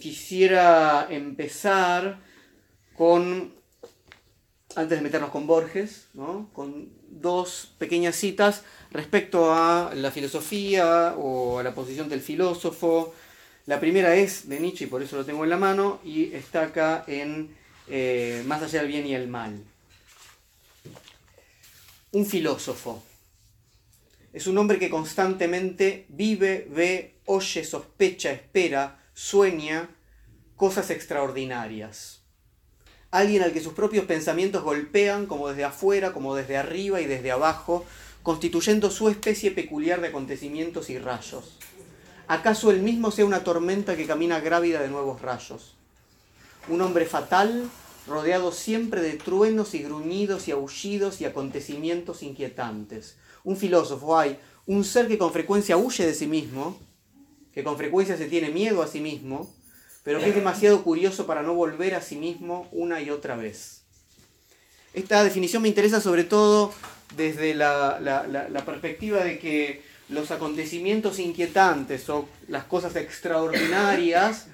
[0.00, 2.18] Quisiera empezar
[2.96, 3.52] con,
[4.74, 6.08] antes de meternos con Borges,
[6.52, 13.14] con dos pequeñas citas respecto a la filosofía o a la posición del filósofo.
[13.66, 16.62] La primera es de Nietzsche, y por eso lo tengo en la mano, y está
[16.62, 17.54] acá en
[17.88, 19.62] eh, Más allá del bien y el mal.
[22.12, 23.02] Un filósofo.
[24.32, 29.90] Es un hombre que constantemente vive, ve, oye, sospecha, espera, sueña
[30.56, 32.22] cosas extraordinarias.
[33.10, 37.30] Alguien al que sus propios pensamientos golpean como desde afuera, como desde arriba y desde
[37.30, 37.84] abajo,
[38.22, 41.58] constituyendo su especie peculiar de acontecimientos y rayos.
[42.28, 45.74] ¿Acaso él mismo sea una tormenta que camina grávida de nuevos rayos?
[46.68, 47.68] Un hombre fatal,
[48.06, 53.18] rodeado siempre de truenos y gruñidos y aullidos y acontecimientos inquietantes.
[53.44, 56.78] Un filósofo hay, un ser que con frecuencia huye de sí mismo,
[57.54, 59.52] que con frecuencia se tiene miedo a sí mismo,
[60.02, 63.82] pero que es demasiado curioso para no volver a sí mismo una y otra vez.
[64.94, 66.72] Esta definición me interesa sobre todo
[67.16, 74.46] desde la, perspectiva de que los acontecimientos inquietantes o las cosas extraordinarias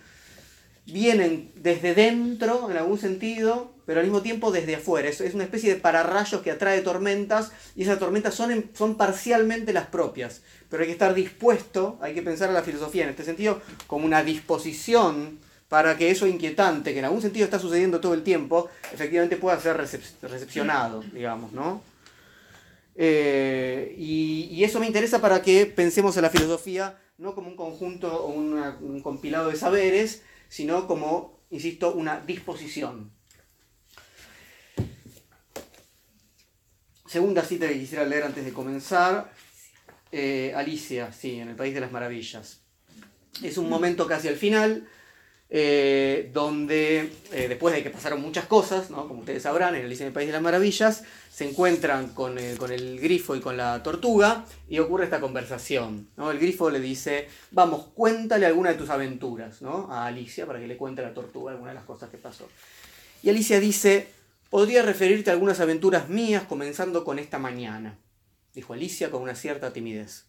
[0.84, 5.09] vienen desde dentro, en algún sentido, pero al mismo tiempo desde afuera.
[5.09, 9.73] Es, es una especie de pararrayos que atrae tormentas y esas tormentas son, son parcialmente
[9.73, 10.42] las propias.
[10.69, 14.05] Pero hay que estar dispuesto, hay que pensar a la filosofía en este sentido como
[14.05, 18.69] una disposición para que eso inquietante, que en algún sentido está sucediendo todo el tiempo,
[18.92, 21.83] efectivamente pueda ser recepcionado, digamos, ¿no?
[22.95, 28.25] Eh, y, eso me interesa para que pensemos en la filosofía no como un conjunto
[28.25, 33.16] o un compilado de saberes, sino como, insisto, una disposición.
[37.17, 39.33] Segunda cita que quisiera leer antes de comenzar,
[40.12, 42.61] eh, Alicia, sí, en el País de las Maravillas.
[43.42, 44.86] Es un momento casi al final,
[45.48, 50.08] eh, donde eh, después de que pasaron muchas cosas, como ustedes sabrán, en Alicia en
[50.08, 54.79] el País de las Maravillas, se encuentran con, el grifo y con la tortuga y
[54.79, 56.11] ocurre esta conversación.
[56.19, 60.77] El grifo le dice, vamos, cuéntale alguna de tus aventuras a Alicia para que le
[60.77, 62.46] cuente a la tortuga alguna de las cosas que pasó.
[63.23, 64.15] Y Alicia dice,
[64.51, 67.98] podría referirte a algunas aventuras mías comenzando con esta mañana,
[68.55, 70.27] dijo Alicia con una cierta timidez.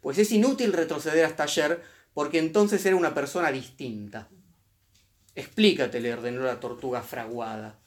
[0.00, 1.82] Pues es inútil retroceder hasta ayer
[2.14, 4.28] porque entonces era una persona distinta.
[5.34, 7.78] Explícate, le ordenó la tortuga fraguada.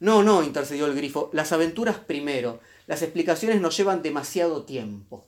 [0.00, 2.60] No, no, intercedió el grifo, las aventuras primero.
[2.86, 5.26] Las explicaciones nos llevan demasiado tiempo.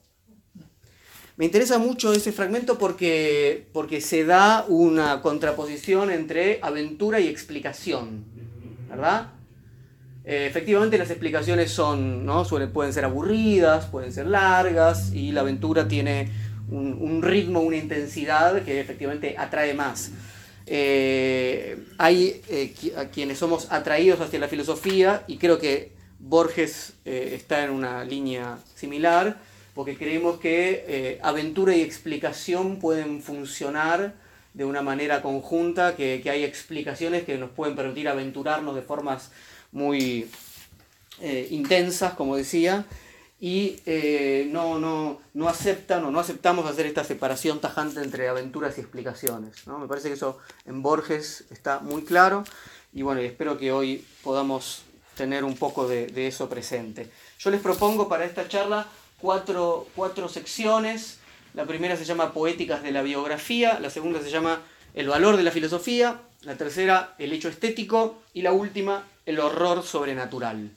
[1.37, 8.25] Me interesa mucho ese fragmento porque, porque se da una contraposición entre aventura y explicación,
[8.89, 9.31] ¿verdad?
[10.31, 12.45] Eh, efectivamente las explicaciones son, ¿no?
[12.71, 16.29] pueden ser aburridas, pueden ser largas y la aventura tiene
[16.69, 20.11] un, ritmo, una intensidad que efectivamente atrae más.
[20.67, 22.73] Eh, hay eh,
[23.11, 29.35] quienes somos atraídos hacia la filosofía y creo que Borges está en una línea similar,
[29.75, 34.13] porque creemos que aventura y explicación pueden funcionar
[34.53, 39.31] de una manera conjunta, que, que, hay explicaciones que nos pueden permitir aventurarnos de formas
[39.71, 40.29] muy
[41.49, 42.85] intensas, como decía,
[43.41, 48.77] y eh, no, no, no, aceptan o no aceptamos hacer esta separación tajante entre aventuras
[48.77, 49.65] y explicaciones.
[49.65, 49.79] ¿no?
[49.79, 52.43] Me parece que eso en Borges está muy claro
[52.93, 54.83] y bueno, espero que hoy podamos
[55.15, 57.09] tener un poco de, eso presente.
[57.39, 58.85] Yo les propongo para esta charla
[59.19, 61.17] cuatro, cuatro secciones.
[61.55, 64.61] La primera se llama Poéticas de la biografía, la segunda se llama
[64.93, 69.83] El valor de la filosofía, la tercera El hecho estético y la última El horror
[69.83, 70.71] sobrenatural.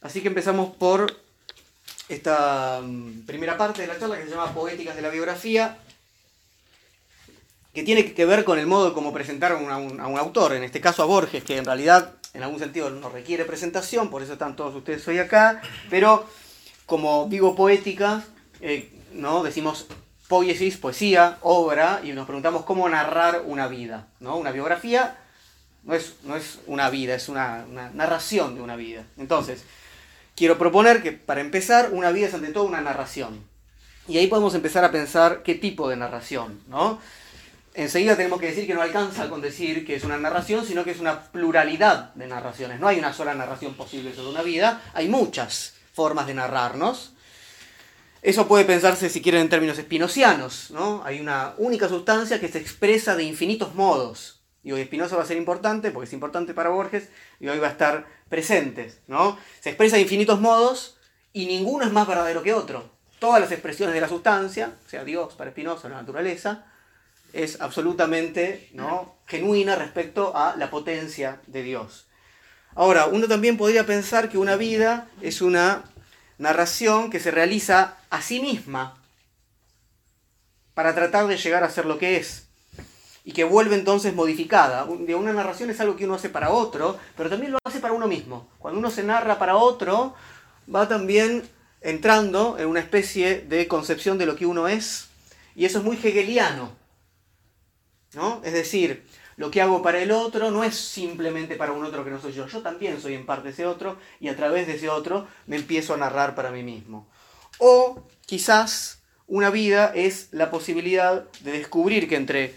[0.00, 1.16] Así que empezamos por
[2.08, 5.78] esta mm, primera parte de la charla que se llama Poéticas de la Biografía,
[7.74, 10.80] que tiene que ver con el modo de cómo presentar a un, autor, en este
[10.80, 14.56] caso a Borges, que en realidad en algún sentido no requiere presentación, por eso están
[14.56, 15.60] todos ustedes hoy acá,
[15.90, 16.26] pero
[16.86, 18.24] como digo poética,
[18.60, 19.42] eh, ¿no?
[19.42, 19.86] decimos
[20.28, 24.08] poesía, obra, y nos preguntamos cómo narrar una vida.
[24.20, 24.36] ¿no?
[24.36, 25.16] Una biografía
[25.84, 29.04] no es, no es una vida, es una, una narración de una vida.
[29.16, 29.64] Entonces,
[30.36, 33.42] quiero proponer que para empezar, una vida es ante todo una narración.
[34.06, 36.98] Y ahí podemos empezar a pensar qué tipo de narración, ¿no?
[37.74, 40.90] Enseguida tenemos que decir que no alcanza con decir que es una narración, sino que
[40.90, 42.80] es una pluralidad de narraciones.
[42.80, 47.12] No hay una sola narración posible sobre una vida, hay muchas formas de narrarnos.
[48.22, 51.02] Eso puede pensarse, si quieren, en términos espinocianos, ¿no?
[51.04, 54.42] Hay una única sustancia que se expresa de infinitos modos.
[54.64, 57.68] Y hoy Espinosa va a ser importante, porque es importante para Borges, y hoy va
[57.68, 59.38] a estar presentes, ¿no?
[59.60, 60.98] Se expresa de infinitos modos
[61.32, 62.90] y ninguno es más verdadero que otro.
[63.20, 66.66] Todas las expresiones de la sustancia, sea Dios para Spinoza, la naturaleza,
[67.32, 69.16] es absolutamente ¿no?
[69.26, 72.06] genuina respecto a la potencia de Dios.
[72.74, 75.84] Ahora, uno también podría pensar que una vida es una
[76.38, 78.96] narración que se realiza a sí misma
[80.74, 82.48] para tratar de llegar a ser lo que es
[83.24, 84.84] y que vuelve entonces modificada.
[84.84, 88.08] Una narración es algo que uno hace para otro, pero también lo hace para uno
[88.08, 88.48] mismo.
[88.58, 90.14] Cuando uno se narra para otro,
[90.72, 91.46] va también
[91.80, 95.08] entrando en una especie de concepción de lo que uno es,
[95.54, 96.72] y eso es muy hegeliano.
[98.14, 98.40] ¿no?
[98.44, 99.04] Es decir,
[99.36, 102.32] lo que hago para el otro no es simplemente para un otro que no soy
[102.32, 105.56] yo, yo también soy en parte ese otro, y a través de ese otro me
[105.56, 107.06] empiezo a narrar para mí mismo.
[107.58, 112.54] O quizás una vida es la posibilidad de descubrir que entre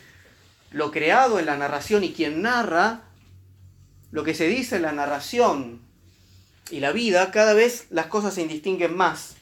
[0.71, 3.01] lo creado en la narración y quien narra,
[4.11, 5.81] lo que se dice en la narración
[6.69, 9.35] y la vida, cada vez las cosas se indistinguen más.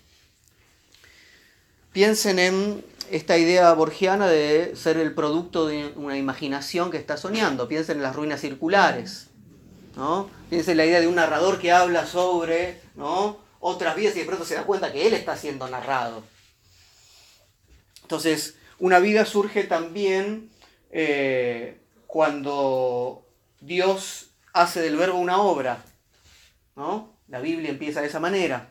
[1.91, 7.67] Piensen en esta idea borgiana de ser el producto de una imaginación que está soñando.
[7.67, 9.27] Piensen en las ruinas circulares.
[9.95, 10.29] ¿no?
[10.49, 13.37] Piensen en la idea de un narrador que habla sobre ¿no?
[13.59, 16.23] Otras vidas y de pronto se da cuenta que él está siendo narrado.
[18.01, 20.49] Entonces, una vida surge también
[20.91, 21.77] eh,
[22.07, 23.25] cuando
[23.59, 25.83] Dios hace del verbo una obra.
[26.75, 27.13] ¿no?
[27.27, 28.69] La Biblia empieza de esa manera.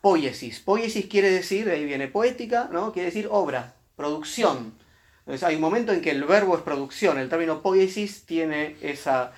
[0.00, 0.60] Poiesis.
[0.60, 2.92] Poiesis quiere decir, ahí viene poética, ¿no?
[2.92, 4.74] quiere decir obra, producción.
[5.20, 7.18] Entonces hay un momento en que el verbo es producción.
[7.18, 9.32] El término poiesis tiene esa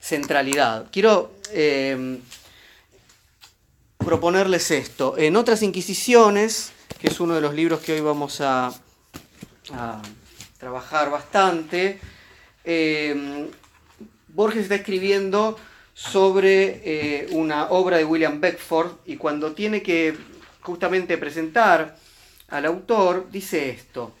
[0.00, 0.88] centralidad.
[0.90, 2.18] Quiero eh,
[4.06, 5.18] proponerles esto.
[5.18, 6.70] En otras Inquisiciones,
[7.00, 8.72] que es uno de los libros que hoy vamos a
[10.58, 11.98] trabajar bastante.
[12.62, 13.50] Eh,
[14.28, 15.58] Borges está escribiendo
[15.92, 20.16] sobre eh, una obra de William Beckford y cuando tiene que
[20.60, 21.96] justamente presentar
[22.46, 24.12] al autor, dice esto.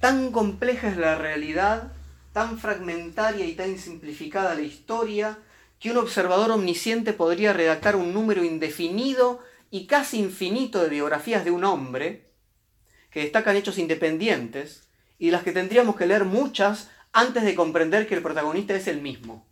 [0.00, 1.92] Tan compleja es la realidad,
[2.32, 5.38] tan fragmentaria y tan simplificada la historia,
[5.80, 9.40] que un observador omnisciente podría redactar un número indefinido
[9.70, 12.28] y casi infinito de biografías de un hombre,
[13.10, 14.88] que destacan hechos independientes
[15.18, 19.00] y las que tendríamos que leer muchas antes de comprender que el protagonista es el
[19.00, 19.46] mismo.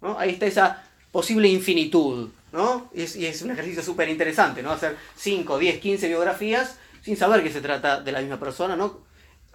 [0.00, 0.18] ¿no?
[0.18, 0.82] Ahí está esa
[1.12, 2.30] posible infinitud.
[2.52, 2.90] ¿no?
[2.94, 4.70] Y, es, un ejercicio súper interesante, ¿no?
[4.70, 9.04] hacer 5, 10, 15 biografías sin saber que se trata de la misma persona, ¿no?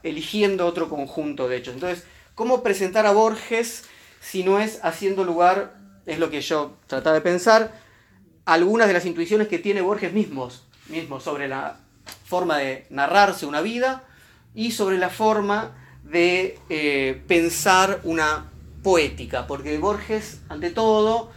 [0.03, 1.73] eligiendo otro conjunto de hechos.
[1.73, 2.05] Entonces,
[2.35, 3.85] ¿cómo presentar a Borges
[4.19, 5.75] si no es haciendo lugar,
[6.05, 7.71] es lo que yo trataba de pensar,
[8.45, 10.49] algunas de las intuiciones que tiene Borges mismo
[11.19, 11.77] sobre la
[12.25, 14.03] forma de narrarse una vida
[14.55, 18.49] y sobre la forma de eh, pensar una
[18.83, 21.31] poética, porque Borges, ante todo,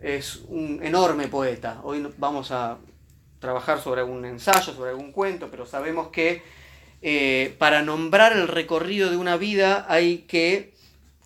[0.00, 1.80] es un enorme poeta.
[1.82, 2.78] Hoy vamos a
[3.38, 6.42] trabajar sobre algún ensayo, sobre algún cuento, pero sabemos que
[7.02, 10.73] eh, para nombrar el recorrido de una vida hay que,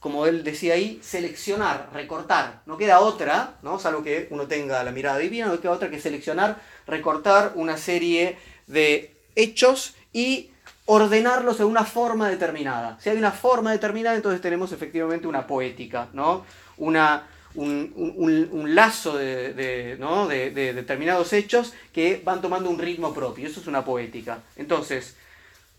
[0.01, 2.63] como él decía ahí, seleccionar, recortar.
[2.67, 3.79] No queda otra, ¿no?
[3.79, 8.39] salvo que uno tenga la mirada divina, no queda otra que seleccionar, recortar una serie
[8.67, 10.51] de hechos y
[10.87, 12.99] ordenarlos de una forma determinada.
[13.01, 16.45] Si hay una forma determinada, entonces tenemos efectivamente una poética, ¿no?
[16.77, 23.49] Una, un, lazo de, de, determinados hechos que van tomando un ritmo propio.
[23.49, 24.39] Eso es una poética.
[24.57, 25.17] Entonces,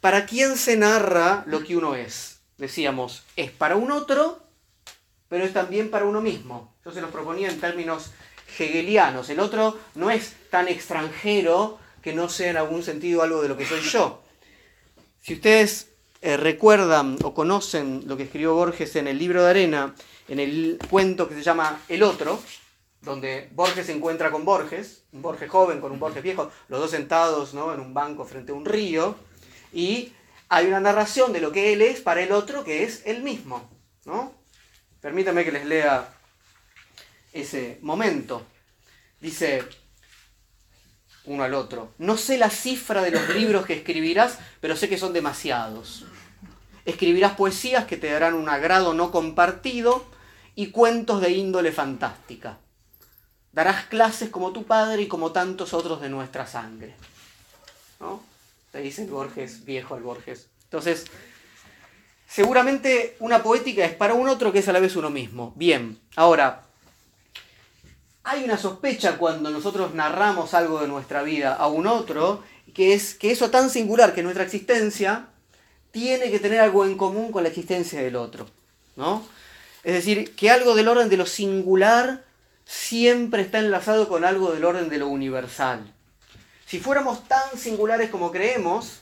[0.02, 2.39] ¿para quién se narra lo que uno es?
[2.60, 4.44] Decíamos, es para un otro,
[5.30, 6.76] pero es también para uno mismo.
[6.84, 8.12] Yo se los proponía en términos
[8.60, 9.30] hegelianos.
[9.30, 13.56] El otro no es tan extranjero que no sea en algún sentido algo de lo
[13.56, 14.22] que soy yo.
[15.22, 15.88] Si ustedes
[16.22, 19.96] eh, recuerdan o conocen lo que escribió Borges en el libro de arena,
[20.28, 22.40] en el cuento que se llama El otro,
[23.02, 26.92] donde Borges se encuentra con Borges, un Borges joven con un Borges viejo, los dos
[26.92, 27.74] sentados ¿no?
[27.74, 29.16] en un banco frente a un río,
[29.72, 30.12] y
[30.50, 33.70] hay una narración de lo que él es para el otro que es el mismo.
[34.06, 34.34] ¿no?
[35.00, 36.10] Permítanme que les lea
[37.32, 38.46] ese momento.
[39.22, 39.64] Dice,
[41.26, 41.94] uno al otro.
[42.00, 46.06] No sé la cifra de los libros que escribirás, pero sé que son demasiados.
[46.84, 50.04] Escribirás poesías que te darán un agrado no compartido
[50.56, 52.58] y cuentos de índole fantástica.
[53.52, 56.96] Darás clases como tu padre y como tantos otros de nuestra sangre.
[58.00, 58.29] ¿No?
[58.72, 60.50] Te dice el Borges, viejo el Borges.
[60.64, 61.06] Entonces,
[62.28, 65.54] seguramente una poética es para un otro que es a la vez uno mismo.
[65.56, 66.64] Bien, ahora,
[68.24, 73.16] hay una sospecha cuando nosotros narramos algo de nuestra vida a un otro, que es
[73.16, 75.30] que eso tan singular que nuestra existencia
[75.92, 78.46] tiene que tener algo en común con la existencia del otro.
[78.96, 79.26] ¿no?
[79.84, 82.26] Es decir, que algo del orden de lo singular
[82.66, 85.92] siempre está enlazado con algo del orden de lo universal.
[86.70, 89.00] Si fuéramos tan singulares como creemos,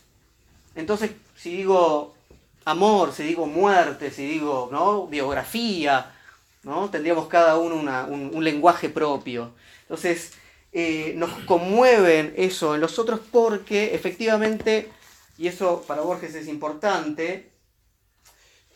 [0.74, 2.16] entonces si digo
[2.64, 4.70] amor, si digo muerte, si digo
[5.10, 6.16] biografía,
[6.64, 6.90] ¿no?
[6.90, 7.76] tendríamos cada uno
[8.08, 9.52] un, lenguaje propio.
[9.82, 10.32] Entonces,
[10.72, 14.90] eh, nos conmueven eso en los otros porque efectivamente,
[15.38, 17.52] y eso para Borges es importante,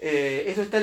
[0.02, 0.80] eh, eso está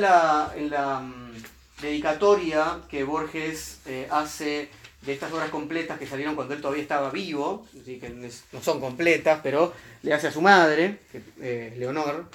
[0.56, 1.42] en la, mm,
[1.82, 4.70] dedicatoria que Borges eh, hace
[5.02, 9.40] de estas obras completas que salieron cuando él todavía estaba vivo, que no son completas,
[9.42, 11.00] pero le hace a su madre,
[11.40, 12.28] eh, Leonor,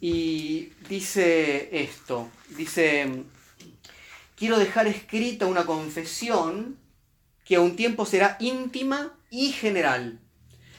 [0.00, 3.24] y dice esto, dice,
[4.36, 6.78] quiero dejar escrita una confesión
[7.44, 10.20] que a un tiempo será íntima y general,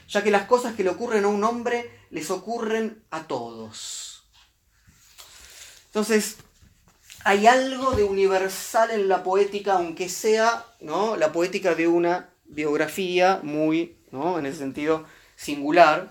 [0.08, 4.24] ya que las cosas que le ocurren a un hombre les ocurren a todos.
[5.86, 6.36] Entonces,
[7.28, 11.14] hay algo de universal en la poética, aunque sea ¿no?
[11.14, 14.38] la poética de una biografía muy, ¿no?
[14.38, 15.04] en ese sentido,
[15.36, 16.08] singular.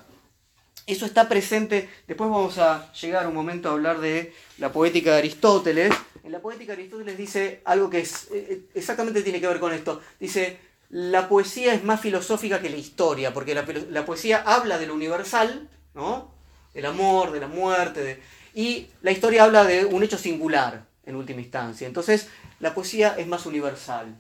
[0.85, 5.17] Eso está presente, después vamos a llegar un momento a hablar de la poética de
[5.17, 5.91] Aristóteles.
[6.23, 9.59] En la poética de Aristóteles dice algo que es, eh, eh, exactamente tiene que ver
[9.59, 9.99] con esto.
[10.19, 10.59] Dice,
[10.91, 15.67] la poesía es más filosófica que la historia, porque la, poesía habla de lo universal,
[15.95, 16.31] ¿no?
[16.75, 18.21] del amor, de la muerte,
[18.53, 21.87] y la historia habla de un hecho singular en última instancia.
[21.87, 22.27] Entonces,
[22.59, 24.15] la poesía es más universal.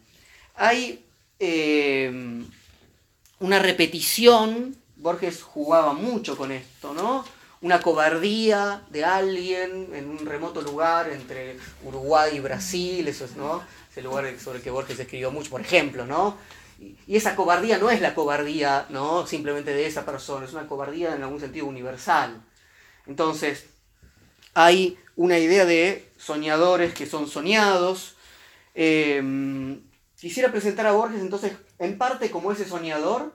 [0.55, 1.05] Hay
[1.39, 2.43] eh,
[3.39, 7.23] una repetición, Borges jugaba mucho con esto, ¿no?
[7.61, 13.61] Una cobardía de alguien en un remoto lugar entre Uruguay y Brasil, eso es, ¿no?
[13.91, 16.37] Ese lugar sobre el que Borges escribió mucho, por ejemplo, ¿no?
[16.79, 19.25] Y esa cobardía no es la cobardía, ¿no?
[19.27, 22.41] Simplemente de esa persona, es una cobardía en algún sentido universal.
[23.07, 23.65] Entonces,
[24.53, 28.15] hay una idea de soñadores que son soñados.
[28.75, 29.81] Em,
[30.19, 33.33] quisiera presentar a Borges entonces en parte como ese soñador,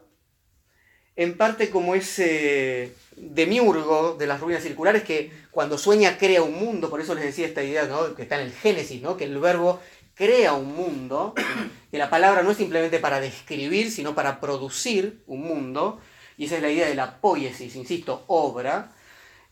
[1.17, 6.89] en parte como ese demiurgo de las ruinas circulares que cuando sueña crea un mundo,
[6.91, 9.17] por eso les decía esta idea que está en el Génesis, ¿no?
[9.17, 9.81] que el verbo
[10.15, 11.35] crea un mundo,
[11.91, 16.01] que la palabra no es simplemente para describir, sino para producir un mundo,
[16.37, 18.93] y esa es la idea de la poiesis, insisto, obra,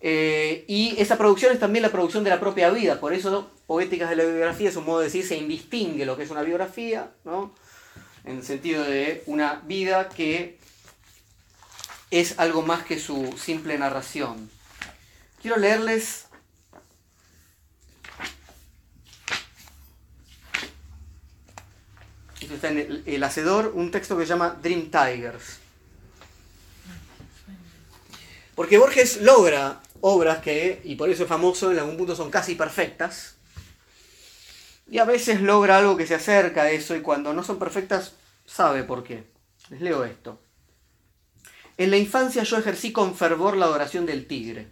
[0.00, 4.10] eh, y esa producción es también la producción de la propia vida, por eso Poéticas
[4.10, 7.10] de la Biografía es un modo de decir, se indistingue lo que es una biografía,
[7.24, 7.54] ¿no?
[8.24, 10.58] en el sentido de una vida que
[12.10, 14.50] es algo más que su simple narración.
[15.40, 16.26] Quiero leerles
[22.40, 25.58] Esto está en el, Hacedor, un texto que se llama Dream Tigers.
[28.54, 32.54] Porque Borges logra obras que, y por eso es famoso, en algún punto son casi
[32.54, 33.36] perfectas.
[34.90, 38.14] Y a veces logra algo que se acerca a eso y cuando no son perfectas,
[38.44, 39.24] sabe por qué.
[39.68, 40.40] Les leo esto.
[41.76, 44.68] En la infancia yo ejercí con fervor la adoración del tigre.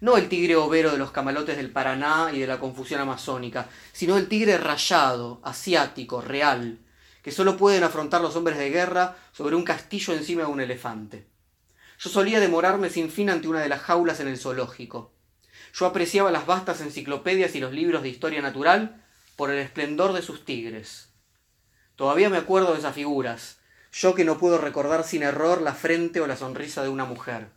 [0.00, 4.18] No el tigre overo de los camalotes del Paraná y de la confusión amazónica, sino
[4.18, 6.80] el tigre rayado, asiático, real,
[7.22, 11.26] que solo pueden afrontar los hombres de guerra sobre un castillo encima de un elefante.
[11.98, 15.12] Yo solía demorarme sin fin ante una de las jaulas en el zoológico.
[15.72, 19.04] Yo apreciaba las vastas enciclopedias y los libros de historia natural
[19.36, 21.10] por el esplendor de sus tigres.
[21.96, 23.58] Todavía me acuerdo de esas figuras,
[23.92, 27.48] yo que no puedo recordar sin error la frente o la sonrisa de una mujer.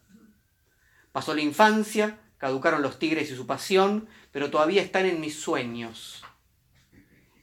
[1.11, 6.23] Pasó la infancia, caducaron los tigres y su pasión, pero todavía están en mis sueños.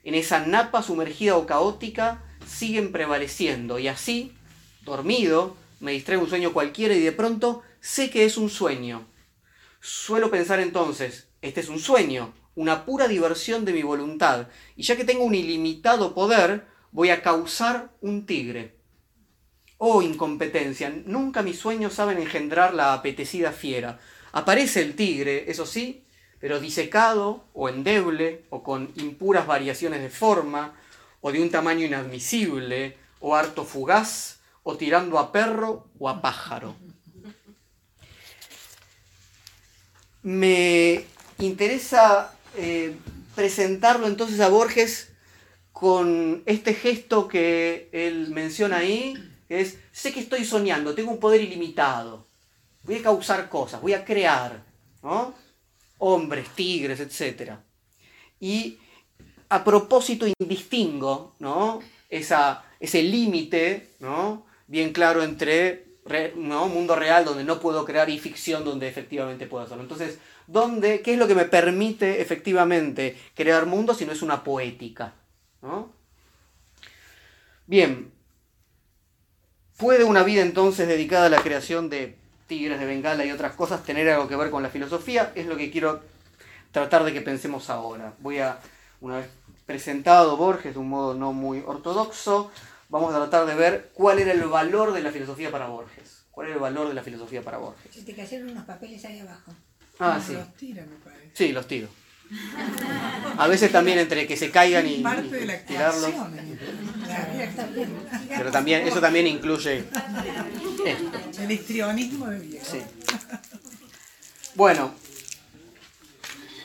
[0.04, 4.34] En esa napa sumergida o caótica siguen prevaleciendo y así,
[4.82, 9.06] dormido, me distrae un sueño cualquiera y de pronto sé que es un sueño.
[9.80, 14.96] Suelo pensar entonces, este es un sueño, una pura diversión de mi voluntad, y ya
[14.96, 18.74] que tengo un ilimitado poder, voy a causar un tigre.
[19.78, 24.00] Oh, incompetencia, nunca mis sueños saben engendrar la apetecida fiera.
[24.32, 26.04] Aparece el tigre, eso sí,
[26.40, 30.74] pero disecado o endeble o con impuras variaciones de forma,
[31.20, 34.35] o de un tamaño inadmisible, o harto fugaz,
[34.68, 36.74] o tirando a perro o a pájaro.
[40.22, 41.04] Me
[41.38, 42.96] interesa eh,
[43.36, 45.12] presentarlo entonces a Borges
[45.70, 49.14] con este gesto que él menciona ahí,
[49.46, 52.26] que es, sé que estoy soñando, tengo un poder ilimitado,
[52.82, 54.64] voy a causar cosas, voy a crear,
[55.00, 55.32] ¿no?
[55.98, 57.52] Hombres, tigres, etc.
[58.40, 58.78] Y
[59.48, 61.78] a propósito indistingo, ¿no?
[62.10, 64.44] Esa, ese límite, ¿no?
[64.66, 65.86] Bien claro entre
[66.36, 66.68] ¿no?
[66.68, 69.82] mundo real donde no puedo crear y ficción donde efectivamente puedo hacerlo.
[69.82, 74.44] Entonces, ¿dónde, ¿qué es lo que me permite efectivamente crear mundo si no es una
[74.44, 75.14] poética?
[77.66, 78.12] Bien,
[79.76, 83.82] ¿puede una vida entonces dedicada a la creación de tigres de Bengala y otras cosas
[83.82, 86.00] tener algo que ver con la filosofía, es lo que quiero
[86.70, 88.14] tratar de que pensemos ahora.
[88.20, 88.58] Voy a,
[89.00, 89.28] una vez
[89.64, 92.50] presentado Borges de un modo no muy ortodoxo,
[92.88, 96.24] vamos a tratar de ver cuál era el valor de la filosofía para Borges.
[96.30, 97.94] ¿Cuál era el valor de la filosofía para Borges?
[97.94, 99.52] Se te cayeron unos papeles ahí abajo.
[99.98, 100.34] Ah, sí.
[100.34, 101.30] Los tira, me parece.
[101.34, 101.88] Sí, los tiro.
[103.38, 106.10] A veces también entre que se caigan y, Parte de la y tirarlos.
[106.10, 106.58] ¿eh?
[107.04, 107.32] Claro.
[107.40, 107.88] Está bien.
[108.28, 110.00] Pero también, eso también incluye esto.
[111.40, 112.66] El histrionismo de viejo.
[112.66, 112.82] Sí.
[114.54, 114.94] Bueno,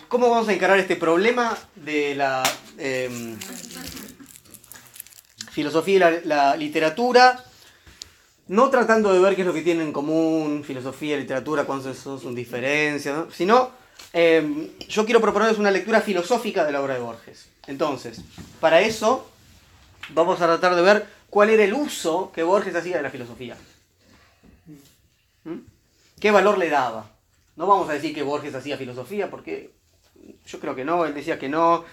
[0.07, 2.41] ¿cómo vamos a encarar este problema de la
[2.77, 3.37] em,
[5.51, 7.43] filosofía y la, literatura?
[8.47, 12.19] No tratando de ver qué es lo que tienen en común filosofía literatura, cuáles son
[12.19, 13.31] sus diferencias, ¿no?
[13.31, 13.71] sino
[14.13, 17.47] em, yo quiero proponerles una lectura filosófica de la obra de Borges.
[17.67, 18.21] Entonces,
[18.59, 19.29] para eso
[20.09, 23.55] vamos a tratar de ver cuál era el uso que Borges hacía de la filosofía.
[25.43, 25.59] ¿Mm?
[26.19, 27.09] ¿Qué valor le daba?
[27.55, 29.71] No vamos a decir que Borges hacía filosofía, porque
[30.45, 31.85] yo creo que no, él decía que no,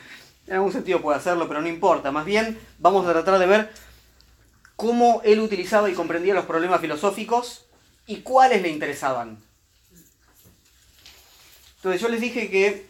[0.48, 2.10] en algún sentido puede hacerlo, pero no importa.
[2.10, 3.70] Más bien vamos a tratar de ver
[4.76, 7.66] cómo él utilizaba y comprendía los problemas filosóficos
[8.06, 9.38] y cuáles le interesaban.
[11.76, 12.86] Entonces yo les dije que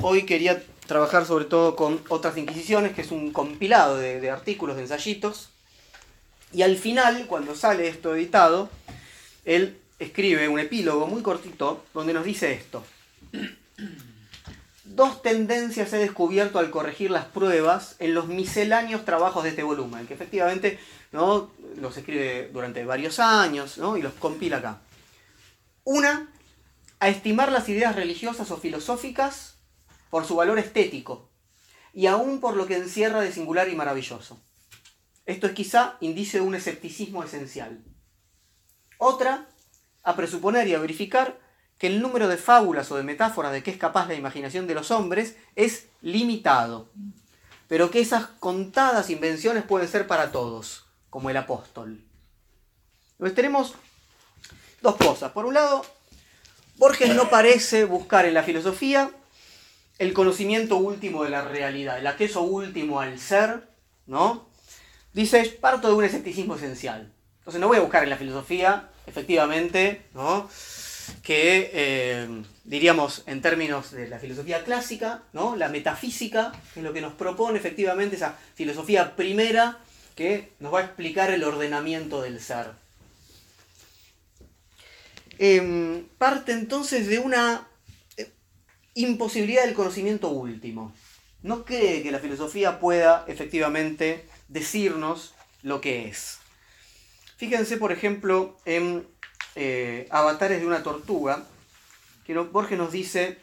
[0.00, 4.76] hoy quería trabajar sobre todo con otras inquisiciones, que es un compilado de, de artículos,
[4.76, 5.50] de ensayitos.
[6.52, 8.70] Y al final, cuando sale esto editado,
[9.44, 12.84] él escribe un epílogo muy cortito donde nos dice esto.
[14.98, 20.08] Dos tendencias he descubierto al corregir las pruebas en los misceláneos trabajos de este volumen,
[20.08, 20.80] que efectivamente
[21.12, 21.52] ¿no?
[21.76, 23.96] los escribe durante varios años ¿no?
[23.96, 24.80] y los compila acá.
[25.84, 26.28] Una,
[26.98, 29.58] a estimar las ideas religiosas o filosóficas
[30.10, 31.30] por su valor estético
[31.94, 34.42] y aún por lo que encierra de singular y maravilloso.
[35.26, 37.84] Esto es quizá indicio de un escepticismo esencial.
[38.96, 39.46] Otra,
[40.02, 41.38] a presuponer y a verificar
[41.78, 44.74] que el número de fábulas o de metáforas de que es capaz la imaginación de
[44.74, 46.90] los hombres es limitado,
[47.68, 52.04] pero que esas contadas invenciones pueden ser para todos, como el apóstol.
[53.12, 53.74] Entonces tenemos
[54.82, 55.32] dos cosas.
[55.32, 55.84] Por un lado,
[56.76, 59.10] Borges no parece buscar en la filosofía
[59.98, 63.68] el conocimiento último de la realidad, el acceso último al ser,
[64.06, 64.48] ¿no?
[65.12, 67.12] Dice, parto de un escepticismo esencial.
[67.38, 70.48] Entonces no voy a buscar en la filosofía, efectivamente, ¿no?
[71.22, 75.56] Que eh, diríamos en términos de la filosofía clásica, ¿no?
[75.56, 79.78] la metafísica, que es lo que nos propone efectivamente esa filosofía primera
[80.14, 82.72] que nos va a explicar el ordenamiento del ser.
[85.38, 87.68] Em, parte entonces de una
[88.16, 88.28] eh,
[88.94, 90.92] imposibilidad del conocimiento último.
[91.42, 96.38] No cree que la filosofía pueda efectivamente decirnos lo que es.
[97.36, 99.06] Fíjense, por ejemplo, en
[99.60, 101.44] eh, Avatares de una tortuga,
[102.24, 103.38] que Borges nos dice,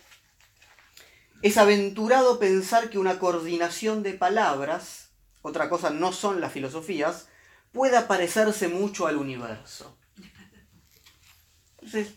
[1.41, 5.09] es aventurado pensar que una coordinación de palabras,
[5.41, 7.27] otra cosa no son las filosofías,
[7.73, 9.97] pueda parecerse mucho al universo.
[11.81, 12.13] Entonces,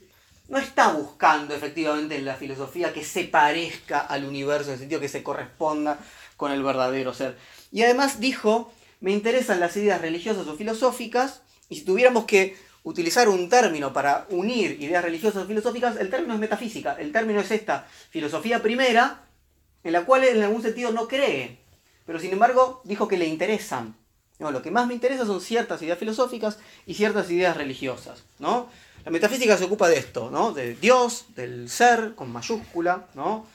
[0.46, 5.00] no está buscando efectivamente en la filosofía que se parezca al universo, en el sentido
[5.00, 5.98] que se corresponda
[6.36, 7.36] con el verdadero ser.
[7.72, 13.28] Y además dijo, me interesan las ideas religiosas o filosóficas, y si tuviéramos que utilizar
[13.28, 17.50] un término para unir ideas religiosas o filosóficas, el término es metafísica, el término es
[17.50, 19.24] esta filosofía primera,
[19.84, 21.58] en la cual en algún sentido no cree,
[22.06, 23.94] pero sin embargo dijo que le interesan.
[24.38, 28.70] No, lo que más me interesa son ciertas ideas filosóficas y ciertas ideas religiosas, ¿no?
[29.04, 30.52] La metafísica se ocupa de esto, ¿no?
[30.52, 33.46] De Dios, del ser, con mayúscula, ¿no?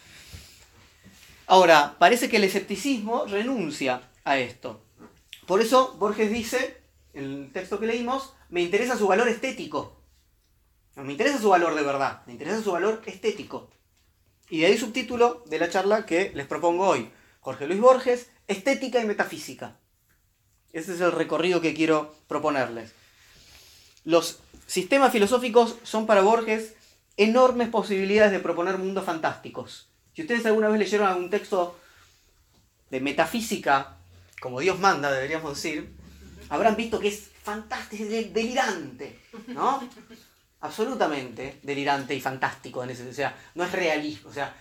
[1.48, 4.82] Ahora, parece que el escepticismo renuncia a esto.
[5.46, 6.78] Por eso Borges dice,
[7.14, 10.00] en el texto que leímos, me interesa su valor estético.
[10.96, 13.72] No me interesa su valor de verdad, me interesa su valor estético.
[14.48, 17.10] Y de ahí subtítulo de la charla que les propongo hoy.
[17.40, 19.80] Jorge Luis Borges, Estética y Metafísica.
[20.72, 22.94] Ese es el recorrido que quiero proponerles.
[24.04, 24.38] Los
[24.68, 26.76] sistemas filosóficos son para Borges
[27.18, 29.90] enormes posibilidades de proponer mundos fantásticos.
[30.14, 31.80] Si ustedes alguna vez leyeron algún texto
[32.92, 33.98] de metafísica,
[34.40, 35.96] como Dios manda, deberíamos decir,
[36.50, 39.88] habrán visto que es fantástico, delirante, ¿no?
[40.62, 44.56] Absolutamente delirante y fantástico o sea, no es realismo, o sea,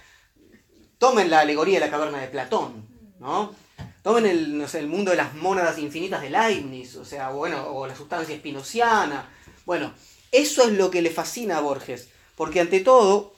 [0.98, 2.86] tomen la alegoría de la caverna de Platón,
[3.20, 3.54] ¿no?
[4.02, 8.34] Tomen el mundo de las mónadas infinitas de Leibniz, o sea, bueno, o la sustancia
[8.34, 9.28] espinociana.
[9.64, 9.94] Bueno,
[10.32, 13.34] eso es lo que le fascina a Borges, porque ante todo,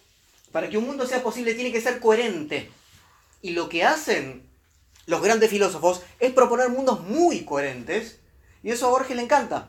[0.53, 2.71] para que un mundo sea posible tiene que ser coherente.
[3.43, 4.49] Y lo que hacen
[5.05, 8.21] los grandes filósofos es proponer mundos muy coherentes,
[8.65, 9.69] y eso a Borges le encanta,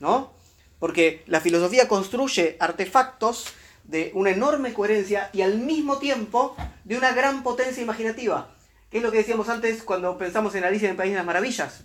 [0.00, 0.34] ¿no?
[0.80, 3.46] Porque la filosofía construye artefactos
[3.84, 8.54] de una enorme coherencia y al mismo tiempo de una gran potencia imaginativa.
[8.90, 11.24] Que es lo que decíamos antes cuando pensamos en Alicia en el País de las
[11.24, 11.84] Maravillas.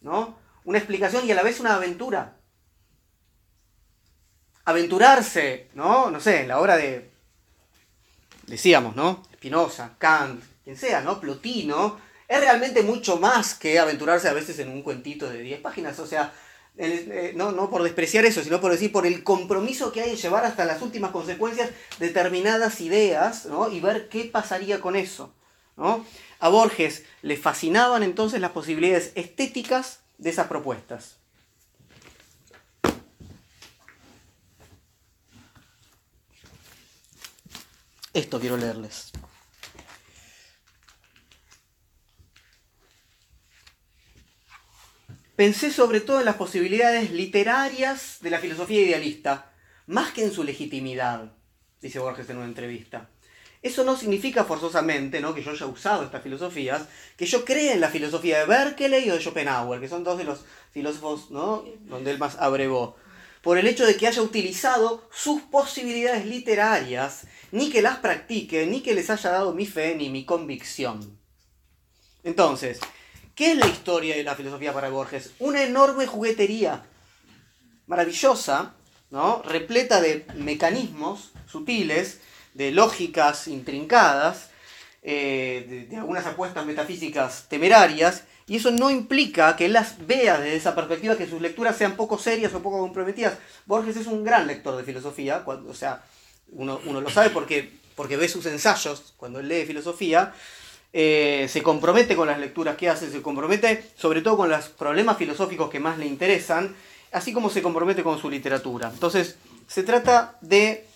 [0.00, 0.38] ¿no?
[0.64, 2.38] Una explicación y a la vez una aventura.
[4.64, 6.10] Aventurarse, ¿no?
[6.10, 7.10] No sé, en la obra de,
[8.46, 9.24] decíamos, ¿no?
[9.34, 11.20] Spinoza, Kant, quien sea, ¿no?
[11.20, 11.98] Plotino,
[12.32, 15.98] es realmente mucho más que aventurarse a veces en un cuentito de 10 páginas.
[15.98, 16.32] O sea,
[16.78, 20.16] eh, no, no por despreciar eso, sino por decir por el compromiso que hay en
[20.16, 21.68] llevar hasta las últimas consecuencias
[21.98, 23.70] determinadas ideas ¿no?
[23.70, 25.34] y ver qué pasaría con eso.
[25.76, 26.06] ¿no?
[26.40, 31.16] A Borges le fascinaban entonces las posibilidades estéticas de esas propuestas.
[38.14, 39.12] Esto quiero leerles.
[45.42, 49.50] Pensé sobre todo en las posibilidades literarias de la filosofía idealista,
[49.88, 51.32] más que en su legitimidad,
[51.80, 53.10] dice Borges en una entrevista.
[53.60, 55.34] Eso no significa forzosamente ¿no?
[55.34, 56.82] que yo haya usado estas filosofías,
[57.16, 60.22] que yo crea en la filosofía de Berkeley o de Schopenhauer, que son dos de
[60.22, 61.64] los filósofos ¿no?
[61.88, 62.94] donde él más abrevó,
[63.42, 68.80] por el hecho de que haya utilizado sus posibilidades literarias, ni que las practique, ni
[68.80, 71.18] que les haya dado mi fe ni mi convicción.
[72.22, 72.78] Entonces,
[73.34, 75.32] ¿qué es la historia de la filosofía para Borges?
[75.38, 76.82] Una enorme juguetería,
[77.86, 78.74] maravillosa,
[79.10, 79.42] ¿no?
[79.42, 82.20] repleta de mecanismos sutiles,
[82.54, 84.50] de lógicas intrincadas,
[85.02, 90.74] eh, de, algunas apuestas metafísicas temerarias, y eso no implica que las vea desde esa
[90.74, 93.38] perspectiva, que sus lecturas sean poco serias o poco comprometidas.
[93.66, 96.02] Borges es un gran lector de filosofía, cuando, o sea,
[96.50, 100.34] uno, lo sabe porque, porque ve sus ensayos cuando él lee filosofía,
[100.92, 105.16] eh, se compromete con las lecturas que hace, se compromete sobre todo con los problemas
[105.16, 106.74] filosóficos que más le interesan,
[107.12, 108.90] así como se compromete con su literatura.
[108.92, 110.86] Entonces, se trata de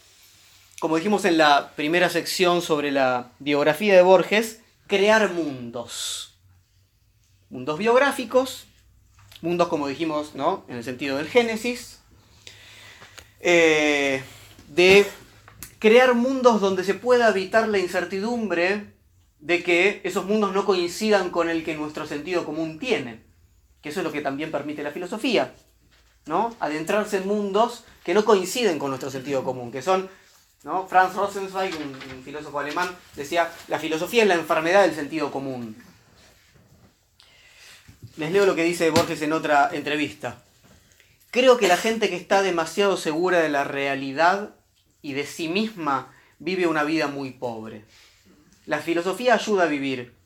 [0.79, 6.35] como dijimos en la primera sección sobre la biografía de Borges, crear mundos.
[7.49, 8.67] Mundos biográficos,
[9.41, 10.65] mundos como dijimos, ¿no?
[10.69, 12.01] En el sentido del Génesis.
[13.41, 14.23] Eh,
[14.69, 15.07] de
[15.79, 18.96] crear mundos donde se pueda evitar la incertidumbre
[19.47, 23.23] de que esos mundos no coincidan con el que nuestro sentido común tiene.
[23.81, 25.55] Que eso es lo que también permite la filosofía.
[26.25, 26.57] ¿no?
[26.59, 30.11] Adentrarse en mundos que no coinciden con nuestro sentido común, que son
[30.89, 35.77] Franz Rosenzweig, un, filósofo alemán, decía, la filosofía es la enfermedad del sentido común.
[38.17, 40.43] Les leo lo que dice Borges en otra entrevista.
[41.31, 44.57] Creo que la gente que está demasiado segura de la realidad
[45.03, 47.85] y de sí misma vive una vida muy pobre.
[48.67, 50.17] La filosofía ayuda a vivir.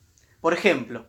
[0.41, 1.05] Por ejemplo,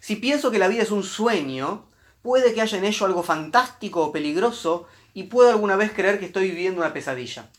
[0.00, 1.86] si pienso que la vida es un sueño,
[2.22, 6.24] puede que haya en ello algo fantástico o peligroso y puedo alguna vez creer que
[6.24, 7.50] estoy viviendo una pesadilla.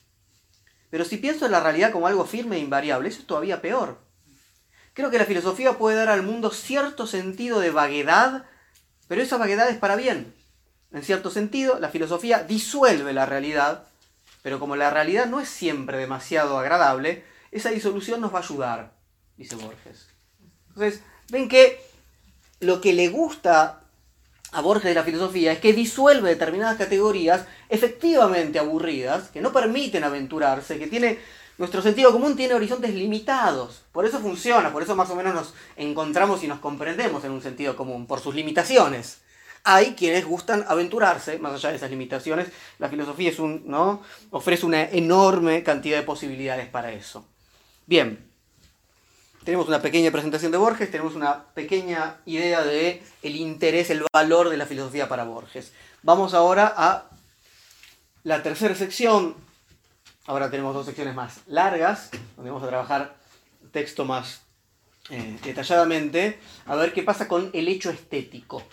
[0.90, 4.00] Pero si pienso en la realidad como algo firme e invariable, eso es todavía peor.
[4.96, 8.46] Creo que la filosofía puede dar al mundo cierto sentido de vaguedad,
[9.08, 10.34] pero esa vaguedad es para bien.
[10.92, 13.86] En cierto sentido, la filosofía disuelve la realidad,
[14.42, 19.03] pero como la realidad no es siempre demasiado agradable, esa disolución nos va a ayudar,
[19.38, 20.08] dice Borges.
[20.70, 21.82] Entonces, ven que
[22.60, 23.82] lo que le gusta
[24.52, 30.04] a Borges de la filosofía es que disuelve determinadas categorías efectivamente aburridas, que no permiten
[30.04, 31.20] aventurarse, que tiene
[31.58, 33.84] nuestro sentido común tiene horizontes limitados.
[33.92, 37.42] Por eso funciona, por eso más o menos nos encontramos y nos comprendemos en un
[37.42, 39.22] sentido común, por sus limitaciones.
[39.64, 42.48] Hay quienes gustan aventurarse, más allá de esas limitaciones.
[42.80, 44.02] La filosofía es un, ¿no?
[44.32, 47.26] ofrece una enorme cantidad de posibilidades para eso.
[47.86, 48.33] Bien,
[49.44, 54.50] tenemos una pequeña presentación de Borges, tenemos una pequeña idea de el interés, el valor
[54.50, 55.74] de la filosofía para Borges.
[56.02, 57.10] Vamos ahora a
[58.24, 59.36] la tercera sección.
[60.26, 63.16] Ahora tenemos dos secciones más largas, donde vamos a trabajar
[63.72, 64.42] texto más
[65.10, 68.64] eh, detalladamente, a ver qué pasa con el hecho estético.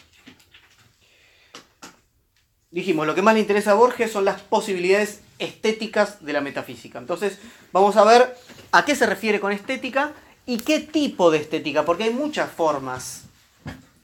[2.70, 7.00] Dijimos, lo que más le interesa a Borges son las posibilidades estéticas de la metafísica.
[7.00, 7.38] Entonces,
[7.72, 8.36] vamos a ver
[8.70, 10.12] a qué se refiere con estética
[10.50, 11.84] ¿Y qué tipo de estética?
[11.84, 13.22] Porque hay muchas formas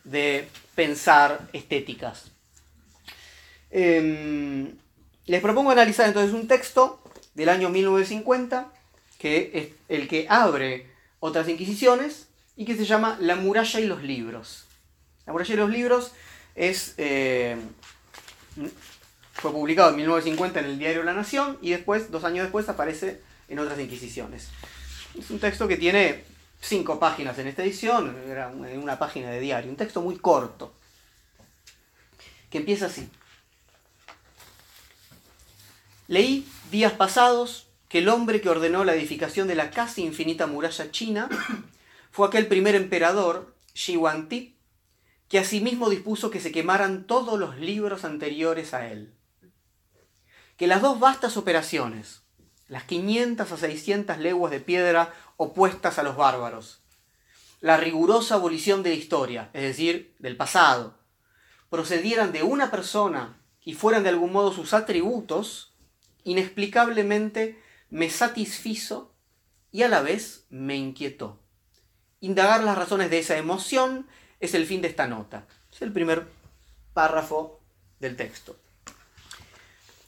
[0.04, 2.30] de pensar estéticas.
[3.68, 4.70] Em,
[5.24, 7.02] les propongo analizar entonces un texto
[7.34, 8.72] del año 1950,
[9.18, 10.86] que es el que abre
[11.18, 14.66] otras inquisiciones y que se llama La muralla y los libros.
[15.26, 16.12] La muralla y los libros
[16.54, 17.56] es, eh,
[19.32, 23.20] fue publicado en 1950 en el diario La Nación y después, dos años después, aparece
[23.48, 24.50] en otras inquisiciones.
[25.18, 26.35] Es un texto que tiene
[26.66, 30.74] cinco páginas en esta edición, era una página de diario, un texto muy corto,
[32.50, 33.08] que empieza así.
[36.08, 40.90] Leí días pasados que el hombre que ordenó la edificación de la casi infinita muralla
[40.90, 41.28] china
[42.10, 44.56] fue aquel primer emperador, Shi Huangdi,
[45.28, 49.14] que asimismo dispuso que se quemaran todos los libros anteriores a él.
[50.56, 52.22] Que las dos vastas operaciones,
[52.68, 56.80] las 500 a 600 leguas de piedra opuestas a los bárbaros,
[57.60, 60.98] la rigurosa abolición de la historia, es decir, del pasado,
[61.70, 65.72] procedieran de una persona y fueran de algún modo sus atributos,
[66.24, 69.14] inexplicablemente me satisfizo
[69.72, 71.40] y a la vez me inquietó.
[72.20, 74.06] Indagar las razones de esa emoción
[74.40, 75.46] es el fin de esta nota.
[75.72, 76.26] Es el primer
[76.94, 77.60] párrafo
[78.00, 78.56] del texto.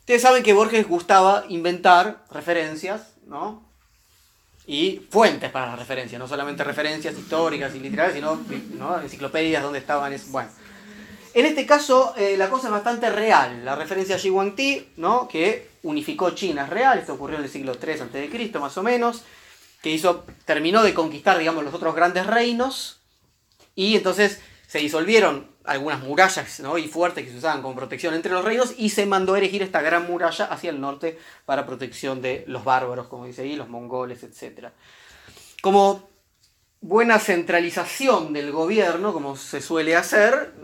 [0.09, 3.63] Ustedes saben que Borges gustaba inventar referencias, ¿no?
[4.67, 8.41] Y fuentes para las referencias, no solamente referencias históricas y literarias, sino
[8.79, 8.99] ¿no?
[9.03, 10.11] enciclopedias donde estaban.
[10.15, 10.49] Es, bueno.
[11.35, 13.63] En este caso, eh, la cosa es bastante real.
[13.67, 15.29] La referencia a Xi Huangdi, ¿no?
[15.29, 16.99] que unificó China, es real.
[16.99, 19.25] Esto ocurrió en el siglo III a.C., más o menos.
[19.83, 23.03] Que hizo, terminó de conquistar, digamos, los otros grandes reinos.
[23.75, 28.45] Y entonces se disolvieron algunas murallas y fuertes que se usaban como protección entre los
[28.45, 32.45] reinos y se mandó a erigir esta gran muralla hacia el norte para protección de
[32.47, 34.69] los bárbaros, como dice ahí, los mongoles, etc.
[35.63, 36.09] Como
[36.81, 40.55] buena centralización del gobierno, como se suele hacer,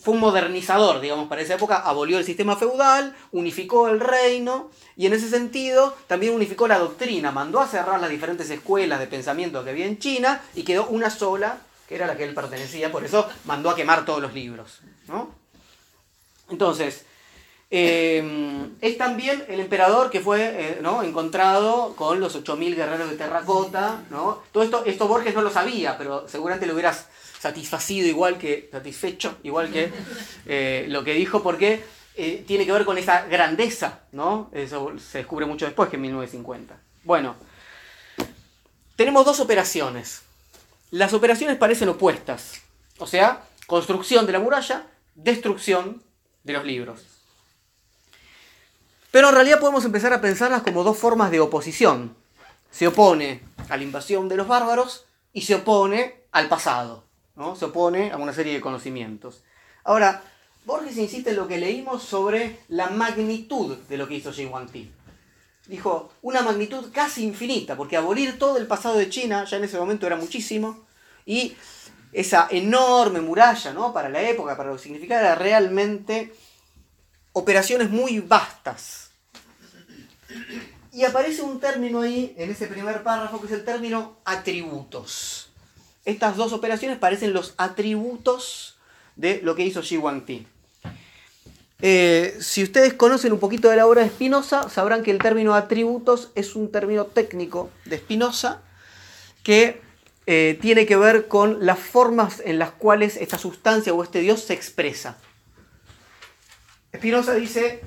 [0.00, 5.06] fue un modernizador, digamos, para esa época, abolió el sistema feudal, unificó el reino y
[5.06, 9.62] en ese sentido también unificó la doctrina, mandó a cerrar las diferentes escuelas de pensamiento
[9.64, 11.58] que había en China y quedó una sola,
[11.94, 14.80] era la que él pertenecía, por eso mandó a quemar todos los libros.
[15.08, 15.34] ¿no?
[16.50, 17.04] Entonces,
[17.70, 24.02] eh, es también el emperador que fue eh, encontrado con los 8.000 guerreros de terracota.
[24.10, 24.42] ¿no?
[24.52, 29.36] Todo esto, esto Borges no lo sabía, pero seguramente lo hubieras satisfacido igual que, satisfecho,
[29.42, 29.90] igual que
[30.46, 31.82] eh, lo que dijo, porque
[32.14, 34.50] tiene que ver con esa grandeza, ¿no?
[34.52, 36.76] Eso se descubre mucho después que en 1950.
[37.04, 37.36] Bueno,
[38.96, 40.22] tenemos dos operaciones.
[40.92, 42.60] Las operaciones parecen opuestas,
[42.98, 46.02] o sea, construcción de la muralla, destrucción
[46.44, 47.00] de los libros.
[49.10, 52.14] Pero en realidad podemos empezar a pensarlas como dos formas de oposición.
[52.70, 57.04] Se opone a la invasión de los bárbaros y se opone al pasado.
[57.36, 57.56] ¿no?
[57.56, 59.44] Se opone a una serie de conocimientos.
[59.84, 60.22] Ahora,
[60.66, 64.46] Borges insiste en lo que leímos sobre la magnitud de lo que hizo Xi.
[65.72, 69.78] Dijo, una magnitud casi infinita, porque abolir todo el pasado de China ya en ese
[69.78, 70.84] momento era muchísimo,
[71.24, 71.56] y
[72.12, 73.90] esa enorme muralla, ¿no?
[73.90, 76.34] Para la época, para lo que significaba, era realmente
[77.32, 79.12] operaciones muy vastas.
[80.92, 85.52] Y aparece un término ahí, en ese primer párrafo, que es el término atributos.
[86.04, 88.76] Estas dos operaciones parecen los atributos
[89.16, 90.46] de lo que hizo Xi Huangdi.
[91.84, 95.54] Eh, si ustedes conocen un poquito de la obra de Spinoza, sabrán que el término
[95.54, 98.62] atributos es un término técnico de Spinoza
[99.42, 99.82] que
[100.26, 104.42] eh, tiene que ver con las formas en las cuales esta sustancia o este Dios
[104.42, 105.18] se expresa.
[106.94, 107.82] Spinoza dice,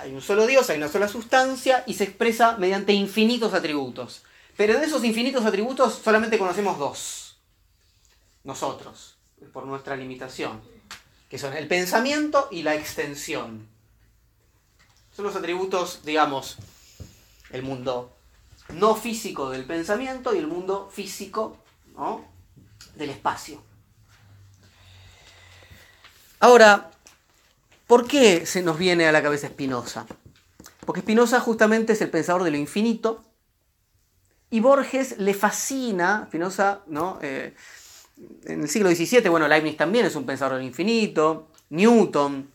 [0.00, 4.24] hay un solo Dios, hay una sola sustancia y se expresa mediante infinitos atributos.
[4.56, 7.38] Pero de esos infinitos atributos solamente conocemos dos.
[8.42, 9.18] Nosotros,
[9.52, 10.60] por nuestra limitación,
[11.28, 13.68] que son el pensamiento y la extensión.
[15.14, 16.58] Son los atributos, digamos,
[17.50, 18.12] el mundo
[18.70, 21.56] no físico del pensamiento y el mundo físico
[22.94, 23.62] del espacio.
[26.40, 26.90] Ahora,
[27.86, 30.06] ¿por qué se nos viene a la cabeza Spinoza?
[30.84, 33.24] Porque Spinoza justamente es el pensador de lo infinito
[34.50, 37.18] y Borges le fascina, Spinoza, ¿no?
[37.22, 37.54] Eh,
[38.46, 42.48] en el siglo XVII, bueno, Leibniz también es un pensador del infinito, Newton,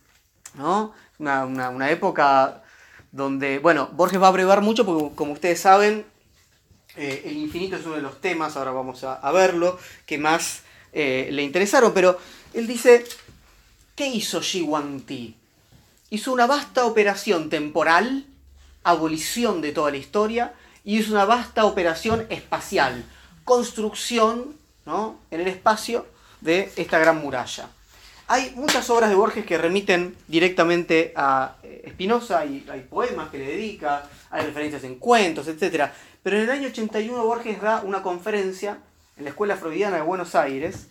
[0.55, 0.93] ¿no?
[1.19, 2.63] Una, época
[3.11, 6.05] donde, bueno, Borges va a abrevar mucho porque, como ustedes saben,
[6.95, 11.29] eh, el infinito es uno de los temas, ahora vamos a, verlo, que más eh,
[11.31, 12.17] le interesaron, pero
[12.53, 13.05] él dice,
[13.95, 15.35] ¿qué hizo Xi Huangdi?
[16.09, 18.25] Hizo una vasta operación temporal,
[18.83, 23.05] abolición de toda la historia, y hizo una vasta operación espacial,
[23.45, 25.19] construcción ¿no?
[25.31, 26.05] en el espacio
[26.41, 27.69] de esta gran muralla.
[28.27, 33.37] Hay muchas obras de Borges que remiten directamente a eh, Spinoza, y hay poemas que
[33.37, 35.89] le dedica, hay referencias en cuentos, etc.
[36.23, 38.77] Pero en el año 81 Borges da una conferencia
[39.17, 40.87] en la Escuela Freudiana de Buenos Aires,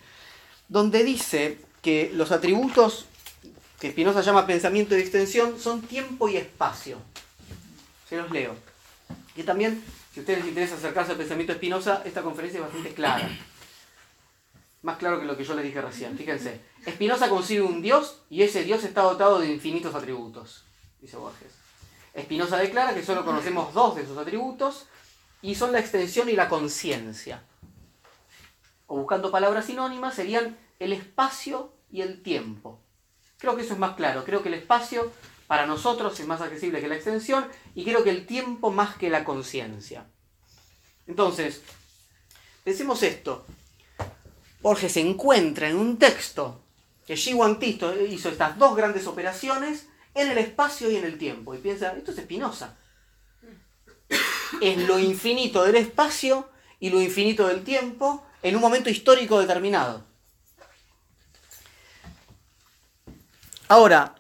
[0.68, 3.06] donde dice que los atributos
[3.80, 6.98] que Spinoza llama pensamiento y extensión son tiempo y espacio.
[8.08, 8.54] Se los leo.
[9.34, 12.66] Y también, si a ustedes les interesa acercarse al pensamiento de Spinoza, esta conferencia es
[12.66, 13.30] bastante clara.
[14.82, 16.16] Más claro que lo que yo les dije recién.
[16.16, 16.60] Fíjense.
[16.88, 20.64] Spinoza concibe un Dios y ese Dios está dotado de infinitos atributos,
[21.00, 21.52] dice Borges.
[22.18, 24.86] Spinoza declara que solo conocemos dos de sus atributos
[25.42, 27.42] y son la extensión y la conciencia.
[28.86, 32.80] O buscando palabras sinónimas serían el espacio y el tiempo.
[33.38, 34.24] Creo que eso es más claro.
[34.24, 35.12] Creo que el espacio
[35.46, 39.10] para nosotros es más accesible que la extensión y creo que el tiempo más que
[39.10, 40.06] la conciencia.
[41.06, 41.62] Entonces,
[42.64, 43.44] decimos esto.
[44.62, 46.62] Borges se encuentra en un texto
[47.06, 51.54] que Xi Tisto hizo estas dos grandes operaciones en el espacio y en el tiempo.
[51.54, 52.76] Y piensa, esto es Espinosa.
[54.60, 60.04] Es lo infinito del espacio y lo infinito del tiempo en un momento histórico determinado.
[63.68, 64.16] Ahora,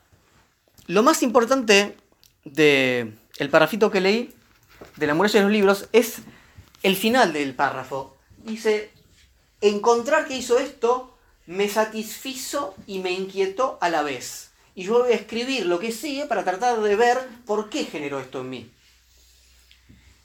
[0.86, 1.96] lo más importante
[2.44, 4.34] del el parrafito que leí
[4.96, 6.18] de la muralla de los libros es
[6.82, 8.16] el final del párrafo.
[8.38, 8.92] Dice,
[9.60, 14.50] encontrar que hizo esto me satisfizo y me inquietó a la vez.
[14.74, 18.20] Y yo voy a escribir lo que sigue para tratar de ver por qué generó
[18.20, 18.70] esto en mí.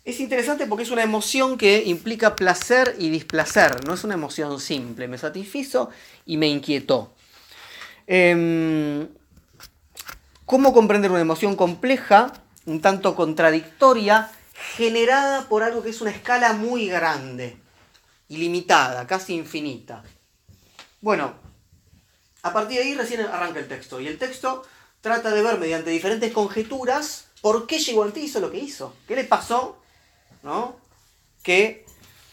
[0.06, 4.60] Es interesante porque es una emoción que implica placer y displacer, no es una emoción
[4.60, 5.89] simple, me satisfizo
[6.28, 7.12] y me inquietó.
[8.06, 9.08] Em,
[10.45, 12.32] ¿Cómo comprender una emoción compleja,
[12.67, 14.30] un tanto contradictoria,
[14.76, 17.58] generada por algo que es una escala muy grande,
[18.29, 20.03] ilimitada, casi infinita?
[21.01, 21.33] Bueno,
[22.43, 24.63] a partir de ahí recién arranca el texto, y el texto
[25.01, 29.23] trata de ver mediante diferentes conjeturas por qué Giguanti hizo lo que hizo, qué le
[29.23, 29.77] pasó,
[30.41, 30.77] ¿no?
[31.43, 31.85] Que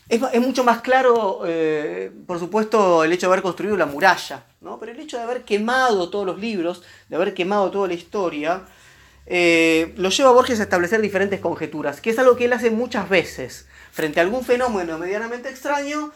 [0.09, 4.79] es, mucho más claro, eh, por supuesto, el hecho de haber construido la muralla, ¿no?
[4.79, 8.63] Pero el hecho de haber quemado todos los libros, de haber quemado toda la historia,
[9.27, 12.71] eh, lo lleva a Borges a establecer diferentes conjeturas, que es algo que él hace
[12.71, 13.67] muchas veces.
[13.93, 16.13] Frente a algún fenómeno medianamente extraño,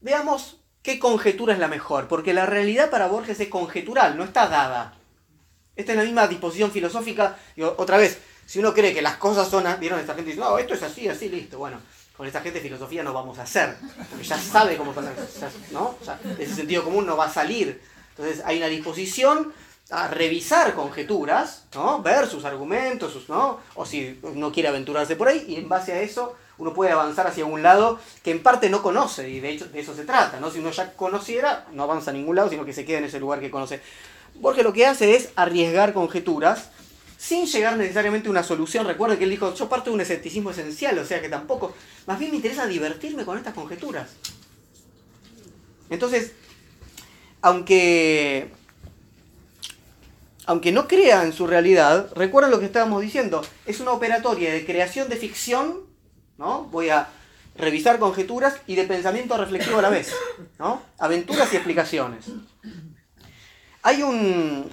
[0.00, 4.48] veamos qué conjetura es la mejor, porque la realidad para Borges es conjetural, no está
[4.48, 4.94] dada.
[5.76, 7.38] Esta es la misma disposición filosófica,
[7.76, 10.74] otra vez, si uno cree que las cosas son, vieron esta gente dice, no, esto
[10.74, 11.78] es así, así, listo, bueno,
[12.16, 13.76] con esta gente filosofía no vamos a hacer,
[14.10, 15.08] porque ya sabe cómo son
[15.70, 15.96] ¿no?
[16.36, 17.80] ese sentido común no va a salir.
[18.10, 19.52] Entonces hay una disposición
[19.90, 22.02] a revisar conjeturas, ¿no?
[22.02, 23.60] ver sus argumentos, sus, ¿no?
[23.76, 27.26] o si no quiere aventurarse por ahí, y en base a eso uno puede avanzar
[27.26, 30.40] hacia un lado que en parte no conoce, y de hecho de eso se trata,
[30.40, 30.50] ¿no?
[30.50, 33.20] si uno ya conociera, no avanza a ningún lado, sino que se queda en ese
[33.20, 33.80] lugar que conoce.
[34.40, 36.70] Porque lo que hace es arriesgar conjeturas
[37.16, 38.86] sin llegar necesariamente a una solución.
[38.86, 41.74] Recuerden que él dijo, yo parto de un escepticismo esencial, o sea que tampoco,
[42.06, 44.10] más bien me interesa divertirme con estas conjeturas.
[45.88, 46.32] Entonces,
[47.40, 48.50] aunque,
[50.46, 54.66] aunque no crea en su realidad, recuerden lo que estábamos diciendo, es una operatoria de
[54.66, 55.80] creación de ficción,
[56.38, 56.64] ¿no?
[56.64, 57.08] Voy a
[57.56, 60.14] revisar conjeturas y de pensamiento reflexivo a la vez,
[60.58, 60.82] ¿no?
[60.98, 62.26] Aventuras y explicaciones.
[63.82, 64.70] Hay un,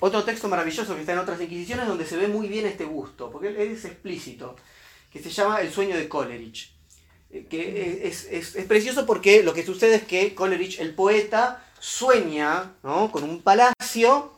[0.00, 3.30] otro texto maravilloso que está en otras inquisiciones donde se ve muy bien este gusto,
[3.30, 4.56] porque es explícito,
[5.12, 6.72] que se llama El sueño de Coleridge.
[7.30, 8.26] Eh, que es,
[8.68, 14.32] precioso porque lo que sucede es que Coleridge, el poeta, sueña con un palacio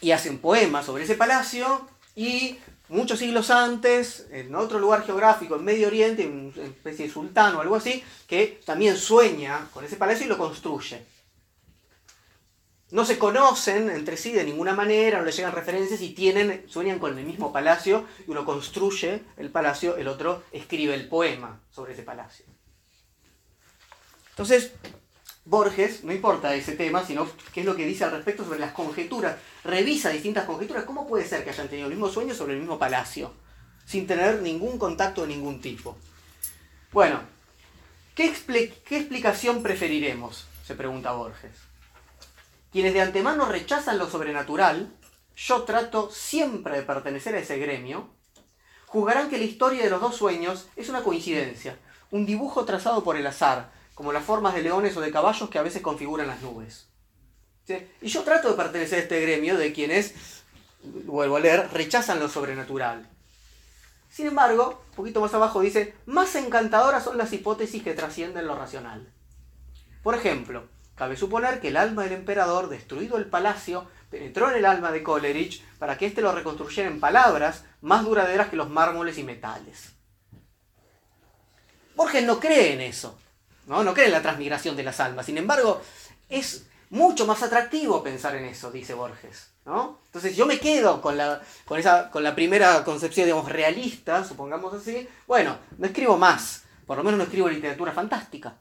[0.00, 2.58] y hace un poema sobre ese palacio y
[2.88, 7.60] muchos siglos antes, en otro lugar geográfico, en Medio Oriente, una especie de sultán o
[7.60, 11.04] algo así, que también sueña con ese palacio y lo construye
[12.90, 16.98] no se conocen entre sí de ninguna manera, no le llegan referencias y tienen, sueñan
[16.98, 21.92] con el mismo palacio y uno construye el palacio, el otro escribe el poema sobre
[21.92, 22.46] ese palacio.
[24.30, 24.72] Entonces,
[25.48, 28.72] Borges, no importa ese tema, sino qué es lo que dice al respecto sobre las
[28.72, 32.58] conjeturas, revisa distintas conjeturas, ¿cómo puede ser que hayan tenido el mismo sueño sobre el
[32.58, 33.32] mismo palacio,
[33.86, 35.96] sin tener ningún contacto de ningún tipo?
[36.92, 37.20] Bueno,
[38.14, 40.46] ¿qué, explicación preferiremos?
[40.66, 41.56] se pregunta Borges.
[42.70, 44.92] Quienes de antemano rechazan lo sobrenatural,
[45.34, 48.10] yo trato siempre de pertenecer a ese gremio,
[48.84, 51.78] juzgarán que la historia de los dos sueños es una coincidencia,
[52.10, 55.58] un dibujo trazado por el azar, como las formas de leones o de caballos que
[55.58, 56.88] a veces configuran las nubes.
[58.00, 60.14] Y yo trato de pertenecer a este gremio de quienes,
[60.84, 63.10] vuelvo a leer, rechazan lo sobrenatural.
[64.08, 68.54] Sin embargo, un poquito más abajo dice, más encantadoras son las hipótesis que trascienden lo
[68.54, 69.12] racional.
[70.04, 70.68] Por ejemplo,
[70.98, 75.04] Cabe suponer que el alma del emperador, destruido el palacio, penetró en el alma de
[75.04, 79.92] Coleridge para que éste lo reconstruyera en palabras más duraderas que los mármoles y metales.
[81.94, 83.16] Borges no cree en eso,
[83.68, 83.84] ¿no?
[83.84, 85.26] no cree en la transmigración de las almas.
[85.26, 85.80] Sin embargo,
[86.28, 89.50] es mucho más atractivo pensar en eso, dice Borges.
[89.64, 90.00] ¿no?
[90.06, 94.74] Entonces yo me quedo con la, con, esa, con la primera concepción, digamos, realista, supongamos
[94.74, 95.06] así.
[95.26, 98.56] Bueno, no escribo más, por lo menos no escribo literatura fantástica.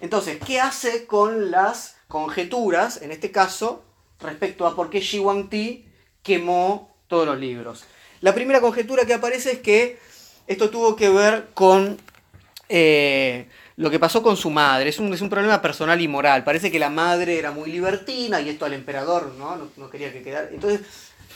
[0.00, 3.84] Entonces, ¿qué hace con las conjeturas, en este caso,
[4.20, 5.88] respecto a por qué Shi Ti
[6.22, 7.84] quemó todos los libros.
[8.20, 9.98] La primera conjetura que aparece es que
[10.46, 11.98] esto tuvo que ver con
[12.68, 14.90] eh, lo que pasó con su madre.
[14.90, 16.44] Es un, es un, problema personal y moral.
[16.44, 20.22] Parece que la madre era muy libertina y esto al emperador no, no, quería que
[20.22, 20.48] quedara.
[20.50, 20.80] Entonces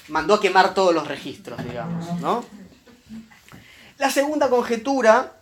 [0.09, 2.21] mandó a quemar todos los registros, digamos.
[2.21, 2.45] ¿no?
[3.99, 5.35] La segunda conjetura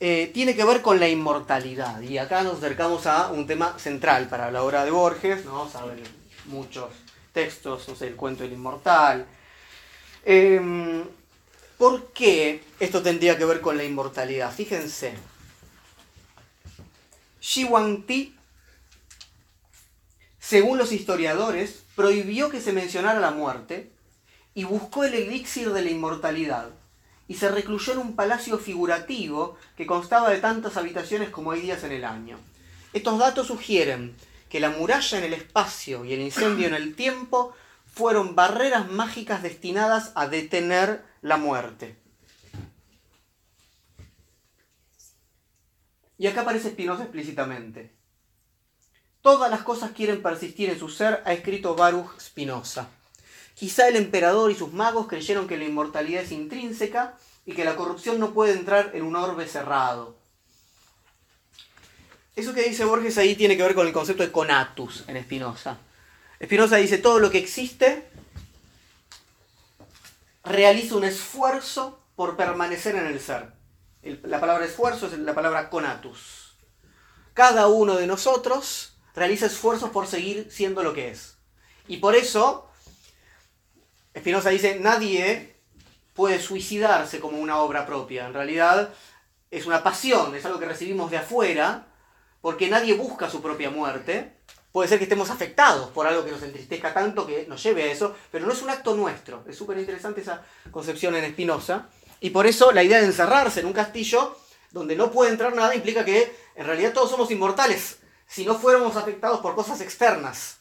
[0.00, 2.00] eh, tiene que ver con la inmortalidad.
[2.00, 5.68] Y acá nos acercamos a un tema central para la obra de Borges, ¿no?
[5.68, 6.02] Saben
[6.46, 6.90] muchos
[7.32, 9.26] textos, no sé, el cuento del inmortal.
[10.24, 11.04] Eh,
[11.76, 14.52] ¿Por qué esto tendría que ver con la inmortalidad?
[14.52, 15.14] Fíjense.
[17.44, 18.34] Shi Huangti,
[20.38, 23.92] según los historiadores, prohibió que se mencionara la muerte
[24.54, 26.70] y buscó el elixir de la inmortalidad
[27.28, 31.84] y se recluyó en un palacio figurativo que constaba de tantas habitaciones como hay días
[31.84, 32.38] en el año.
[32.94, 34.16] Estos datos sugieren
[34.48, 37.54] que la muralla en el espacio y el incendio en el tiempo
[37.92, 42.03] fueron barreras mágicas destinadas a detener la muerte.
[46.18, 47.92] Y acá aparece Spinoza explícitamente.
[49.20, 52.88] Todas las cosas quieren persistir en su ser, ha escrito Baruch Spinoza.
[53.54, 57.76] Quizá el emperador y sus magos creyeron que la inmortalidad es intrínseca y que la
[57.76, 60.16] corrupción no puede entrar en un orbe cerrado.
[62.36, 65.78] Eso que dice Borges ahí tiene que ver con el concepto de conatus en Spinoza.
[66.42, 68.06] Spinoza dice, todo lo que existe
[70.42, 73.53] realiza un esfuerzo por permanecer en el ser.
[74.22, 76.56] La palabra esfuerzo es la palabra conatus.
[77.32, 81.38] Cada uno de nosotros realiza esfuerzos por seguir siendo lo que es.
[81.88, 82.70] Y por eso
[84.16, 85.56] Spinoza dice, nadie
[86.14, 88.26] puede suicidarse como una obra propia.
[88.26, 88.90] En realidad
[89.50, 91.86] es una pasión, es algo que recibimos de afuera,
[92.40, 94.36] porque nadie busca su propia muerte.
[94.70, 97.92] Puede ser que estemos afectados por algo que nos entristezca tanto que nos lleve a
[97.92, 99.44] eso, pero no es un acto nuestro.
[99.48, 101.88] Es súper interesante esa concepción en Spinoza.
[102.24, 104.34] Y por eso la idea de encerrarse en un castillo
[104.70, 108.96] donde no puede entrar nada implica que en realidad todos somos inmortales si no fuéramos
[108.96, 110.56] afectados por cosas externas.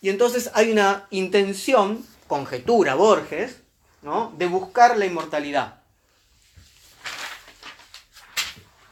[0.00, 3.58] Y entonces hay una intención, conjetura Borges,
[4.00, 4.32] ¿no?
[4.38, 5.82] de buscar la inmortalidad.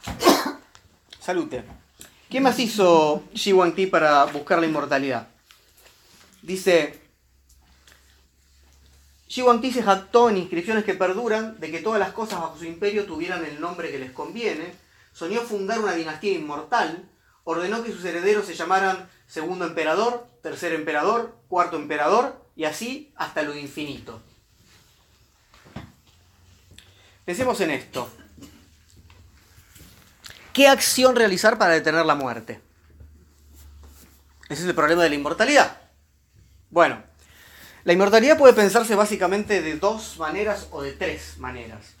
[1.19, 1.63] Salute.
[2.29, 5.29] ¿Qué más hizo Xi Huangti para buscar la inmortalidad?
[6.43, 7.00] Dice,
[9.31, 12.65] Xi Huangti se jactó en inscripciones que perduran de que todas las cosas bajo su
[12.65, 14.73] imperio tuvieran el nombre que les conviene,
[15.13, 17.09] soñó fundar una dinastía inmortal,
[17.45, 23.41] ordenó que sus herederos se llamaran segundo emperador, tercer emperador, cuarto emperador, y así hasta
[23.43, 24.21] lo infinito.
[27.23, 28.09] Pensemos en esto.
[30.51, 32.59] ¿Qué acción realizar para detener la muerte?
[34.49, 35.79] Ese es el problema de la inmortalidad.
[36.69, 37.10] Bueno,
[37.83, 41.93] la inmortalidad puede pensarse básicamente de dos maneras o de tres maneras.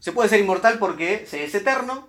[0.00, 2.08] Se puede ser inmortal porque se es eterno,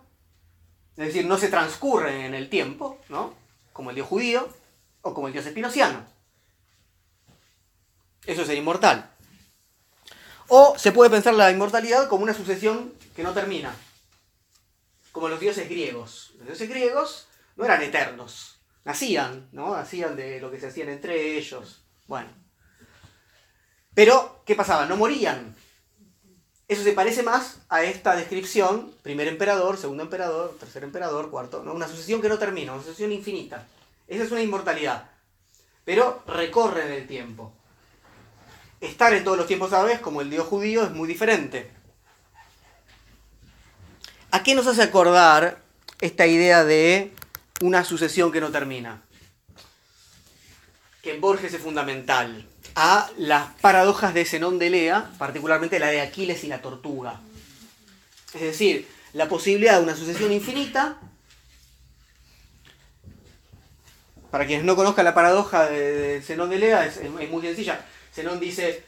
[0.97, 3.34] es decir, no se transcurre en el tiempo, ¿no?
[3.74, 4.49] Como el dios judío
[5.01, 6.05] o como el dios espinociano.
[8.26, 9.09] Eso es ser inmortal.
[10.47, 13.74] O se puede pensar la inmortalidad como una sucesión que no termina.
[15.11, 16.34] Como los dioses griegos.
[16.38, 18.59] Los dioses griegos no eran eternos.
[18.89, 19.75] Nacían, ¿no?
[19.75, 21.83] Nacían de lo que se hacían entre ellos.
[22.07, 22.27] Bueno.
[23.93, 24.87] Pero, ¿qué pasaba?
[24.87, 25.55] No morían.
[26.67, 31.75] Eso se parece más a esta descripción, primer emperador, segundo emperador, tercer emperador, cuarto, ¿no?
[31.75, 33.67] una sucesión que no termina, una sucesión infinita.
[34.07, 35.11] Esa es una inmortalidad,
[35.85, 37.53] pero recorre en el tiempo.
[38.81, 41.69] Estar en todos los tiempos a la vez, como el dios judío, es muy diferente.
[44.31, 45.61] ¿A qué nos hace acordar
[46.01, 47.13] esta idea de
[47.62, 49.01] una sucesión que no termina?
[51.01, 56.01] Que en Borges es fundamental a las paradojas de Zenón de Lea, particularmente la de
[56.01, 57.20] Aquiles y la tortuga.
[58.34, 60.97] Es decir, la posibilidad de una sucesión infinita.
[64.32, 67.84] Para quienes no conozcan la paradoja de, Zenón de Lea, es, muy sencilla.
[68.14, 68.84] Zenón dice,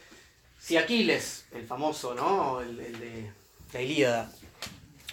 [0.59, 2.61] si Aquiles, el famoso, ¿no?
[2.61, 3.31] El, de
[3.73, 4.31] la Ilíada,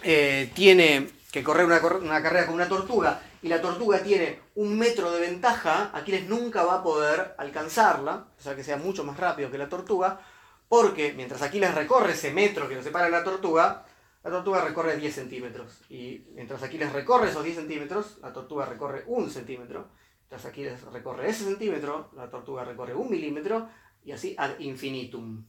[0.03, 4.78] eh, tiene que correr una, una carrera con una tortuga y la tortuga tiene un
[4.78, 9.16] metro de ventaja, Aquiles nunca va a poder alcanzarla, o sea que sea mucho más
[9.16, 10.20] rápido que la tortuga,
[10.68, 13.86] porque mientras Aquiles recorre ese metro que lo separa de la tortuga,
[14.24, 15.80] la tortuga recorre 10 centímetros.
[15.89, 19.89] Y mientras Aquiles recorre esos 10 centímetros, la tortuga recorre un centímetro.
[20.20, 23.68] Mientras Aquiles recorre ese centímetro, la tortuga recorre un milímetro,
[24.05, 25.45] y así ad infinitum.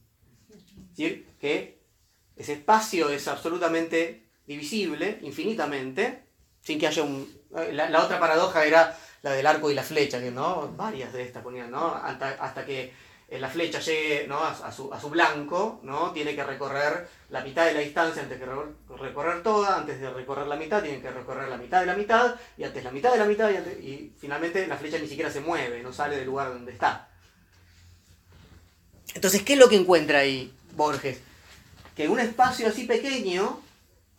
[0.48, 1.82] Es decir, que
[2.36, 6.24] ese espacio es absolutamente divisible, infinitamente,
[6.60, 7.39] sin que haya un...
[7.52, 11.42] La, otra paradoja era la del arco y la flecha, que no, varias de estas
[11.42, 11.94] ponían, ¿no?
[11.94, 12.92] Hasta, hasta que
[13.28, 14.38] eh, la flecha llegue ¿no?
[14.40, 16.12] a, su, a su blanco, ¿no?
[16.12, 20.10] Tiene que recorrer la mitad de la distancia antes de re- recorrer toda, antes de
[20.10, 23.12] recorrer la mitad tiene que recorrer la mitad de la mitad, y antes la mitad
[23.12, 23.54] de la mitad, y,
[23.86, 27.08] y finalmente la flecha ni siquiera se mueve, no sale del lugar donde está.
[29.14, 31.20] Entonces, ¿qué es lo que encuentra ahí Borges?
[31.96, 33.60] Que un espacio así pequeño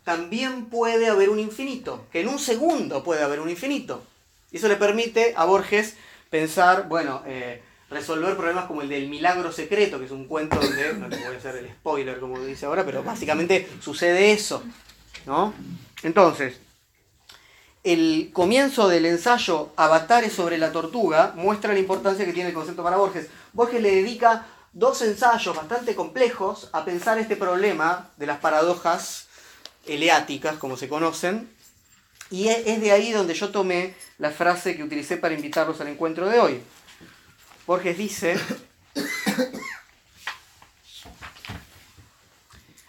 [0.03, 4.03] también puede haber un infinito, que en un segundo puede haber un infinito.
[4.51, 5.95] Y eso le permite a Borges
[6.29, 10.93] pensar, bueno, eh, resolver problemas como el del milagro secreto, que es un cuento donde,
[10.93, 14.63] no voy a hacer el spoiler como dice ahora, pero básicamente sucede eso,
[15.25, 15.53] ¿no?
[16.03, 16.59] Entonces,
[17.83, 22.83] el comienzo del ensayo Avatares sobre la tortuga muestra la importancia que tiene el concepto
[22.83, 23.27] para Borges.
[23.53, 29.27] Borges le dedica dos ensayos bastante complejos a pensar este problema de las paradojas
[29.85, 31.49] eleáticas, como se conocen,
[32.29, 35.87] y e- es de ahí donde yo tomé la frase que utilicé para invitarlos al
[35.89, 36.61] encuentro de hoy.
[37.67, 38.37] Borges dice,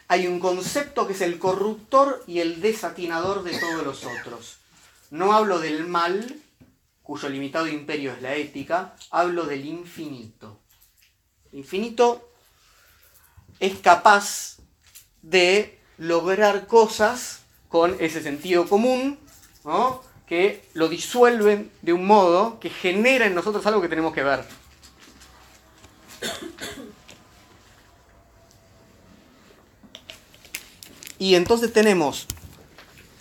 [0.08, 4.58] hay un concepto que es el corruptor y el desatinador de todos los otros.
[5.10, 6.36] No hablo del mal,
[7.02, 10.60] cuyo limitado imperio es la ética, hablo del infinito.
[11.52, 12.30] Infinito
[13.60, 14.56] es capaz
[15.22, 19.20] de lograr cosas con ese sentido común,
[19.64, 20.02] ¿no?
[20.26, 24.44] que lo disuelven de un modo que genera en nosotros algo que tenemos que ver.
[31.18, 32.26] Y entonces tenemos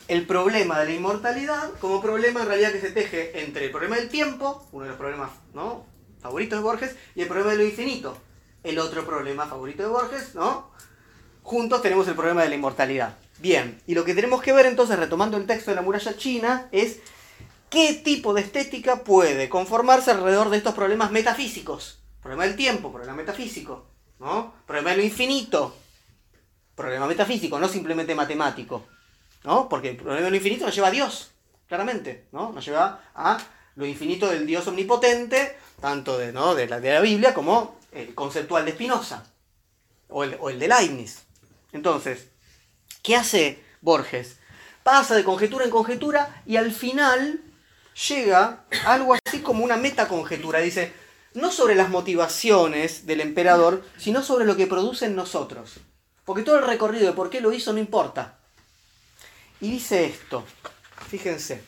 [0.07, 3.97] el problema de la inmortalidad como problema en realidad que se teje entre el problema
[3.97, 5.85] del tiempo, uno de los problemas ¿no?
[6.19, 8.17] favoritos de Borges, y el problema de lo infinito,
[8.63, 10.71] el otro problema favorito de Borges, ¿no?
[11.43, 13.17] Juntos tenemos el problema de la inmortalidad.
[13.39, 16.67] Bien, y lo que tenemos que ver entonces, retomando el texto de la muralla china,
[16.71, 16.99] es
[17.71, 21.99] qué tipo de estética puede conformarse alrededor de estos problemas metafísicos.
[22.21, 23.87] Problema del tiempo, problema metafísico,
[24.19, 24.53] ¿no?
[24.67, 25.75] Problema de lo infinito,
[26.75, 28.85] problema metafísico, no simplemente matemático,
[29.43, 29.67] ¿no?
[29.67, 31.31] Porque el problema de lo infinito nos lleva a Dios,
[31.67, 32.51] claramente, ¿no?
[32.51, 33.39] Nos lleva a
[33.75, 39.23] lo infinito del Dios omnipotente, tanto de, la Biblia como el conceptual de Spinoza,
[40.09, 41.30] o el, o el de Leibniz.
[41.73, 42.27] Entonces,
[43.01, 44.37] ¿qué hace Borges?
[44.83, 47.41] Pasa de conjetura en conjetura y al final
[48.07, 50.59] llega algo así como una metaconjetura.
[50.59, 50.93] Dice,
[51.33, 55.75] no sobre las motivaciones del emperador, sino sobre lo que produce en nosotros.
[56.25, 58.37] Porque todo el recorrido de por qué lo hizo no importa.
[59.59, 60.45] Y dice esto,
[61.09, 61.63] fíjense.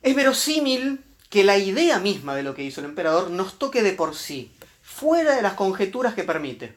[0.00, 3.94] Es verosímil que la idea misma de lo que hizo el emperador nos toque de
[3.94, 4.52] por sí,
[4.82, 6.76] fuera de las conjeturas que permite.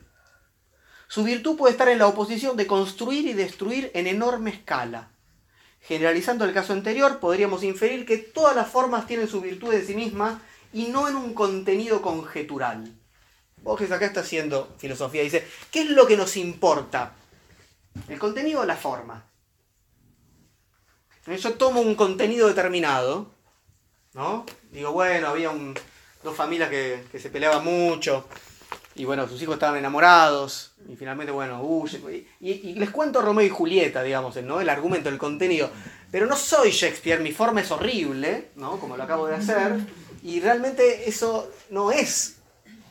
[1.10, 5.10] Su virtud puede estar en la oposición de construir y destruir en enorme escala.
[5.82, 9.94] Generalizando el caso anterior, podríamos inferir que todas las formas tienen su virtud en sí
[9.94, 10.42] misma
[10.72, 12.96] y no en un contenido conjetural.
[13.62, 17.12] Borges acá está haciendo filosofía, dice, ¿qué es lo que nos importa?
[18.08, 19.26] ¿El contenido o la forma?
[21.28, 23.35] Yo tomo un contenido determinado,
[24.16, 24.46] ¿no?
[24.72, 25.76] Digo, bueno, había un-
[26.24, 28.28] dos familias que, que se peleaban mucho,
[28.96, 32.26] y bueno, sus hijos estaban enamorados, y finalmente, bueno, huye.
[32.40, 34.60] Y, y- les cuento Romeo y Julieta, digamos, ¿no?
[34.62, 35.70] El argumento, el contenido.
[36.12, 38.80] Pero no soy Shakespeare, mi forma es horrible, ¿no?
[38.80, 39.76] Como lo acabo de hacer,
[40.24, 42.38] y realmente eso no es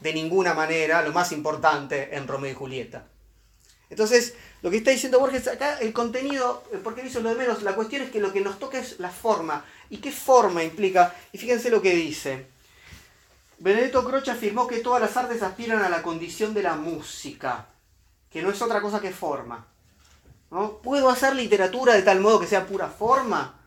[0.01, 3.07] de ninguna manera lo más importante en Romeo y Julieta.
[3.91, 7.62] Entonces, lo que está diciendo Borges acá, el contenido, ¿por qué hizo lo de menos?
[7.62, 9.64] La cuestión es que lo que nos toca es la forma.
[9.91, 11.14] ¿Y qué forma implica?
[11.32, 12.47] Y fíjense lo que dice.
[13.59, 17.66] Benedetto Croce afirmó que todas las artes aspiran a la condición de la música,
[18.30, 19.66] que no es otra cosa que forma.
[20.51, 20.78] ¿no?
[20.78, 23.61] ¿Puedo hacer literatura de tal modo que sea pura forma?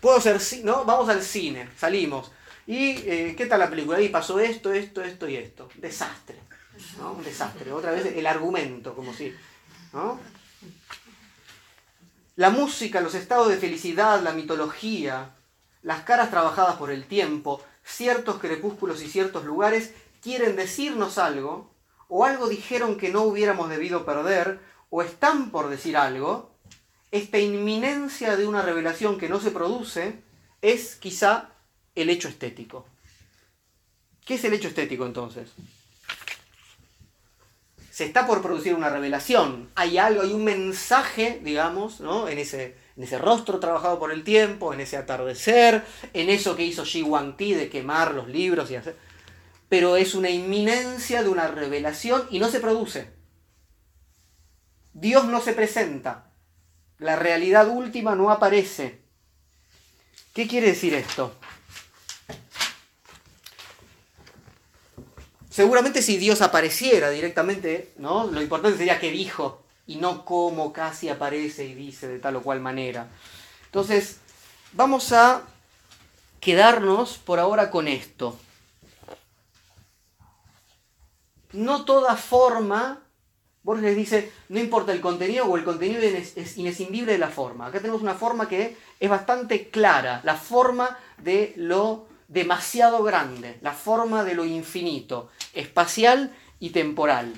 [0.00, 0.84] Puedo ci- ¿no?
[0.84, 2.32] Vamos al cine, salimos.
[2.66, 4.00] ¿Y eh, qué tal la película?
[4.00, 5.68] Y pasó esto, esto, esto y esto.
[5.76, 6.38] Desastre.
[6.98, 7.12] ¿no?
[7.12, 7.72] Un desastre.
[7.72, 9.32] Otra vez el argumento, como si.
[9.92, 10.18] ¿no?
[12.34, 15.34] La música, los estados de felicidad, la mitología,
[15.82, 21.74] las caras trabajadas por el tiempo, ciertos crepúsculos y ciertos lugares quieren decirnos algo,
[22.08, 26.50] o algo dijeron que no hubiéramos debido perder, o están por decir algo.
[27.10, 30.22] Esta inminencia de una revelación que no se produce
[30.62, 31.50] es quizá
[31.94, 32.86] el hecho estético.
[34.24, 35.50] ¿Qué es el hecho estético entonces?
[37.92, 39.68] Se está por producir una revelación.
[39.74, 42.26] Hay algo, hay un mensaje, digamos, ¿no?
[42.26, 45.84] en, ese, en ese rostro trabajado por el tiempo, en ese atardecer,
[46.14, 47.04] en eso que hizo Xi
[47.36, 48.96] Ti de quemar los libros y hacer.
[49.68, 53.10] Pero es una inminencia de una revelación y no se produce.
[54.94, 56.32] Dios no se presenta,
[56.98, 59.02] la realidad última no aparece.
[60.32, 61.34] ¿Qué quiere decir esto?
[65.52, 68.26] Seguramente si Dios apareciera directamente, ¿no?
[68.26, 72.42] Lo importante sería que dijo y no cómo casi aparece y dice de tal o
[72.42, 73.08] cual manera.
[73.66, 74.16] Entonces,
[74.72, 75.42] vamos a
[76.40, 78.38] quedarnos por ahora con esto.
[81.52, 83.00] No toda forma,
[83.62, 87.66] Borges dice, no importa el contenido o el contenido es inescindible de la forma.
[87.66, 93.72] Acá tenemos una forma que es bastante clara, la forma de lo demasiado grande, la
[93.72, 97.34] forma de lo infinito, espacial y temporal.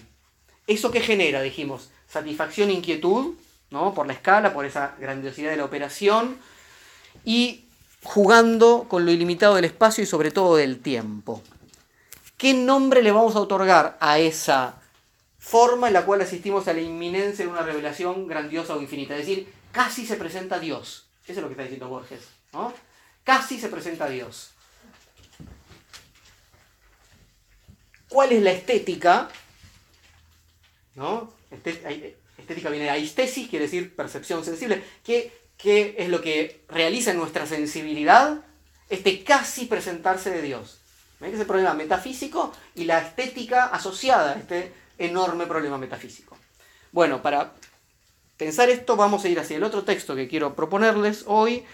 [0.69, 1.43] ¿Eso que genera?
[1.43, 3.35] Dijimos, satisfacción e inquietud,
[3.71, 3.93] ¿no?
[3.93, 6.39] Por la escala, por esa grandiosidad de la operación,
[7.25, 7.65] y
[8.05, 11.43] jugando con lo ilimitado del espacio y sobre todo del tiempo.
[12.37, 14.81] ¿Qué nombre le vamos a otorgar a esa
[15.39, 19.15] forma en la cual asistimos a la inminencia de una revelación grandiosa o infinita?
[19.17, 21.07] Es decir, casi se presenta Dios.
[21.25, 22.21] Eso es lo que está diciendo Borges.
[22.53, 22.73] ¿no?
[23.25, 24.54] Casi se presenta Dios.
[28.09, 29.29] Cuál es la estética,
[30.95, 31.33] ¿no?
[31.51, 34.83] Estética viene de aistesis, quiere decir percepción sensible.
[35.05, 38.45] ¿Qué, ¿Qué es lo que realiza en nuestra sensibilidad?
[38.89, 40.79] Este casi presentarse de Dios.
[41.21, 46.37] ¿Ven que es el problema metafísico y la estética asociada a este enorme problema metafísico?
[46.93, 47.53] Bueno, para
[48.37, 51.65] pensar esto vamos a ir hacia el otro texto que quiero proponerles hoy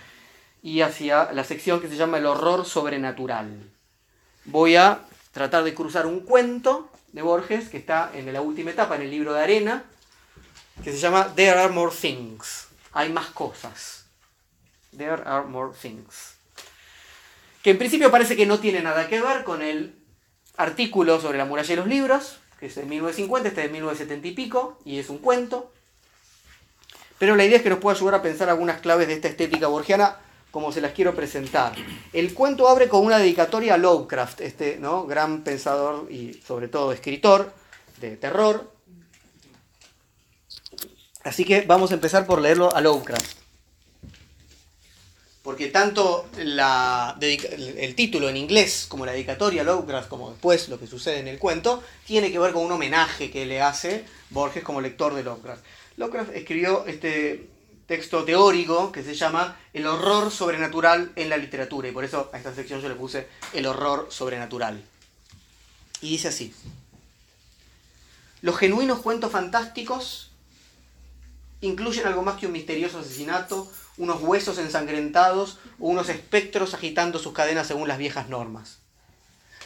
[0.62, 3.70] y hacia la sección que se llama el horror sobrenatural.
[4.44, 5.00] Voy a
[5.32, 9.10] tratar de cruzar un cuento de Borges que está en la última etapa, en el
[9.10, 9.84] libro de arena,
[10.82, 12.68] que se llama There are more things.
[12.92, 14.06] Hay más cosas.
[14.96, 16.34] There are more things.
[17.62, 19.94] Que en principio parece que no tiene nada que ver con el
[20.56, 24.28] artículo sobre la muralla de los libros, que es de 1950, este es de 1970
[24.28, 25.72] y pico, y es un cuento.
[27.18, 29.68] Pero la idea es que nos pueda ayudar a pensar algunas claves de esta estética
[29.68, 30.16] borgiana
[30.50, 31.74] como se las quiero presentar.
[32.12, 35.06] El cuento abre con una dedicatoria a Lovecraft, este ¿no?
[35.06, 37.52] gran pensador y sobre todo escritor
[38.00, 38.72] de terror.
[41.22, 43.40] Así que vamos a empezar por leerlo a Lovecraft.
[45.42, 50.86] Porque tanto el título en inglés como la dedicatoria a Lovecraft, como después lo que
[50.86, 54.80] sucede en el cuento, tiene que ver con un homenaje que le hace Borges como
[54.80, 55.64] lector de Lovecraft.
[55.96, 57.48] Lovecraft escribió este,
[57.90, 61.88] texto teórico que se llama El horror sobrenatural en la literatura.
[61.88, 64.80] Y por eso a esta sección yo le puse El horror sobrenatural.
[66.00, 66.54] Y dice así.
[68.42, 70.30] Los genuinos cuentos fantásticos
[71.62, 77.32] incluyen algo más que un misterioso asesinato, unos huesos ensangrentados o unos espectros agitando sus
[77.32, 78.78] cadenas según las viejas normas.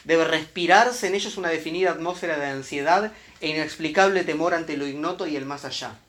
[0.03, 5.27] Debe respirarse en ellos una definida atmósfera de ansiedad e inexplicable temor ante lo ignoto
[5.27, 5.99] y el más allá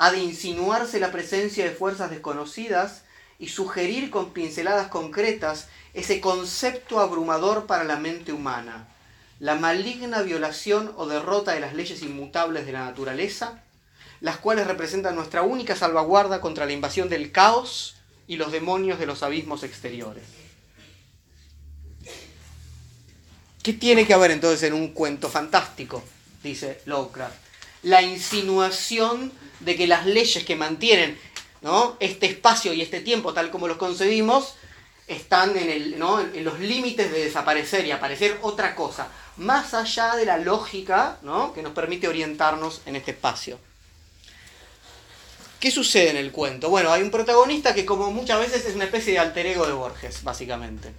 [0.00, 3.02] ha de insinuarse la presencia de fuerzas desconocidas
[3.38, 8.88] y sugerir con pinceladas concretas ese concepto abrumador para la mente humana,
[9.40, 13.62] la maligna violación o derrota de las leyes inmutables de la naturaleza,
[14.22, 17.96] las cuales representan nuestra única salvaguarda contra la invasión del caos
[18.26, 20.24] y los demonios de los abismos exteriores.
[23.62, 26.02] ¿Qué tiene que haber entonces en un cuento fantástico?
[26.42, 27.50] Dice Lovecraft
[27.82, 31.18] la insinuación de que las leyes que mantienen
[32.00, 34.54] este espacio y este tiempo tal como los concebimos
[35.06, 41.18] están en, los límites de desaparecer y aparecer otra cosa, más allá de la lógica
[41.54, 43.58] que nos permite orientarnos en este espacio.
[45.58, 46.70] ¿Qué sucede en el cuento?
[46.70, 49.72] Bueno, hay un protagonista que como muchas veces es una especie de alter ego de
[49.72, 50.92] Borges, básicamente.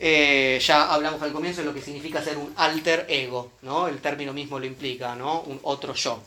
[0.00, 3.86] Eh, ya hablamos al comienzo de lo que significa ser un alter ego, ¿no?
[3.86, 5.42] El término mismo lo implica, ¿no?
[5.42, 6.20] Un otro yo.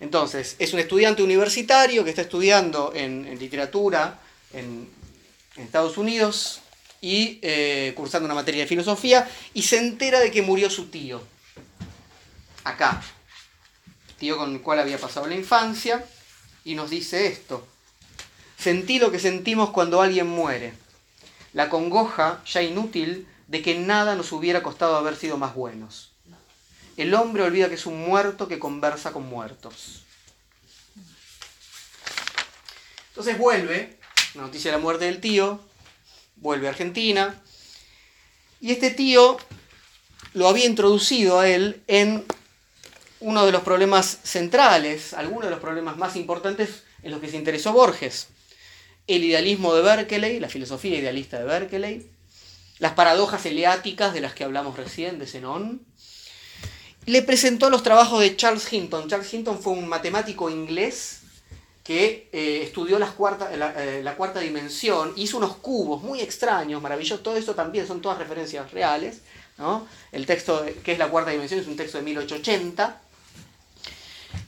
[0.00, 4.20] Entonces, es un estudiante universitario que está estudiando en, literatura
[4.52, 4.88] en,
[5.56, 6.60] Estados Unidos
[7.00, 11.22] y eh, cursando una materia de filosofía y se entera de que murió su tío.
[12.64, 13.00] Acá.
[14.18, 16.04] Tío con el cual había pasado la infancia
[16.64, 17.64] y nos dice esto.
[18.58, 20.72] Sentí lo que sentimos cuando alguien muere
[21.54, 26.13] la congoja ya inútil de que nada nos hubiera costado haber sido más buenos.
[26.96, 30.02] El hombre olvida que es un muerto que conversa con muertos.
[33.08, 33.96] Entonces vuelve,
[34.34, 35.60] la noticia de la muerte del tío,
[36.36, 37.40] vuelve a Argentina,
[38.60, 39.36] y este tío
[40.32, 42.24] lo había introducido a él en
[43.20, 47.36] uno de los problemas centrales, algunos de los problemas más importantes en los que se
[47.36, 48.28] interesó Borges
[49.06, 52.06] el idealismo de Berkeley, la filosofía idealista de Berkeley,
[52.78, 55.82] las paradojas eleáticas de las que hablamos recién, de Zenón,
[57.06, 59.08] le presentó los trabajos de Charles Hinton.
[59.08, 61.20] Charles Hinton fue un matemático inglés
[61.84, 67.54] que eh, estudió eh, la, cuarta dimensión, hizo unos cubos muy extraños, maravillosos, todo eso
[67.54, 69.20] también son todas referencias reales.
[69.58, 69.86] ¿no?
[70.10, 73.02] El texto que es la cuarta dimensión es un texto de 1880.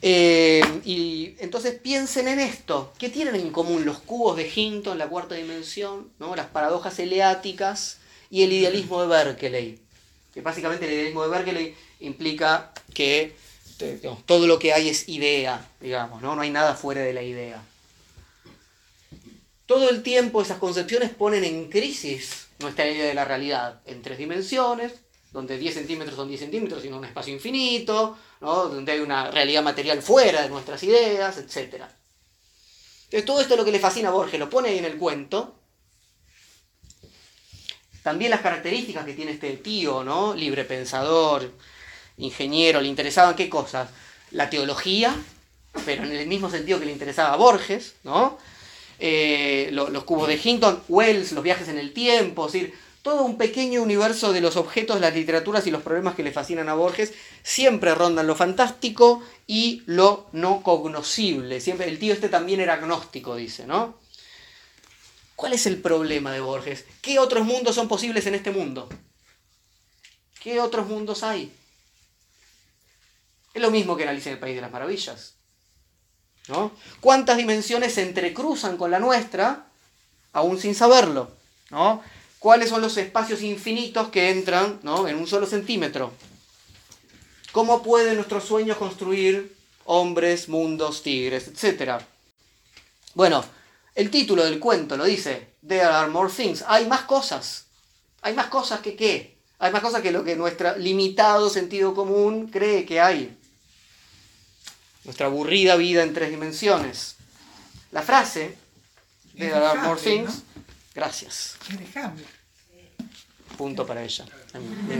[0.02, 2.92] Eh, y entonces piensen en esto.
[2.98, 6.34] ¿Qué tienen en común los cubos de Hinton, la cuarta dimensión, ¿no?
[6.36, 7.98] las paradojas eleáticas
[8.30, 9.78] y el idealismo de Berkeley?
[10.32, 13.36] Que básicamente el idealismo de Berkeley implica que
[14.24, 16.34] todo lo que hay es idea, digamos, ¿no?
[16.34, 17.62] no hay nada fuera de la idea.
[19.66, 24.18] Todo el tiempo esas concepciones ponen en crisis nuestra idea de la realidad en tres
[24.18, 24.92] dimensiones,
[25.32, 30.00] donde 10 centímetros son 10 centímetros, sino un espacio infinito, donde hay una realidad material
[30.00, 31.84] fuera de nuestras ideas, etc.
[33.04, 34.96] Entonces todo esto es lo que le fascina a Borges, lo pone ahí en el
[34.96, 35.54] cuento.
[38.02, 40.32] También las características que tiene este tío, ¿no?
[40.32, 41.52] Libre pensador,
[42.18, 43.90] ingeniero, le interesaban qué cosas?
[44.30, 45.14] La teología,
[45.84, 48.38] pero en el mismo sentido que le interesaba a Borges, ¿no?
[48.98, 53.36] Eh, los, cubos de Hinton, Wells, los viajes en el tiempo, es decir, todo un
[53.36, 57.12] pequeño universo de los objetos, las literaturas y los problemas que le fascinan a Borges,
[57.42, 61.60] siempre rondan lo fantástico y lo no cognoscible.
[61.60, 63.96] Siempre, el tío este también era agnóstico, dice, ¿no?
[65.36, 66.84] ¿Cuál es el problema de Borges?
[67.02, 68.88] ¿Qué otros mundos son posibles en este mundo?
[70.42, 71.52] ¿Qué otros mundos hay?
[73.56, 75.36] Es lo mismo que en Alicia en el País de las Maravillas.
[76.48, 76.72] ¿no?
[77.00, 79.68] ¿Cuántas dimensiones se entrecruzan con la nuestra
[80.34, 81.30] aún sin saberlo?
[81.70, 82.02] ¿no?
[82.38, 85.08] ¿Cuáles son los espacios infinitos que entran ¿no?
[85.08, 86.12] en un solo centímetro?
[87.52, 92.06] ¿Cómo pueden nuestros sueños construir hombres, mundos, tigres, etcétera?
[93.14, 93.42] Bueno,
[93.94, 96.62] el título del cuento lo dice, There are more things.
[96.68, 97.64] Hay más cosas.
[98.20, 99.38] Hay más cosas que qué.
[99.58, 103.34] Hay más cosas que lo que nuestro limitado sentido común cree que hay.
[105.06, 107.16] Nuestra aburrida vida en tres dimensiones.
[107.92, 108.58] La frase,
[109.38, 110.42] There are more things.
[110.94, 111.56] Gracias.
[113.56, 114.24] Punto para ella.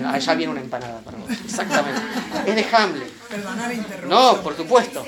[0.07, 1.31] Allá viene una empanada para vos.
[1.31, 2.01] Exactamente.
[2.47, 3.11] Es de Hamlet.
[3.29, 4.11] Perdona la interrupción.
[4.11, 5.07] No, por supuesto.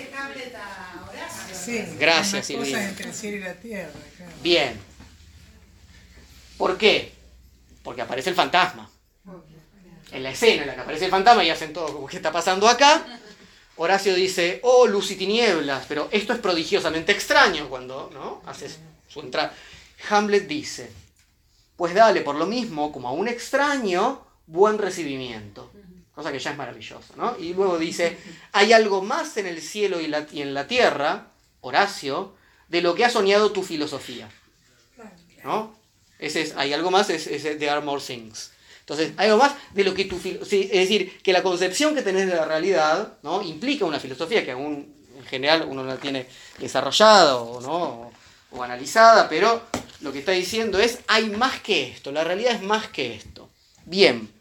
[1.52, 3.90] Sí, Gracias, cosas entre el cielo y la tierra.
[4.16, 4.32] claro.
[4.42, 4.80] Bien.
[6.56, 7.12] ¿Por qué?
[7.82, 8.90] Porque aparece el fantasma.
[10.10, 12.32] En la escena en la que aparece el fantasma y hacen todo como que está
[12.32, 13.04] pasando acá.
[13.78, 18.42] Horacio dice, oh, luz y tinieblas, pero esto es prodigiosamente extraño cuando ¿no?
[18.44, 19.54] haces su entrada.
[20.10, 20.90] Hamlet dice,
[21.76, 25.70] pues dale por lo mismo como a un extraño buen recibimiento.
[26.12, 27.36] Cosa que ya es maravilloso, ¿no?
[27.38, 28.18] Y luego dice,
[28.50, 31.28] hay algo más en el cielo y, en la tierra,
[31.60, 32.34] Horacio,
[32.66, 34.28] de lo que ha soñado tu filosofía.
[35.44, 35.78] ¿No?
[36.18, 38.50] Ese es, hay algo más, es, es There are more things.
[38.88, 42.34] Entonces, algo más de lo que tu es decir, que la concepción que tenés de
[42.34, 43.42] la realidad, ¿no?
[43.42, 46.26] implica una filosofía que aún en general uno no la tiene
[46.58, 48.10] desarrollada o, ¿no?
[48.64, 49.60] analizada, pero
[50.00, 53.50] lo que está diciendo es, hay más que esto, la realidad es más que esto.
[53.84, 54.32] Bien,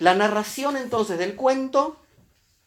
[0.00, 1.96] la narración entonces del cuento,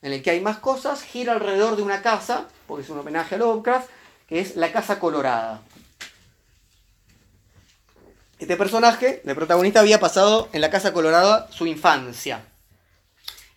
[0.02, 3.36] en el que hay más cosas, gira alrededor de una casa, porque es un homenaje
[3.36, 3.89] a Lovecraft,
[4.30, 5.62] que es la Casa Colorada.
[8.40, 12.46] Este personaje, el protagonista, había pasado en la Casa Colorada su infancia.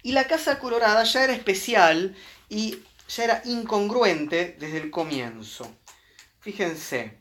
[0.02, 2.16] Y la Casa Colorada ya era especial
[2.48, 2.78] y
[3.08, 5.70] ya era incongruente desde el comienzo.
[6.40, 7.18] Fíjense.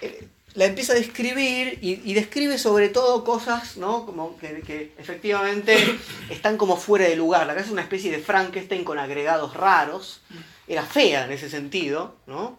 [0.00, 4.06] Eh, La empieza a describir y, describe sobre todo cosas, ¿no?
[4.06, 5.76] Como que, que efectivamente
[6.30, 7.46] están como fuera de lugar.
[7.46, 10.22] La casa es una especie de Frankenstein con agregados raros.
[10.66, 12.58] Era fea en ese sentido, ¿no?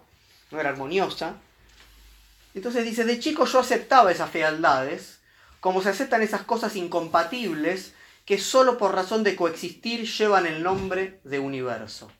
[0.51, 1.37] No era armoniosa.
[2.57, 5.19] Entonces dice, de chico yo aceptaba esas fealdades,
[5.59, 7.93] como se aceptan esas cosas incompatibles
[8.25, 12.11] que solo por razón de coexistir llevan el nombre de universo.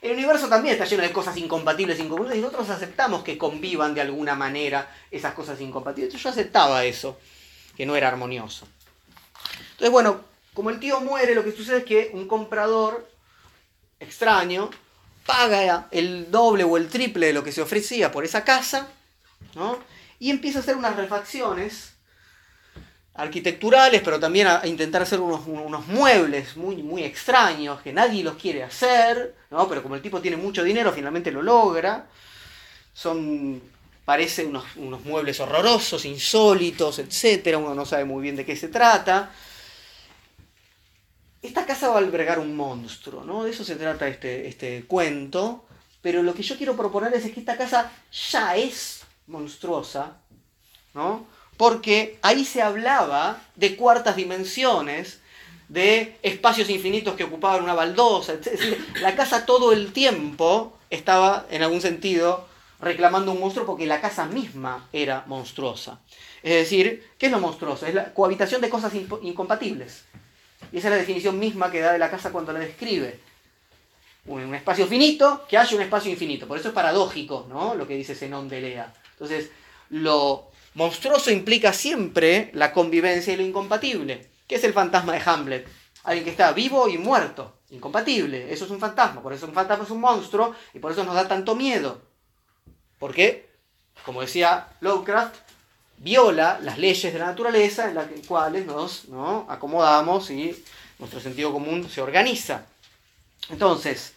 [0.00, 4.00] El universo también está lleno de cosas incompatibles, incompatibles, y nosotros aceptamos que convivan de
[4.00, 6.14] alguna manera esas cosas incompatibles.
[6.14, 7.18] Entonces yo aceptaba eso,
[7.76, 8.66] que no era armonioso.
[9.72, 10.22] Entonces, bueno,
[10.54, 13.06] como el tío muere, lo que sucede es que un comprador
[14.00, 14.70] extraño
[15.26, 18.88] paga el doble o el triple de lo que se ofrecía por esa casa,
[20.18, 21.96] Y empieza a hacer unas refacciones
[23.16, 28.36] arquitecturales, pero también a, intentar hacer unos, unos muebles muy, muy extraños que nadie los
[28.36, 29.68] quiere hacer, ¿no?
[29.68, 32.06] Pero como el tipo tiene mucho dinero, finalmente lo logra.
[32.92, 33.60] Son,
[34.04, 37.58] parece unos, unos muebles horrorosos, insólitos, etcétera.
[37.58, 39.30] Uno no sabe muy bien de qué se trata.
[41.40, 43.44] Esta casa va a albergar un monstruo, ¿no?
[43.44, 45.66] De eso se trata este, este cuento.
[46.02, 47.90] Pero lo que yo quiero proponerles es que esta casa
[48.32, 48.95] ya es
[49.26, 50.18] monstruosa,
[50.94, 51.26] ¿no?
[51.56, 55.20] porque ahí se hablaba de cuartas dimensiones,
[55.68, 61.62] de espacios infinitos que ocupaban una baldosa, es la casa todo el tiempo estaba, en
[61.62, 62.46] algún sentido,
[62.80, 66.00] reclamando un monstruo porque la casa misma era monstruosa.
[66.42, 67.86] Es decir, ¿qué es lo monstruoso?
[67.86, 70.04] Es la cohabitación de cosas incompatibles.
[70.72, 73.18] Y esa es la definición misma que da de la casa cuando la describe.
[74.26, 76.46] Un, espacio finito, que haya un espacio infinito.
[76.46, 77.74] Por eso es paradójico, ¿no?
[77.74, 78.92] Lo que dice Zenón de Lea.
[79.16, 79.50] Entonces,
[79.88, 84.28] lo monstruoso implica siempre la convivencia y lo incompatible.
[84.46, 85.66] ¿Qué es el fantasma de Hamlet?
[86.04, 87.54] Alguien que está vivo y muerto.
[87.70, 88.52] Incompatible.
[88.52, 89.22] Eso es un fantasma.
[89.22, 92.02] Por eso un fantasma es un monstruo y por eso nos da tanto miedo.
[92.98, 93.48] Porque,
[94.04, 95.34] como decía Lovecraft,
[95.98, 99.06] viola las leyes de la naturaleza en las cuales nos
[99.48, 100.62] acomodamos y
[100.98, 102.66] nuestro sentido común se organiza.
[103.48, 104.12] Entonces,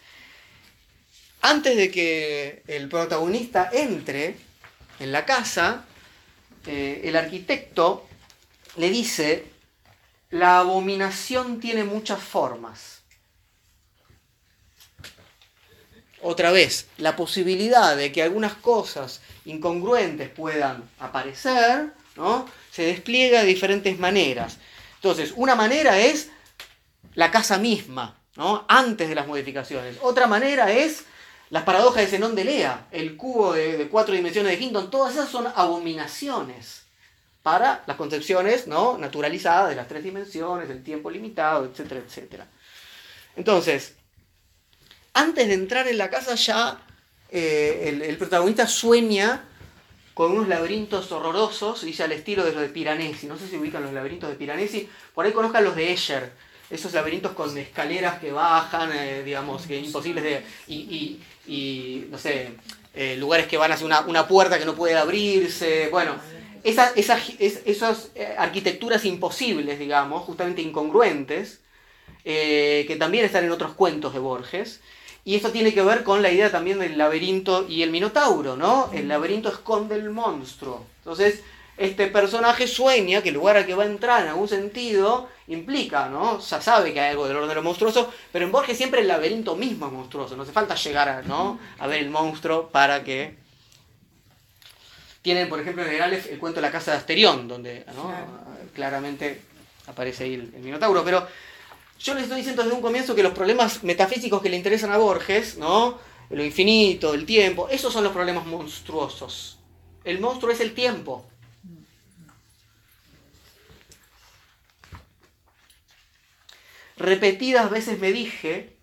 [1.40, 4.36] antes de que el protagonista entre
[5.00, 5.84] en la casa,
[6.66, 8.06] eh, el arquitecto
[8.76, 9.46] le dice,
[10.30, 13.00] la abominación tiene muchas formas.
[16.22, 22.46] Otra vez, la posibilidad de que algunas cosas incongruentes puedan aparecer, ¿no?
[22.70, 24.58] se despliega de diferentes maneras.
[24.96, 26.28] Entonces, una manera es
[27.14, 28.66] la casa misma, ¿no?
[28.68, 29.96] antes de las modificaciones.
[30.02, 31.04] Otra manera es
[31.50, 35.28] las paradojas de Zenón de Lea, el cubo de, cuatro dimensiones de Hinton, todas esas
[35.28, 36.84] son abominaciones
[37.42, 38.98] para las concepciones ¿no?
[38.98, 42.46] naturalizadas de las tres dimensiones, del tiempo limitado, etcétera, etcétera.
[43.34, 43.94] Entonces,
[45.12, 46.80] antes de entrar en la casa ya
[47.30, 49.44] eh, el, protagonista sueña
[50.14, 53.26] con unos laberintos horrorosos, dice al estilo de los de Piranesi.
[53.26, 54.88] No sé si ubican los laberintos de Piranesi.
[55.14, 56.32] Por ahí conozcan los de Escher.
[56.70, 60.42] Esos laberintos con escaleras que bajan, eh, digamos, que imposibles de...
[60.68, 62.50] Y, no sé,
[62.94, 65.88] eh, lugares que van hacia una, una, puerta que no puede abrirse.
[65.90, 66.14] Bueno,
[66.62, 71.60] esas, esas, arquitecturas imposibles, digamos, justamente incongruentes,
[72.22, 74.80] que también están en otros cuentos de Borges.
[75.24, 78.90] Y esto tiene que ver con la idea también del laberinto y el minotauro, ¿no?
[78.92, 80.86] El laberinto esconde el monstruo.
[80.98, 81.42] Entonces,
[81.76, 86.08] este personaje sueña que el lugar al que va a entrar en algún sentido implica,
[86.08, 86.40] ¿no?
[86.40, 89.08] Sea, sabe que hay algo del orden de lo monstruoso, pero en Borges siempre el
[89.08, 90.36] laberinto mismo es monstruoso.
[90.36, 91.58] No hace falta llegar a, ¿no?
[91.78, 93.38] a ver el monstruo para que...
[95.22, 97.84] Tienen, por ejemplo, en el el cuento de la casa de Asterión, donde
[98.74, 99.42] claramente
[99.86, 101.26] aparece ahí el, el minotauro, pero
[101.98, 104.96] yo les estoy diciendo desde un comienzo que los problemas metafísicos que le interesan a
[104.96, 105.98] Borges, ¿no?
[106.30, 109.58] Lo infinito, el tiempo, esos son los problemas monstruosos.
[110.04, 111.26] El monstruo es el tiempo.
[117.00, 118.76] Repetidas veces me dije,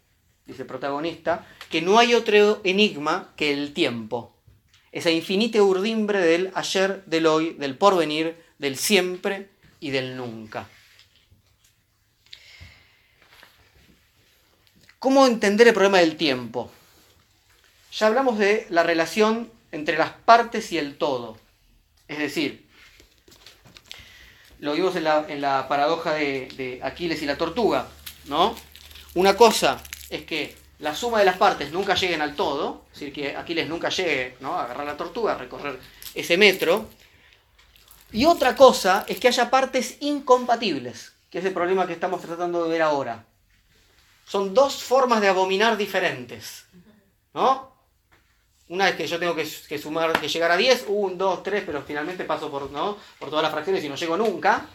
[0.48, 4.36] dice el protagonista, que no hay otro enigma que el tiempo.
[4.92, 9.50] Esa infinita urdimbre del ayer, del hoy, del porvenir, del siempre
[9.80, 10.68] y del nunca.
[14.98, 16.72] ¿Cómo entender el problema del tiempo?
[17.92, 21.38] Ya hablamos de la relación entre las partes y el todo.
[22.08, 22.68] Es decir,
[24.60, 27.88] lo vimos en la, paradoja de, Aquiles y la tortuga,
[28.28, 28.56] ¿no?
[29.16, 33.14] Una cosa es que la suma de las partes nunca lleguen al todo, es decir,
[33.14, 35.80] que Aquiles nunca llegue a agarrar la tortuga, a recorrer
[36.14, 36.90] ese metro.
[38.12, 42.64] Y otra cosa es que haya partes incompatibles, que es el problema que estamos tratando
[42.64, 43.26] de ver ahora
[44.28, 46.66] son dos formas de abominar diferentes.
[47.34, 47.76] ¿No?
[48.70, 51.82] Una vez que yo tengo que, sumar, que llegar a 10, 1, 2, 3, pero
[51.84, 52.98] finalmente paso por, ¿no?
[53.18, 54.66] por todas las fracciones y no llego nunca.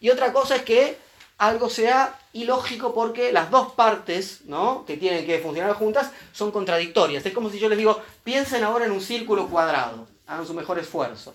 [0.00, 0.98] Y otra cosa es que
[1.38, 4.84] algo sea ilógico porque las dos partes ¿no?
[4.86, 7.24] que tienen que funcionar juntas son contradictorias.
[7.24, 10.78] Es como si yo les digo, piensen ahora en un círculo cuadrado, hagan su mejor
[10.78, 11.34] esfuerzo.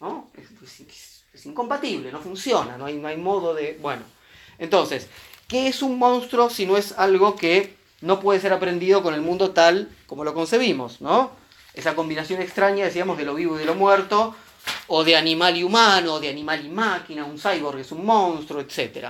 [0.00, 0.30] ¿No?
[0.34, 3.78] Es, es incompatible, no funciona, no hay, no hay modo de...
[3.80, 4.02] Bueno,
[4.58, 5.08] entonces,
[5.48, 9.20] ¿qué es un monstruo si no es algo que no puede ser aprendido con el
[9.20, 11.30] mundo tal como lo concebimos, ¿no?
[11.74, 14.34] Esa combinación extraña, decíamos, de lo vivo y de lo muerto,
[14.88, 18.60] o de animal y humano, o de animal y máquina, un cyborg es un monstruo,
[18.60, 19.08] etc.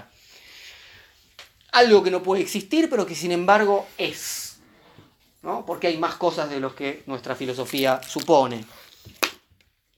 [1.72, 4.58] Algo que no puede existir, pero que sin embargo es,
[5.42, 5.66] ¿no?
[5.66, 8.64] Porque hay más cosas de lo que nuestra filosofía supone.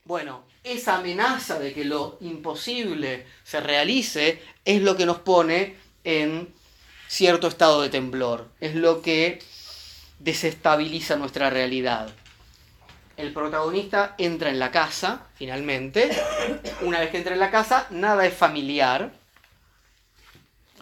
[0.05, 6.53] Bueno, esa amenaza de que lo imposible se realice es lo que nos pone en
[7.09, 9.39] cierto estado de temblor, es lo que
[10.19, 12.11] desestabiliza nuestra realidad.
[13.19, 16.09] El protagonista entra en la casa, finalmente.
[16.83, 19.11] Una vez que entra en la casa, nada es familiar.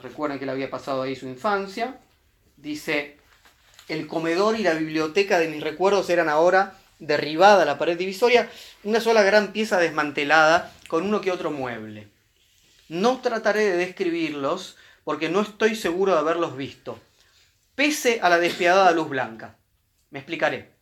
[0.03, 1.99] Recuerden que le había pasado ahí su infancia.
[2.59, 3.17] Dice,
[3.89, 8.51] el comedor y la biblioteca de mis recuerdos eran ahora derribada la pared divisoria,
[8.85, 12.09] una sola gran pieza desmantelada con uno que otro mueble.
[12.91, 16.99] No trataré de describirlos porque no estoy seguro de haberlos visto,
[17.75, 19.57] pese a la despiadada luz blanca.
[20.11, 20.76] Me explicaré.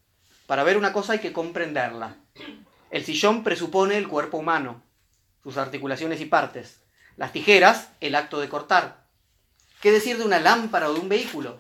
[0.46, 2.16] Para ver una cosa hay que comprenderla.
[2.90, 4.82] El sillón presupone el cuerpo humano,
[5.42, 6.80] sus articulaciones y partes.
[7.16, 9.04] Las tijeras, el acto de cortar.
[9.80, 11.58] ¿Qué decir de una lámpara o de un vehículo?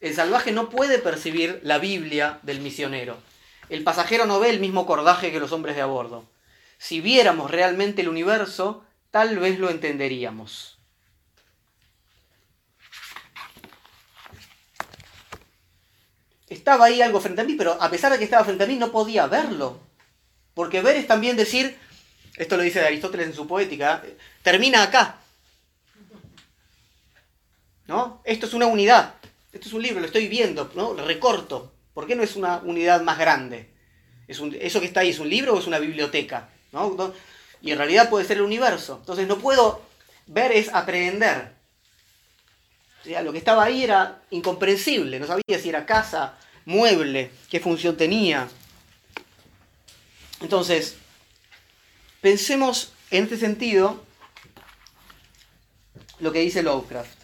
[0.00, 3.18] El salvaje no puede percibir la Biblia del misionero.
[3.68, 6.24] El pasajero no ve el mismo cordaje que los hombres de a bordo.
[6.78, 10.79] Si viéramos realmente el universo, tal vez lo entenderíamos.
[16.50, 18.76] Estaba ahí algo frente a mí, pero a pesar de que estaba frente a mí
[18.76, 19.78] no podía verlo.
[20.52, 21.78] Porque ver es también decir,
[22.36, 24.02] esto lo dice Aristóteles en su poética,
[24.42, 25.20] termina acá.
[27.86, 28.20] ¿No?
[28.24, 29.14] Esto es una unidad.
[29.52, 30.94] Esto es un libro, lo estoy viendo, ¿no?
[30.94, 31.72] Recorto.
[31.94, 33.70] ¿Por qué no es una unidad más grande?
[34.26, 36.48] ¿Es ¿Eso que está ahí es un libro o es una biblioteca?
[36.72, 37.14] ¿No?
[37.62, 38.98] Y en realidad puede ser el universo.
[39.00, 39.82] Entonces no puedo
[40.26, 41.59] ver es aprehender.
[43.04, 45.18] Lo que estaba ahí era incomprensible.
[45.18, 46.34] No sabía si era casa,
[46.64, 48.48] mueble, qué función tenía.
[50.40, 50.96] Entonces,
[52.20, 54.04] pensemos en este sentido
[56.18, 57.18] lo que dice Lovecraft.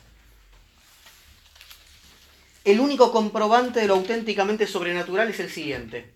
[2.65, 6.15] El único comprobante de lo auténticamente sobrenatural es el siguiente.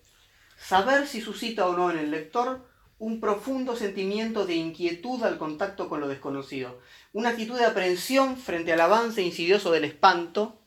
[0.58, 2.69] Saber si suscita o no en el lector
[3.00, 6.80] un profundo sentimiento de inquietud al contacto con lo desconocido,
[7.12, 10.60] una actitud de aprehensión frente al avance insidioso del espanto,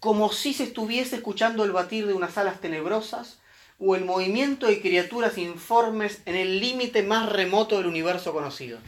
[0.00, 3.38] como si se estuviese escuchando el batir de unas alas tenebrosas
[3.78, 8.80] o el movimiento de criaturas informes en el límite más remoto del universo conocido.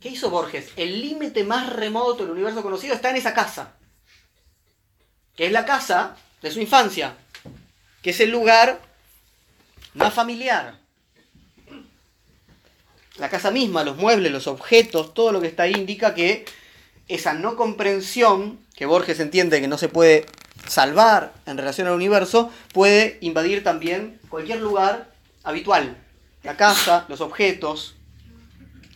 [0.00, 0.72] ¿Qué hizo Borges?
[0.76, 3.76] El límite más remoto del universo conocido está en esa casa
[5.40, 7.16] que es la casa de su infancia,
[8.02, 8.89] que es el lugar
[9.94, 10.78] más familiar.
[13.16, 16.44] La casa misma, los muebles, los objetos, todo lo que está ahí indica que
[17.08, 20.26] esa no comprensión, que Borges entiende que no se puede
[20.66, 25.12] salvar en relación al universo, puede invadir también cualquier lugar
[25.42, 25.96] habitual.
[26.42, 27.96] La casa, los objetos,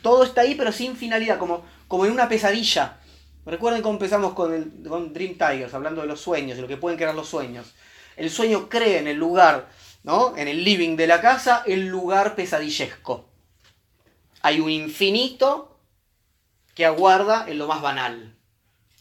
[0.01, 2.99] todo está ahí pero sin finalidad, como, como en una pesadilla.
[3.47, 4.83] Recuerden cómo empezamos con, el,
[5.13, 7.75] Dream Tigers, hablando de los sueños, de lo que pueden crear los sueños.
[8.17, 9.69] El sueño crea en el lugar,
[10.05, 10.37] ¿no?
[10.37, 13.25] en el living de la casa, el lugar pesadillesco.
[14.43, 15.77] Hay un infinito
[16.75, 18.37] que aguarda en lo más banal.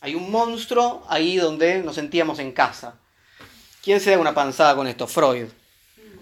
[0.01, 2.95] Hay un monstruo ahí donde nos sentíamos en casa.
[3.83, 5.07] ¿Quién se da una panzada con esto?
[5.07, 5.47] Freud.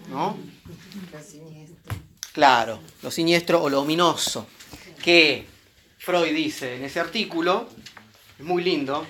[0.08, 0.36] ¿No?
[1.12, 1.94] Lo siniestro.
[2.32, 4.46] Claro, lo siniestro o lo ominoso.
[5.02, 5.46] Que
[5.98, 7.68] Freud dice en ese artículo
[8.40, 9.06] muy lindo.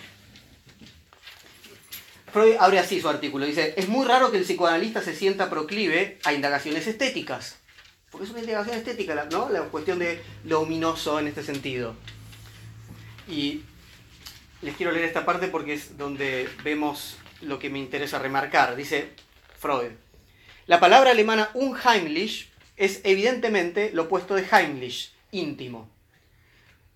[2.32, 3.46] Freud abre así su artículo.
[3.46, 7.58] Dice, es muy raro que el psicoanalista se sienta proclive a indagaciones estéticas.
[8.10, 9.48] Porque es una indagación estética, ¿no?
[9.48, 11.94] La cuestión de lo ominoso en este sentido.
[13.28, 13.62] Y
[14.60, 18.76] les quiero leer esta parte porque es donde vemos lo que me interesa remarcar.
[18.76, 19.10] Dice
[19.58, 19.92] Freud.
[20.66, 25.92] La palabra alemana unheimlich es evidentemente lo opuesto de heimlich, íntimo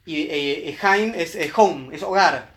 [0.07, 2.55] y eh, eh, Heim es eh, home, es hogar.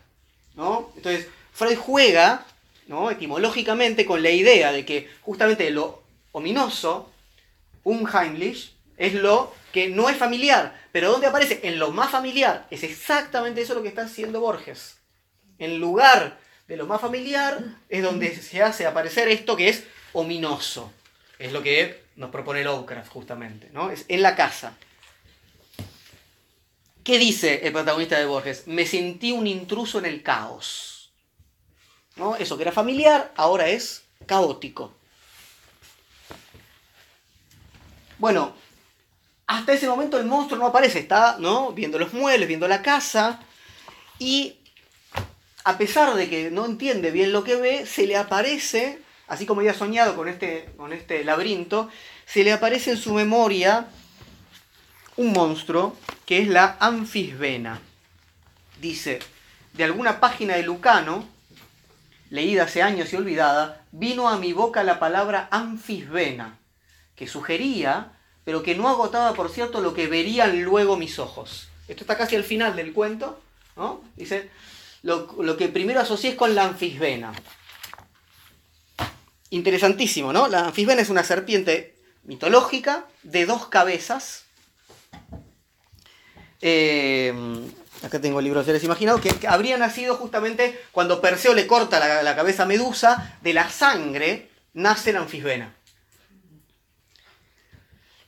[0.55, 0.91] ¿no?
[0.95, 2.45] Entonces, Freud juega
[2.89, 3.11] ¿no?
[3.11, 7.11] etimológicamente con la idea de que justamente lo ominoso,
[7.83, 10.75] unheimlich, es lo que no es familiar.
[10.91, 11.59] Pero ¿dónde aparece?
[11.63, 12.65] En lo más familiar.
[12.71, 14.97] Es exactamente eso lo que está haciendo Borges.
[15.59, 20.91] En lugar de lo más familiar es donde se hace aparecer esto que es ominoso.
[21.37, 23.69] Es lo que nos propone Lovecraft justamente.
[23.71, 23.91] ¿no?
[23.91, 24.75] Es en la casa.
[27.03, 28.67] ¿Qué dice el protagonista de Borges?
[28.67, 30.98] Me sentí un intruso en el caos.
[32.19, 32.35] ¿No?
[32.35, 34.91] Eso que era familiar ahora es caótico.
[38.19, 38.53] Bueno,
[39.47, 41.71] hasta ese momento el monstruo no aparece, está ¿no?
[41.71, 43.39] viendo los muebles, viendo la casa,
[44.19, 44.57] y
[45.63, 49.61] a pesar de que no entiende bien lo que ve, se le aparece, así como
[49.61, 51.89] había soñado con este, con este laberinto,
[52.25, 53.87] se le aparece en su memoria
[55.15, 55.95] un monstruo
[56.25, 57.79] que es la anfisbena.
[58.81, 59.19] Dice,
[59.73, 61.25] de alguna página de Lucano,
[62.29, 66.59] leída hace años y olvidada, vino a mi boca la palabra anfisbena,
[67.15, 68.13] que sugería,
[68.43, 71.69] pero que no agotaba, por cierto, lo que verían luego mis ojos.
[71.87, 73.41] Esto está casi al final del cuento,
[73.75, 74.01] ¿no?
[74.15, 74.49] Dice,
[75.01, 77.33] lo, que primero asocié es con la anfisbena.
[79.49, 80.47] Interesantísimo, ¿no?
[80.47, 84.45] La anfisbena es una serpiente mitológica de dos cabezas,
[86.61, 87.33] eh,
[88.03, 92.23] acá tengo el libro de seres imaginados, que, habría nacido justamente cuando Perseo le corta
[92.23, 95.75] la, cabeza a Medusa de la sangre nace la anfisbena.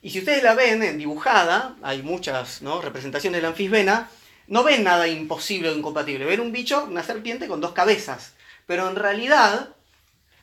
[0.01, 4.09] Y si ustedes la ven en dibujada, hay muchas representaciones de la anfisbena,
[4.47, 6.25] no ven nada imposible o incompatible.
[6.25, 8.33] Ven un bicho, una serpiente con dos cabezas.
[8.65, 9.75] Pero en realidad,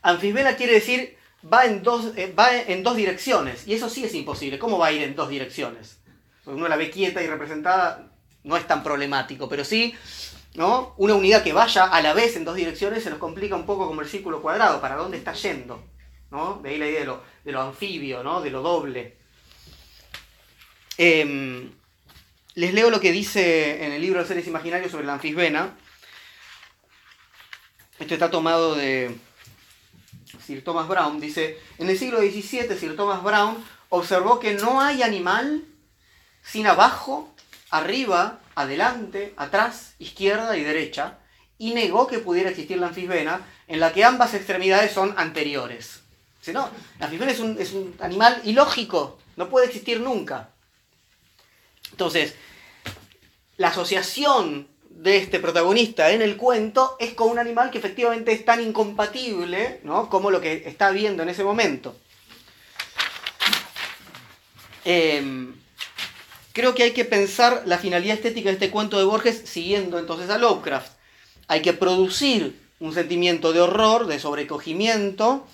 [0.03, 3.67] anfisbena quiere decir va en dos, eh, va en dos direcciones.
[3.67, 4.59] Y eso sí es imposible.
[4.59, 5.99] ¿Cómo va a ir en dos direcciones?
[6.47, 8.11] Uno la ve quieta y representada,
[8.45, 9.49] no es tan problemático.
[9.49, 9.95] Pero sí,
[10.55, 10.95] ¿no?
[10.97, 13.87] una unidad que vaya a la vez en dos direcciones se nos complica un poco
[13.87, 14.81] como el círculo cuadrado.
[14.81, 15.83] ¿Para dónde está yendo?
[16.31, 16.61] ¿no?
[16.63, 18.41] De ahí la idea de lo, de lo anfibio, ¿no?
[18.41, 19.17] de lo doble.
[20.97, 21.71] Em,
[22.55, 25.77] les leo lo que dice en el libro de seres imaginarios sobre la anfisbena.
[27.99, 29.17] Esto está tomado de
[30.45, 31.21] Sir Thomas Brown.
[31.21, 35.65] Dice, en el siglo XVII Sir Thomas Brown observó que no hay animal
[36.43, 37.35] sin abajo,
[37.71, 41.19] arriba, adelante, atrás, izquierda y derecha,
[41.59, 46.01] y negó que pudiera existir la anfisbena, en la que ambas extremidades son anteriores.
[46.41, 50.51] Si no, la anfisbena es un, animal ilógico, no puede existir nunca.
[51.91, 52.35] Entonces,
[53.57, 58.45] la asociación de este protagonista en el cuento es con un animal que efectivamente es
[58.45, 60.09] tan incompatible ¿no?
[60.09, 61.97] como lo que está viendo en ese momento.
[64.85, 65.55] Em,
[66.59, 70.29] creo que hay que pensar la finalidad estética de este cuento de Borges siguiendo entonces
[70.29, 70.91] a Lovecraft.
[71.47, 75.47] Hay que producir un sentimiento de horror, de sobrecogimiento,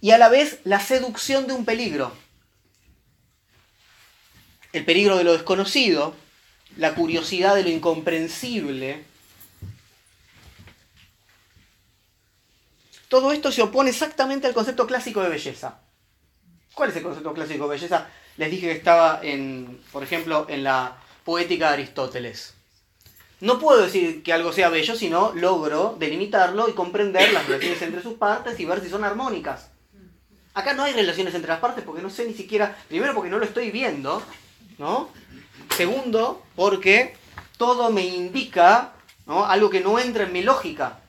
[0.00, 2.12] y a la vez la seducción de un peligro
[4.72, 6.14] el peligro de lo desconocido,
[6.76, 9.04] la curiosidad de lo incomprensible.
[13.08, 15.80] Todo esto se opone exactamente al concepto clásico de belleza.
[16.74, 18.08] ¿Cuál es el concepto clásico de belleza?
[18.40, 22.54] Les dije que estaba en, por ejemplo, en la poética de Aristóteles.
[23.40, 27.82] No puedo decir que algo sea bello si no logro delimitarlo y comprender las relaciones
[27.82, 29.68] entre sus partes y ver si son armónicas.
[30.54, 33.38] Acá no hay relaciones entre las partes porque no sé ni siquiera, primero porque no
[33.38, 34.22] lo estoy viendo,
[34.78, 35.10] ¿no?
[35.76, 37.14] Segundo, porque
[37.58, 38.94] todo me indica
[39.26, 41.00] algo que no entra en mi lógica.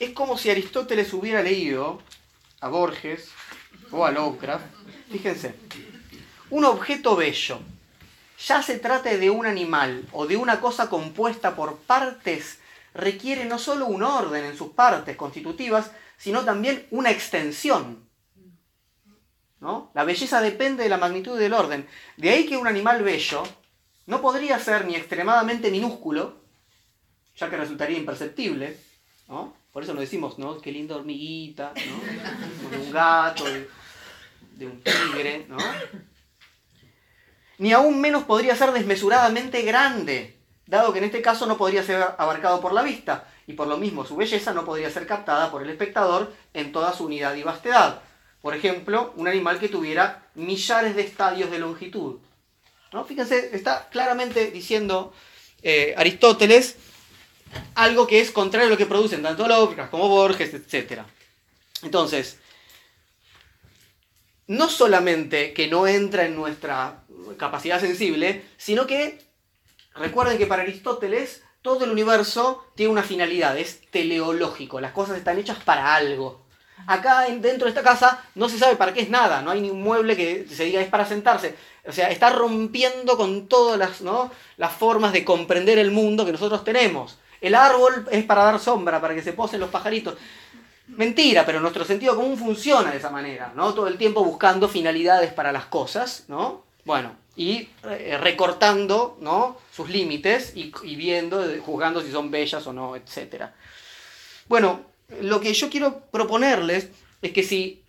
[0.00, 2.02] Es como si Aristóteles hubiera leído
[2.60, 3.30] a Borges
[3.94, 4.66] o a Lovecraft.
[5.10, 5.54] Fíjense,
[6.50, 7.60] un objeto bello,
[8.46, 12.58] ya se trate de un animal o de una cosa compuesta por partes,
[12.94, 18.02] requiere no solo un orden en sus partes constitutivas, sino también una extensión.
[19.94, 21.88] La belleza depende de la magnitud del orden.
[22.18, 23.42] De ahí que un animal bello
[24.06, 26.36] no podría ser ni extremadamente minúsculo,
[27.36, 28.76] ya que resultaría imperceptible,
[29.72, 30.60] Por eso nos decimos, ¿no?
[30.60, 33.44] Qué linda hormiguita, De un gato,
[34.56, 35.46] de, un tigre,
[37.58, 42.02] Ni aún menos podría ser desmesuradamente grande, dado que en este caso no podría ser
[42.18, 45.62] abarcado por la vista, y por lo mismo su belleza no podría ser captada por
[45.62, 48.00] el espectador en toda su unidad y vastedad.
[48.40, 52.18] Por ejemplo, un animal que tuviera millares de estadios de longitud.
[52.92, 53.04] ¿No?
[53.04, 55.12] Fíjense, está claramente diciendo
[55.62, 56.76] eh, Aristóteles
[57.74, 61.02] algo que es contrario a lo que producen tanto Lovecraft como Borges, etc.
[61.82, 62.38] Entonces,
[64.46, 67.04] no solamente que no entra en nuestra
[67.36, 69.18] capacidad sensible, sino que
[69.94, 75.38] recuerden que para Aristóteles todo el universo tiene una finalidad, es teleológico, las cosas están
[75.38, 76.44] hechas para algo.
[76.86, 79.70] Acá dentro de esta casa no se sabe para qué es nada, no hay ni
[79.70, 81.54] un mueble que se diga es para sentarse.
[81.86, 84.30] O sea, está rompiendo con todas las, ¿no?
[84.58, 87.18] las formas de comprender el mundo que nosotros tenemos.
[87.40, 90.16] El árbol es para dar sombra, para que se posen los pajaritos.
[90.86, 93.72] Mentira, pero nuestro sentido común funciona de esa manera, ¿no?
[93.72, 96.64] Todo el tiempo buscando finalidades para las cosas, ¿no?
[96.84, 99.58] Bueno, y eh, recortando, ¿no?
[99.72, 103.46] Sus límites y, y viendo, juzgando si son bellas o no, etc.
[104.46, 104.82] Bueno,
[105.20, 106.88] lo que yo quiero proponerles
[107.22, 107.82] es que si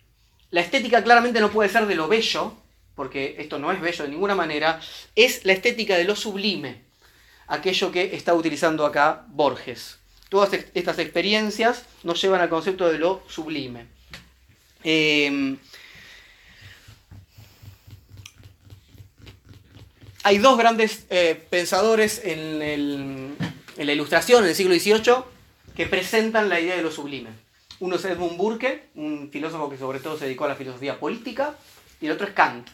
[0.50, 2.54] la estética claramente no puede ser de lo bello,
[2.94, 4.80] porque esto no es bello de ninguna manera,
[5.14, 6.82] es la estética de lo sublime,
[7.46, 9.98] aquello que está utilizando acá Borges.
[10.28, 13.86] Todas estas experiencias nos llevan al concepto de lo sublime.
[14.82, 15.56] Em,
[20.24, 23.36] hay dos grandes eh, pensadores en, en,
[23.76, 25.24] la ilustración en el siglo XVIII
[25.76, 27.30] que presentan la idea de lo sublime.
[27.78, 31.54] Uno es Edmund Burke, un filósofo que sobre todo se dedicó a la filosofía política,
[32.00, 32.68] y el otro es Kant.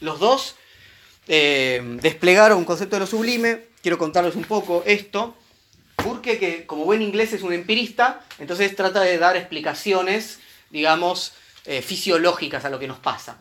[0.00, 0.56] Los dos
[1.28, 3.66] eh, desplegaron un concepto de lo sublime.
[3.82, 5.36] Quiero contarles un poco esto.
[6.02, 10.38] Burke, que como buen inglés es un empirista, entonces trata de dar explicaciones,
[10.70, 11.32] digamos,
[11.64, 13.38] eh, fisiológicas a lo que nos pasa.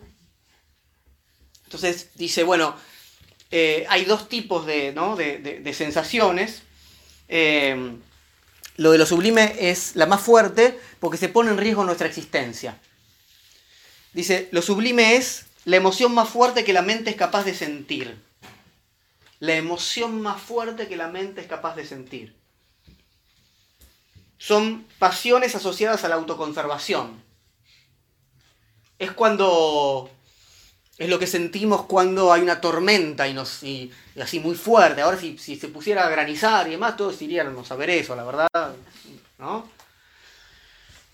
[1.66, 2.76] Entonces dice, bueno,
[3.52, 6.64] eh, hay dos tipos de, de sensaciones
[8.80, 12.80] lo de lo sublime es la más fuerte porque se pone en riesgo nuestra existencia.
[14.14, 18.24] Dice, lo sublime es la emoción más fuerte que la mente es capaz de sentir.
[19.40, 22.39] La emoción más fuerte que la mente es capaz de sentir.
[24.40, 27.22] Son pasiones asociadas a la autoconservación.
[28.98, 30.10] Es cuando
[30.98, 35.02] es lo que sentimos cuando hay una tormenta y, nos, y, así muy fuerte.
[35.02, 38.24] Ahora si, si, se pusiera a granizar y demás, todos iríamos a ver eso, la
[38.26, 38.76] verdad.
[39.38, 39.70] ¿no?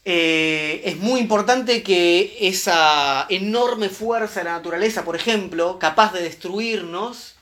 [0.03, 6.21] Eh, es muy importante que esa enorme fuerza de la naturaleza, por ejemplo, capaz de
[6.21, 7.35] destruirnos,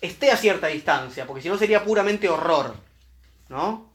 [0.00, 2.76] esté a cierta distancia, porque si no sería puramente horror.
[3.48, 3.87] ¿no?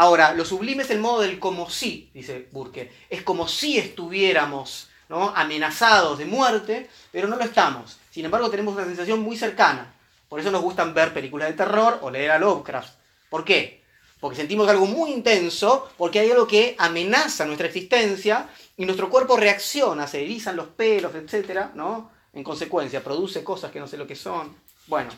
[0.00, 2.90] Ahora, lo sublime es el modo del como si, dice Burke.
[3.10, 7.98] Es como si estuviéramos amenazados de muerte, pero no lo estamos.
[8.10, 9.92] Sin embargo, tenemos una sensación muy cercana.
[10.26, 12.94] Por eso nos gustan ver películas de terror o leer a Lovecraft.
[13.28, 13.82] ¿Por qué?
[14.20, 18.48] Porque sentimos algo muy intenso, porque hay algo que amenaza nuestra existencia
[18.78, 21.74] y nuestro cuerpo reacciona, se erizan los pelos, etc.
[21.74, 22.10] ¿no?
[22.32, 24.56] En consecuencia, produce cosas que no sé lo que son.
[24.86, 25.10] Bueno,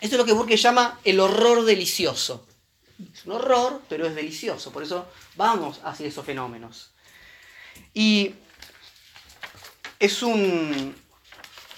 [0.00, 2.48] esto es lo que Burke llama el horror delicioso.
[3.12, 4.72] Es un horror, pero es delicioso.
[4.72, 5.06] Por eso
[5.36, 6.90] vamos hacia esos fenómenos.
[7.94, 8.34] Y
[9.98, 10.94] es un,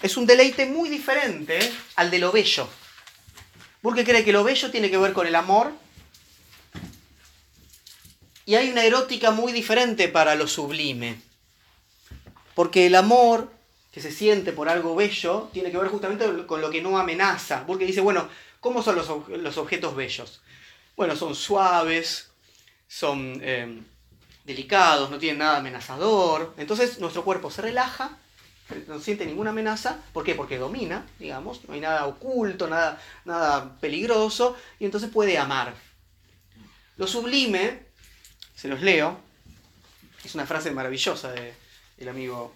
[0.03, 1.59] es un deleite muy diferente
[1.97, 2.69] al de lo bello.
[3.81, 5.73] Porque cree que lo bello tiene que ver con el amor.
[8.45, 11.21] Y hay una erótica muy diferente para lo sublime.
[12.55, 13.53] Porque el amor
[13.93, 17.67] que se siente por algo bello tiene que ver justamente con lo que no amenaza.
[17.67, 18.29] Porque dice, bueno,
[18.61, 20.43] ¿cómo son los, los objetos bellos?
[20.97, 22.31] Bueno, son suaves,
[22.87, 23.83] son eh,
[24.45, 26.55] delicados, no tienen nada amenazador.
[26.57, 28.19] Entonces nuestro cuerpo se relaja,
[28.87, 29.99] no siente ninguna amenaza.
[30.13, 30.35] ¿Por qué?
[30.35, 35.75] Porque domina, digamos, no hay nada oculto, nada, nada peligroso, y entonces puede amar.
[36.97, 37.87] Lo sublime,
[38.55, 39.19] se los leo,
[40.25, 42.55] es una frase maravillosa del amigo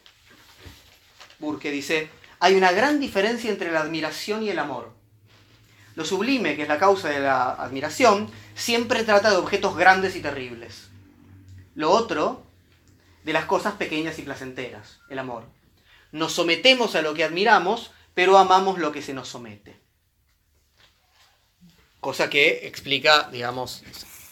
[1.39, 2.09] Burke, dice,
[2.39, 4.96] hay una gran diferencia entre la admiración y el amor.
[5.97, 10.21] Lo sublime, que es la causa de la admiración, siempre trata de objetos grandes y
[10.21, 10.89] terribles.
[11.75, 12.45] Lo otro,
[13.25, 15.45] de las cosas pequeñas y placenteras, el amor.
[16.13, 19.81] Nos sometemos a lo que admiramos, pero amamos lo que se nos somete.
[22.01, 23.83] Cosa que explica, digamos,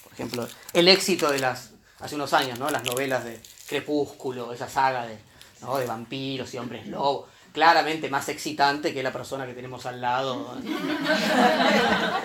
[0.03, 2.69] por ejemplo, el éxito de las, hace unos años, ¿no?
[2.69, 8.93] Las novelas de Crepúsculo, esa saga de, de vampiros y hombres lobos claramente más excitante
[8.93, 10.59] que la persona que tenemos al lado.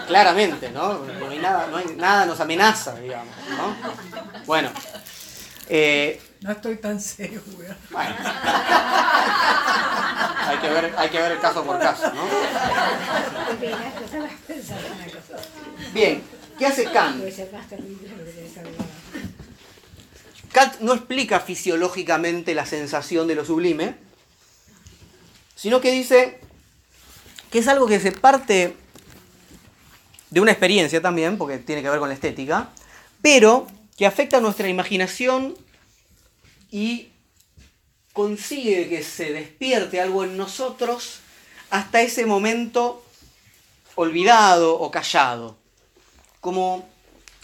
[0.07, 1.05] claramente, ¿no?
[1.05, 3.75] No hay nada, no hay, nada nos amenaza, digamos, ¿no?
[4.47, 4.71] Bueno.
[5.69, 7.77] Eh, no estoy tan segura.
[7.91, 8.15] Bueno.
[10.47, 12.23] Hay que, ver, hay que ver el caso por caso, ¿no?
[15.93, 16.23] Bien,
[16.57, 17.23] ¿qué hace Kant?
[20.51, 24.08] Kant no explica fisiológicamente la sensación de lo sublime,
[25.59, 26.39] sino que dice
[27.51, 28.77] que es algo que se parte
[30.29, 32.69] de una experiencia también, porque tiene que ver con la estética,
[33.21, 33.67] pero
[33.97, 35.57] que afecta a nuestra imaginación
[36.71, 37.09] y
[38.13, 41.19] consigue que se despierte algo en nosotros
[41.69, 43.03] hasta ese momento
[43.95, 45.57] olvidado o callado.
[46.39, 46.87] Como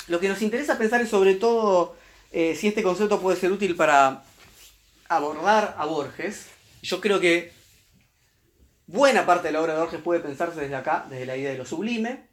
[0.07, 1.97] lo que nos interesa pensar es sobre todo
[2.31, 4.23] eh, si este concepto puede ser útil para
[5.09, 6.45] abordar a Borges.
[6.81, 7.55] Yo creo que
[8.87, 11.57] Buena parte de la obra de Borges puede pensarse desde acá, desde la idea de
[11.57, 12.27] lo sublime.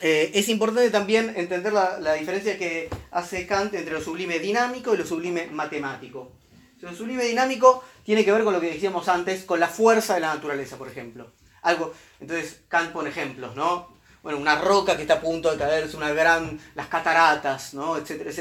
[0.00, 4.96] Eh, es importante también entender la, diferencia que hace Kant entre lo sublime dinámico y
[4.98, 6.32] lo sublime matemático.
[6.80, 10.20] Lo sublime dinámico tiene que ver con lo que decíamos antes, con la fuerza de
[10.20, 11.30] la naturaleza, por ejemplo.
[11.62, 13.96] Algo, entonces Kant pone ejemplos, ¿no?
[14.24, 17.96] Bueno, una roca que está a punto de caer, es una gran, las cataratas, ¿no?
[17.96, 18.32] Etcétera.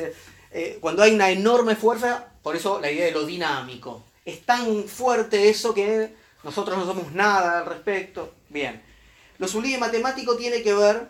[0.50, 4.04] Eh, cuando hay una enorme fuerza, por eso la idea de lo dinámico.
[4.26, 8.34] Es tan fuerte eso que nosotros no somos nada al respecto.
[8.50, 8.82] Bien.
[9.38, 11.10] Lo sublime matemático tiene que ver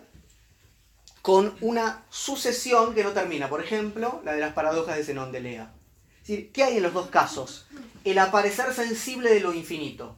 [1.22, 3.50] con una sucesión que no termina.
[3.50, 5.74] Por ejemplo, la de las paradojas de Zenón de Lea.
[6.54, 7.68] ¿qué hay en los dos casos?
[8.04, 10.16] El aparecer sensible de lo infinito.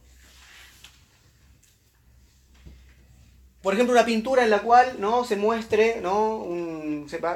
[3.62, 5.24] Por ejemplo, una pintura en la cual ¿no?
[5.24, 6.46] se muestre, ¿no?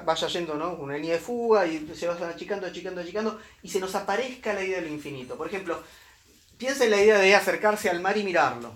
[0.04, 0.74] vaya yendo ¿no?
[0.74, 4.62] una línea de fuga y se va achicando, achicando, achicando, y se nos aparezca la
[4.62, 5.36] idea de lo infinito.
[5.36, 5.82] Por ejemplo,
[6.58, 8.72] Piensa en la idea de acercarse al mar y mirarlo.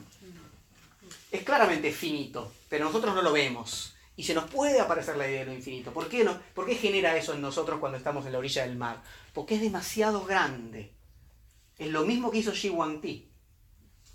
[1.33, 3.95] Es claramente finito, pero nosotros no lo vemos.
[4.15, 5.93] Y se nos puede aparecer la idea de lo infinito.
[5.93, 6.39] ¿Por qué, no?
[6.55, 9.03] ¿Por qué genera eso en nosotros cuando estamos en la orilla del mar?
[9.33, 10.93] Porque es demasiado grande.
[11.79, 13.29] Es lo mismo que hizo Shi Ti.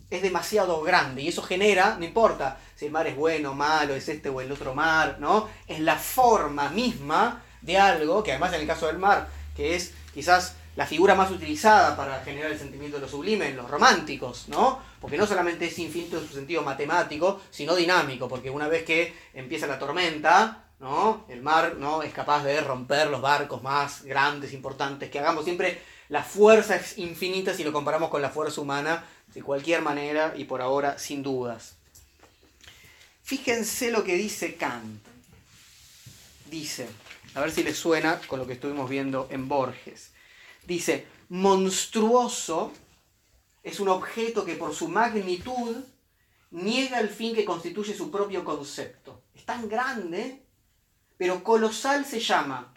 [0.09, 4.07] es demasiado grande y eso genera, no importa si el mar es bueno, malo, es
[4.07, 5.49] este o el otro mar, ¿no?
[5.67, 9.93] Es la forma misma de algo, que además en el caso del mar, que es
[10.13, 14.47] quizás la figura más utilizada para generar el sentimiento de lo sublime en los románticos,
[14.47, 14.79] ¿no?
[15.01, 19.11] Porque no solamente es infinito en su sentido matemático, sino dinámico, porque una vez que
[19.33, 21.25] empieza la tormenta, ¿no?
[21.29, 22.03] El mar ¿no?
[22.03, 26.99] es capaz de romper los barcos más grandes, importantes, que hagamos siempre la fuerza es
[26.99, 31.23] infinita si lo comparamos con la fuerza humana, de cualquier manera y por ahora sin
[31.23, 31.73] dudas.
[33.23, 35.01] Fíjense lo que dice Kant.
[36.51, 36.87] Dice,
[37.33, 40.11] a ver si les suena con lo que estuvimos viendo en Borges.
[40.67, 42.73] Dice, monstruoso
[43.63, 45.77] es un objeto que por su magnitud
[46.51, 49.23] niega el fin que constituye su propio concepto.
[49.33, 50.43] Es tan grande,
[51.17, 52.73] pero colosal se llama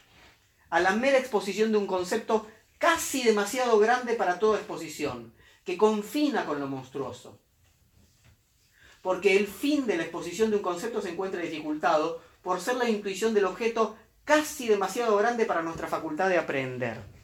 [0.70, 2.46] a la mera exposición de un concepto
[2.78, 5.34] casi demasiado grande para toda exposición,
[5.64, 7.40] que confina con lo monstruoso.
[9.02, 12.88] Porque el fin de la exposición de un concepto se encuentra dificultado por ser la
[12.88, 17.19] intuición del objeto casi demasiado grande para nuestra facultad de aprender.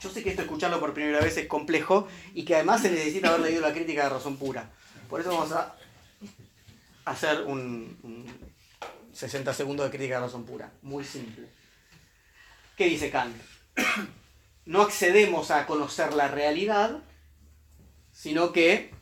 [0.00, 3.28] Yo sé que esto escucharlo por primera vez es complejo y que además se necesita
[3.28, 4.70] haber leído la crítica de razón pura.
[5.08, 5.74] Por eso vamos a
[7.04, 8.26] hacer un, un
[9.12, 10.72] 60 segundos de crítica de razón pura.
[10.82, 11.48] Muy simple.
[12.76, 13.36] ¿Qué dice Kant?
[14.66, 16.98] no accedemos a conocer la realidad,
[18.12, 18.92] sino que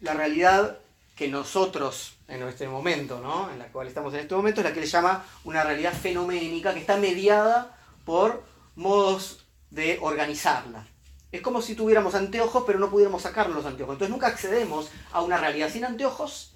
[0.00, 0.78] la realidad
[1.14, 3.50] que nosotros en este momento, ¿no?
[3.50, 6.74] en la cual estamos en este momento, es la que él llama una realidad fenoménica
[6.74, 8.44] que está mediada por
[8.76, 9.43] modos
[9.74, 10.86] de organizarla.
[11.32, 13.94] Es como si tuviéramos anteojos pero no pudiéramos sacar los anteojos.
[13.94, 16.54] Entonces nunca accedemos a una realidad sin anteojos,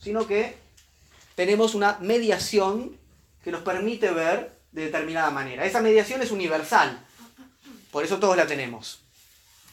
[0.00, 0.58] sino que
[1.36, 2.98] tenemos una mediación
[3.44, 5.64] que nos permite ver de determinada manera.
[5.64, 7.06] Esa mediación es universal,
[7.92, 9.00] por eso todos la tenemos.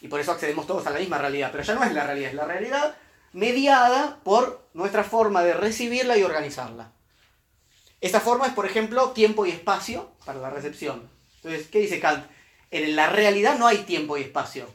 [0.00, 1.50] Y por eso accedemos todos a la misma realidad.
[1.50, 2.96] Pero ya no es la realidad, es la realidad
[3.32, 6.92] mediada por nuestra forma de recibirla y organizarla.
[8.00, 11.08] Esa forma es, por ejemplo, tiempo y espacio para la recepción.
[11.36, 12.26] Entonces, ¿qué dice Kant?
[12.74, 14.66] En la realidad no hay tiempo y espacio.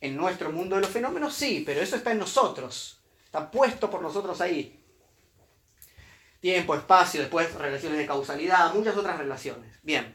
[0.00, 3.00] En nuestro mundo de los fenómenos sí, pero eso está en nosotros.
[3.24, 4.80] Está puesto por nosotros ahí
[6.38, 9.68] tiempo, espacio, después relaciones de causalidad, muchas otras relaciones.
[9.82, 10.14] Bien.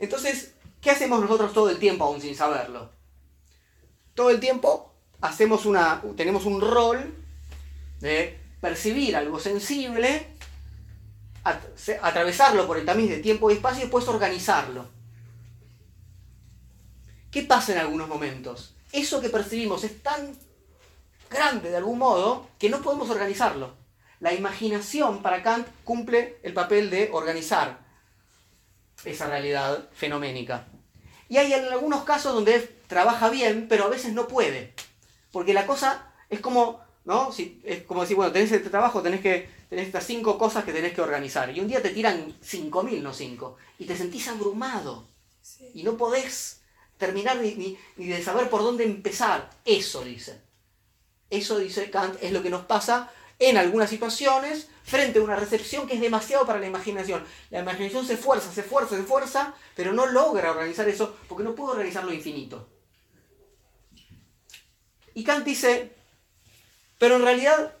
[0.00, 2.90] Entonces, ¿qué hacemos nosotros todo el tiempo aún sin saberlo?
[4.14, 7.14] Todo el tiempo hacemos una, tenemos un rol
[8.00, 10.26] de percibir algo sensible,
[12.02, 14.95] atravesarlo por el tamiz de tiempo y espacio y después organizarlo.
[17.36, 18.72] ¿Qué pasa en algunos momentos?
[18.92, 20.34] Eso que percibimos es tan
[21.28, 23.74] grande de algún modo que no podemos organizarlo.
[24.20, 27.78] La imaginación para Kant cumple el papel de organizar
[29.04, 30.66] esa realidad fenoménica.
[31.28, 34.72] Y hay algunos casos donde trabaja bien, pero a veces no puede.
[35.30, 37.32] Porque la cosa es como, ¿no?
[37.32, 40.72] Si, es como decir, bueno, tenés este trabajo, tenés que tenés estas cinco cosas que
[40.72, 41.54] tenés que organizar.
[41.54, 43.58] Y un día te tiran cinco mil, no cinco.
[43.78, 45.06] Y te sentís abrumado.
[45.74, 46.62] Y no podés
[46.98, 49.50] terminar ni, ni de saber por dónde empezar.
[49.64, 50.40] Eso dice.
[51.30, 55.86] Eso dice Kant, es lo que nos pasa en algunas situaciones frente a una recepción
[55.86, 57.24] que es demasiado para la imaginación.
[57.50, 61.54] La imaginación se esfuerza, se esfuerza, se esfuerza, pero no logra organizar eso porque no
[61.54, 62.68] puede organizar lo infinito.
[65.14, 65.92] Y Kant dice,
[66.98, 67.74] pero en realidad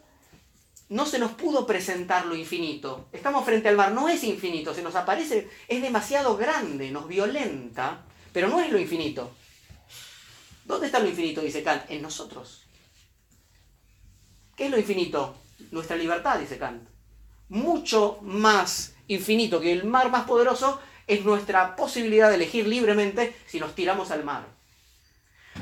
[0.88, 3.08] no se nos pudo presentar lo infinito.
[3.12, 8.05] Estamos frente al mar, no es infinito, se nos aparece, es demasiado grande, nos violenta,
[8.36, 9.30] pero no es lo infinito.
[10.66, 11.40] ¿Dónde está lo infinito?
[11.40, 12.66] Dice Kant, en nosotros.
[14.54, 15.34] ¿Qué es lo infinito?
[15.70, 16.86] nuestra libertad, dice Kant.
[17.48, 23.58] Mucho más infinito que el mar más poderoso es nuestra posibilidad de elegir libremente si
[23.58, 24.44] nos tiramos al mar.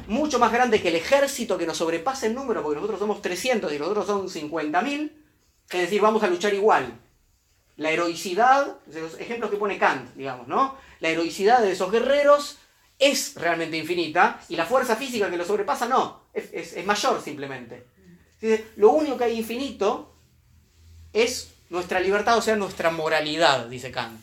[0.08, 3.72] Mucho más grande que el ejército que nos sobrepasa en número, porque nosotros somos 300
[3.72, 5.12] y nosotros son 50.000,
[5.70, 6.92] es decir, vamos a luchar igual.
[7.76, 10.76] La heroicidad, los ejemplos que pone Kant, digamos, ¿no?
[10.98, 12.58] La heroicidad de esos guerreros
[12.98, 17.86] es realmente infinita y la fuerza física que lo sobrepasa no, es mayor simplemente.
[18.76, 20.14] Lo único que hay infinito
[21.12, 24.20] es nuestra libertad, o sea, nuestra moralidad, dice Kant.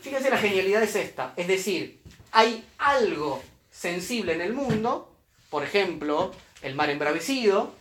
[0.00, 1.34] Fíjense, la genialidad es esta.
[1.36, 2.00] Es decir,
[2.32, 5.14] hay algo sensible en el mundo,
[5.50, 7.74] por ejemplo, el mar embravecido,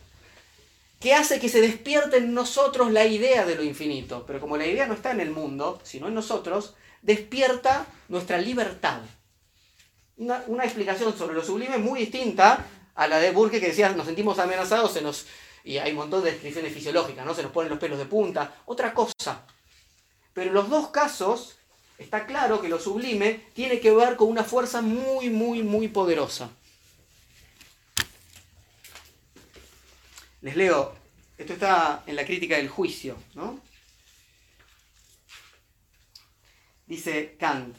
[1.00, 4.26] que hace que se despierte en nosotros la idea de lo infinito.
[4.26, 6.76] Pero como la idea no está en el mundo, sino en nosotros,
[7.08, 9.00] despierta nuestra libertad.
[10.18, 12.66] Una, explicación sobre lo sublime muy distinta
[12.96, 15.26] a la de Burke que decía nos sentimos amenazados, se nos,
[15.64, 17.34] y hay un montón de descripciones fisiológicas, ¿no?
[17.34, 19.46] se nos ponen los pelos de punta, otra cosa.
[20.34, 21.58] Pero en los dos casos
[21.98, 26.50] está claro que lo sublime tiene que ver con una fuerza muy, muy, muy poderosa.
[30.42, 30.94] Les leo,
[31.38, 33.60] esto está en la crítica del juicio, ¿no?
[36.88, 37.76] Dice Kant,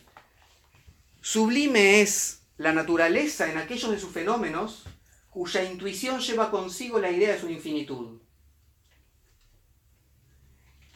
[1.23, 4.85] sublime es la naturaleza en aquellos de sus fenómenos
[5.31, 8.21] cuya intuición lleva consigo la idea de su infinitud.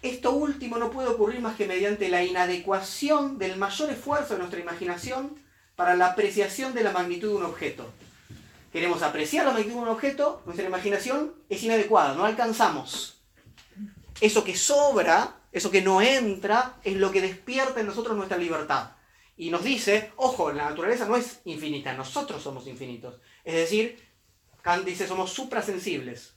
[0.02, 4.60] Esto último no puede ocurrir más que mediante la inadecuación del mayor esfuerzo de nuestra
[4.60, 5.38] imaginación
[5.74, 7.88] para la apreciación de la magnitud de un objeto.
[8.72, 13.22] Queremos apreciar la magnitud de un objeto, nuestra imaginación es inadecuada, no alcanzamos.
[14.20, 18.92] Eso que sobra, eso que no entra, es lo que despierta en nosotros nuestra libertad.
[19.36, 23.20] Y nos dice, ojo, la naturaleza no es infinita, nosotros somos infinitos.
[23.44, 24.02] Es decir,
[24.62, 26.34] Kant dice, somos suprasensibles.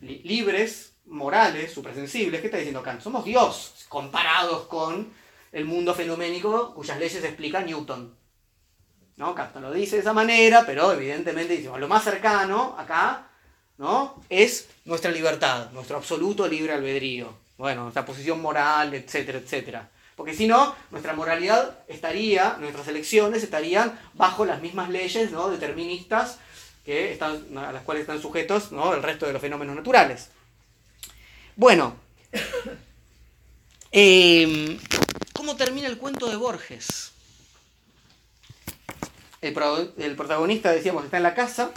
[0.00, 3.00] libres morales, suprasensibles, ¿qué está diciendo Kant?
[3.00, 5.12] Somos Dios comparados con
[5.50, 8.16] el mundo fenoménico cuyas leyes explica Newton.
[9.16, 9.34] ¿No?
[9.34, 13.30] Kant no lo dice de esa manera, pero evidentemente dice, lo más cercano acá
[13.78, 14.22] ¿no?
[14.28, 17.34] es nuestra libertad, nuestro absoluto libre albedrío.
[17.58, 19.88] Bueno, nuestra posición moral, etcétera, etcétera.
[20.16, 25.48] Porque si no, nuestra moralidad estaría, nuestras elecciones estarían bajo las mismas leyes ¿no?
[25.50, 26.38] deterministas
[26.84, 28.94] que están, a las cuales están sujetos ¿no?
[28.94, 30.28] el resto de los fenómenos naturales.
[31.56, 31.96] Bueno,
[33.92, 34.78] em,
[35.32, 37.12] ¿cómo termina el cuento de Borges?
[39.40, 41.72] El, protagonista, decíamos, está en la casa,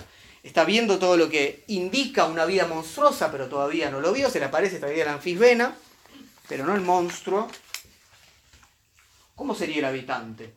[0.48, 4.40] está viendo todo lo que indica una vida monstruosa, pero todavía no lo vio, se
[4.40, 5.76] le aparece todavía la anfisbena,
[6.48, 7.50] pero no el monstruo.
[9.36, 10.54] ¿Cómo sería el habitante?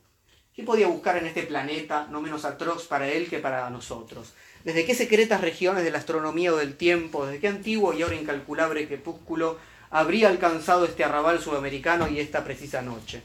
[0.55, 4.33] ¿Qué podía buscar en este planeta no menos atroz para él que para nosotros?
[4.63, 8.15] desde qué secretas regiones de la astronomía o del tiempo, desde qué antiguo y ahora
[8.15, 9.57] incalculable crepúsculo
[9.89, 13.23] habría alcanzado este arrabal sudamericano y esta precisa noche.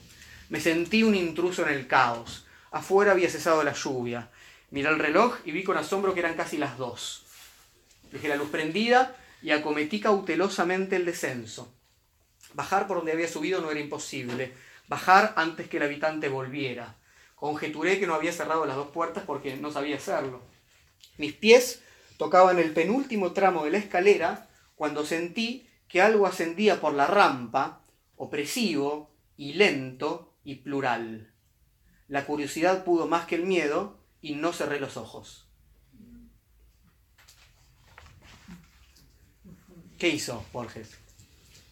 [0.48, 2.46] Me sentí un intruso en el caos.
[2.70, 4.30] Afuera había cesado la lluvia.
[4.74, 7.22] Miré el reloj y vi con asombro que eran casi las dos.
[8.10, 11.72] Dejé la luz prendida y acometí cautelosamente el descenso.
[12.54, 14.52] Bajar por donde había subido no era imposible.
[14.88, 16.96] Bajar antes que el habitante volviera.
[17.36, 20.42] Conjeturé que no había cerrado las dos puertas porque no sabía hacerlo.
[21.18, 21.80] Mis pies
[22.16, 27.82] tocaban el penúltimo tramo de la escalera cuando sentí que algo ascendía por la rampa,
[28.16, 31.32] opresivo y lento y plural.
[32.08, 35.46] La curiosidad pudo más que el miedo y no cerré los ojos.
[39.98, 40.96] ¿Qué hizo Borges?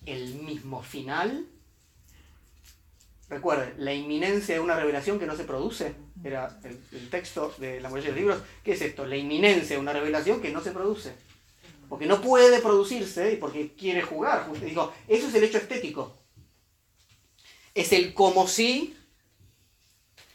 [0.06, 1.46] El mismo final
[3.32, 7.88] Recuerden, la inminencia de una revelación que no se produce, era el, texto de la
[7.88, 8.42] mayoría de los libros.
[8.62, 9.06] ¿Qué es esto?
[9.06, 11.14] La inminencia de una revelación que no se produce.
[11.88, 14.52] Porque no puede producirse y porque quiere jugar.
[14.60, 16.14] Digo, eso es el hecho estético.
[17.74, 18.94] Es el como si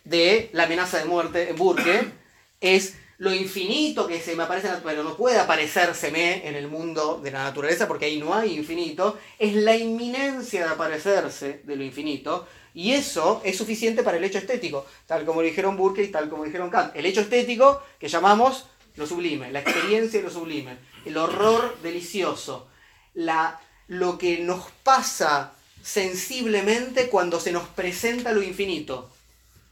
[0.08, 2.12] de la amenaza de muerte en Burke.
[2.60, 7.32] Es lo infinito que se me aparece, pero no puede aparecérseme en el mundo de
[7.32, 9.18] la naturaleza porque ahí no hay infinito.
[9.40, 14.38] Es la inminencia de aparecerse de lo infinito y eso es suficiente para el hecho
[14.38, 16.96] estético, tal como lo dijeron Burke y tal como dijeron Kant.
[16.96, 18.66] El hecho estético que llamamos
[18.96, 22.68] lo sublime, la experiencia de lo sublime, el horror delicioso,
[23.14, 29.10] la, lo que nos pasa sensiblemente cuando se nos presenta lo infinito.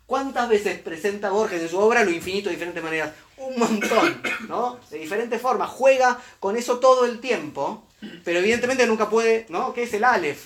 [0.06, 3.12] ¿Cuántas veces presenta Borges en su obra lo infinito de diferentes maneras?
[3.38, 4.80] Un montón, ¿no?
[4.92, 5.70] De diferentes formas.
[5.72, 7.84] Juega con eso todo el tiempo,
[8.24, 9.74] pero evidentemente nunca puede, ¿no?
[9.74, 10.46] ¿Qué es el Aleph?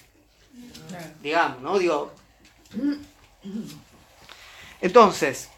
[1.21, 1.77] Digamos, ¿no?
[1.77, 2.13] Digo,
[4.81, 5.49] entonces,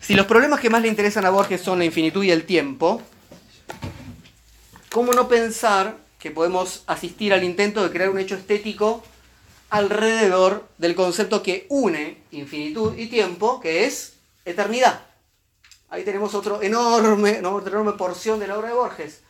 [0.00, 3.00] si los problemas que más le interesan a Borges son la infinitud y el tiempo,
[4.90, 9.02] ¿cómo no pensar que podemos asistir al intento de crear un hecho estético
[9.70, 14.14] alrededor del concepto que une infinitud y tiempo, que es
[14.44, 15.02] eternidad?
[15.88, 19.20] Ahí tenemos otro enorme, otra enorme porción de la obra de Borges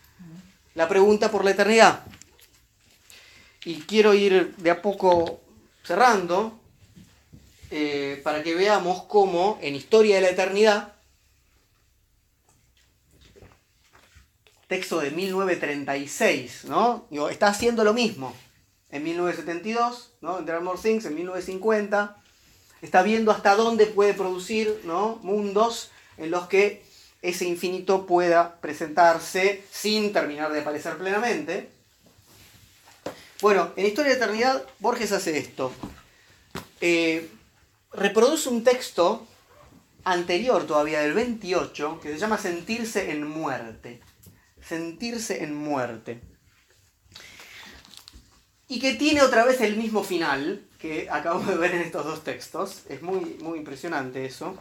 [0.77, 2.05] la pregunta por la eternidad.
[3.65, 5.41] Y quiero ir de a poco
[5.83, 6.61] cerrando
[7.71, 10.93] eh, para que veamos cómo en Historia de la Eternidad,
[14.67, 17.07] texto de 1936, ¿no?
[17.31, 18.35] está haciendo lo mismo.
[18.91, 20.41] En 1972, ¿no?
[20.63, 22.17] More Things, en 1950,
[22.83, 25.19] está viendo hasta dónde puede producir ¿no?
[25.23, 26.85] mundos en los que
[27.23, 31.71] ese infinito pueda presentarse sin terminar de aparecer plenamente.
[33.41, 35.73] Bueno, en Historia de Eternidad, Borges hace esto.
[36.81, 37.29] Eh,
[37.93, 39.27] reproduce un texto
[40.05, 44.01] anterior todavía, del 28, que se llama Sentirse en muerte.
[44.69, 46.21] Sentirse en muerte.
[48.69, 52.25] y que tiene otra vez el mismo final que acabamos de ver en estos dos
[52.25, 52.83] textos.
[52.89, 54.57] Es muy, muy impresionante eso.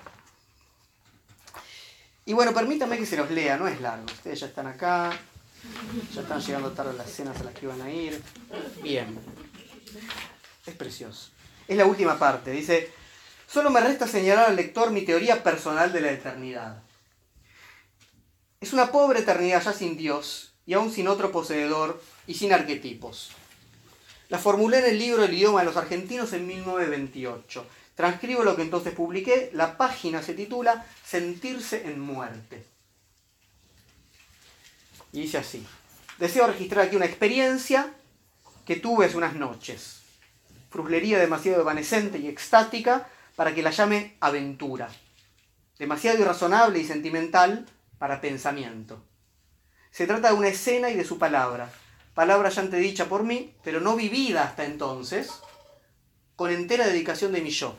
[2.25, 4.05] Y bueno, permítanme que se los lea, no es largo.
[4.05, 5.11] Ustedes ya están acá,
[6.13, 8.21] ya están llegando tarde las cenas a las que van a ir.
[8.81, 9.17] Bien.
[10.65, 11.31] Es precioso.
[11.67, 12.51] Es la última parte.
[12.51, 12.91] Dice,
[13.47, 16.84] solo me resta señalar al lector mi teoría personal de la eternidad.
[18.61, 23.31] Es una pobre eternidad ya sin Dios y aún sin otro poseedor y sin arquetipos.
[24.29, 27.65] La formulé en el libro El idioma de los argentinos en 1928.
[27.95, 29.51] Transcribo lo que entonces publiqué.
[29.53, 32.65] La página se titula Sentirse en muerte.
[35.11, 35.65] Y dice así.
[36.17, 37.93] Deseo registrar aquí una experiencia
[38.65, 40.01] que tuve hace unas noches.
[40.69, 44.89] Fruslería demasiado evanescente y extática para que la llame aventura.
[45.77, 47.65] Demasiado irrazonable y sentimental
[48.05, 49.03] para pensamiento.
[49.89, 51.71] Se trata de una escena y de su palabra.
[52.13, 55.31] Palabra ya antes dicha por mí, pero no vivida hasta entonces,
[56.35, 57.75] con entera dedicación de mi yo.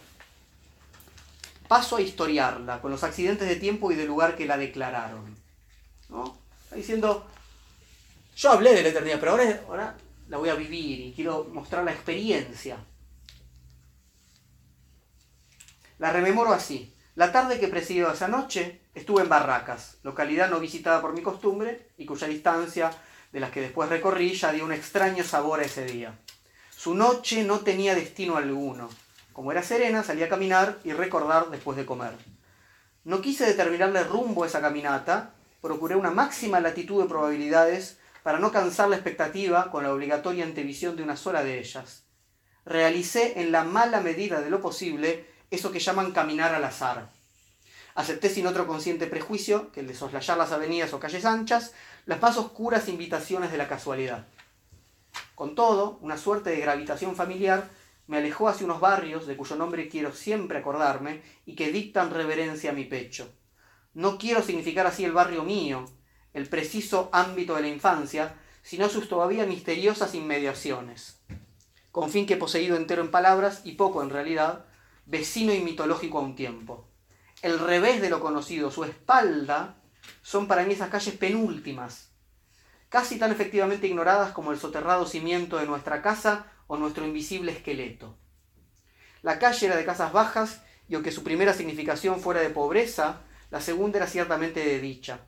[1.68, 5.36] Paso a historiarla, con los accidentes de tiempo y de lugar que la declararon.
[6.08, 6.36] ¿No?
[6.64, 7.24] Está diciendo,
[8.34, 9.96] yo hablé de la eternidad, pero ahora, ahora
[10.28, 12.78] la voy a vivir y quiero mostrar la experiencia.
[15.98, 16.92] La rememoro así.
[17.14, 21.90] La tarde que presidió esa noche estuve en Barracas, localidad no visitada por mi costumbre
[21.98, 22.90] y cuya distancia
[23.30, 26.18] de las que después recorrí ya dio un extraño sabor a ese día.
[26.74, 28.88] Su noche no tenía destino alguno.
[29.34, 32.12] Como era serena, salí a caminar y recordar después de comer.
[33.04, 38.50] No quise determinarle rumbo a esa caminata, procuré una máxima latitud de probabilidades para no
[38.50, 42.04] cansar la expectativa con la obligatoria antevisión de una sola de ellas.
[42.64, 47.10] Realicé en la mala medida de lo posible eso que llaman caminar al azar.
[47.96, 51.72] Acepté sin otro consciente prejuicio que el de soslayar las avenidas o calles anchas,
[52.04, 54.26] las más oscuras invitaciones de la casualidad.
[55.34, 57.70] Con todo, una suerte de gravitación familiar
[58.06, 62.70] me alejó hacia unos barrios de cuyo nombre quiero siempre acordarme y que dictan reverencia
[62.70, 63.32] a mi pecho.
[63.94, 65.86] No quiero significar así el barrio mío,
[66.34, 71.18] el preciso ámbito de la infancia, sino sus todavía misteriosas inmediaciones.
[71.92, 74.66] Con fin que he poseído entero en palabras y poco en realidad,
[75.06, 76.86] vecino y mitológico a un tiempo.
[77.42, 79.76] El revés de lo conocido, su espalda,
[80.22, 82.10] son para mí esas calles penúltimas,
[82.88, 88.16] casi tan efectivamente ignoradas como el soterrado cimiento de nuestra casa o nuestro invisible esqueleto.
[89.22, 93.60] La calle era de casas bajas y aunque su primera significación fuera de pobreza, la
[93.60, 95.20] segunda era ciertamente de dicha.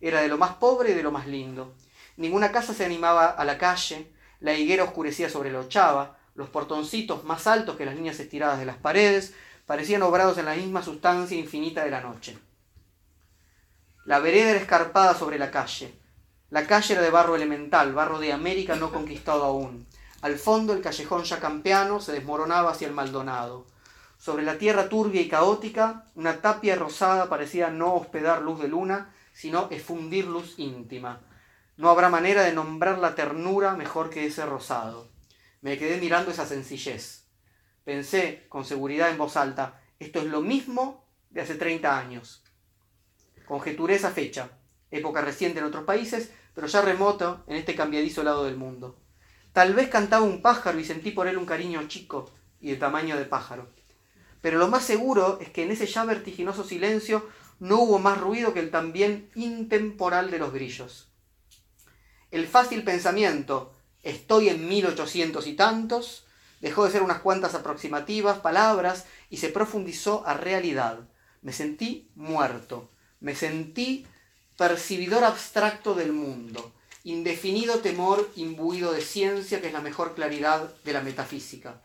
[0.00, 1.74] Era de lo más pobre y de lo más lindo.
[2.16, 7.24] Ninguna casa se animaba a la calle, la higuera oscurecía sobre la ochava, los portoncitos
[7.24, 9.34] más altos que las líneas estiradas de las paredes
[9.66, 12.38] parecían obrados en la misma sustancia infinita de la noche.
[14.04, 15.92] La vereda era escarpada sobre la calle.
[16.50, 19.86] La calle era de barro elemental, barro de América no conquistado aún.
[20.22, 23.66] Al fondo el callejón ya campeano se desmoronaba hacia el Maldonado.
[24.16, 29.12] Sobre la tierra turbia y caótica, una tapia rosada parecía no hospedar luz de luna,
[29.32, 31.20] sino efundir luz íntima.
[31.76, 35.08] No habrá manera de nombrar la ternura mejor que ese rosado.
[35.60, 37.25] Me quedé mirando esa sencillez.
[37.86, 42.42] Pensé con seguridad en voz alta, esto es lo mismo de hace 30 años.
[43.46, 44.58] Conjeturé esa fecha,
[44.90, 48.98] época reciente en otros países, pero ya remoto en este cambiadizo lado del mundo.
[49.52, 52.28] Tal vez cantaba un pájaro y sentí por él un cariño chico
[52.60, 53.70] y de tamaño de pájaro.
[54.40, 57.28] Pero lo más seguro es que en ese ya vertiginoso silencio
[57.60, 61.12] no hubo más ruido que el también intemporal de los grillos.
[62.32, 66.25] El fácil pensamiento, estoy en 1800 y tantos,
[66.60, 71.00] dejó de ser unas cuantas aproximativas palabras y se profundizó a realidad.
[71.42, 74.06] Me sentí muerto, me sentí
[74.56, 76.72] percibidor abstracto del mundo,
[77.04, 81.82] indefinido temor imbuido de ciencia que es la mejor claridad de la metafísica.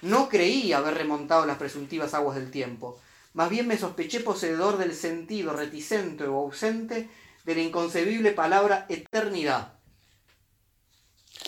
[0.00, 3.00] No creí haber remontado las presuntivas aguas del tiempo,
[3.34, 7.08] más bien me sospeché poseedor del sentido reticente o ausente
[7.44, 9.73] de la inconcebible palabra eternidad,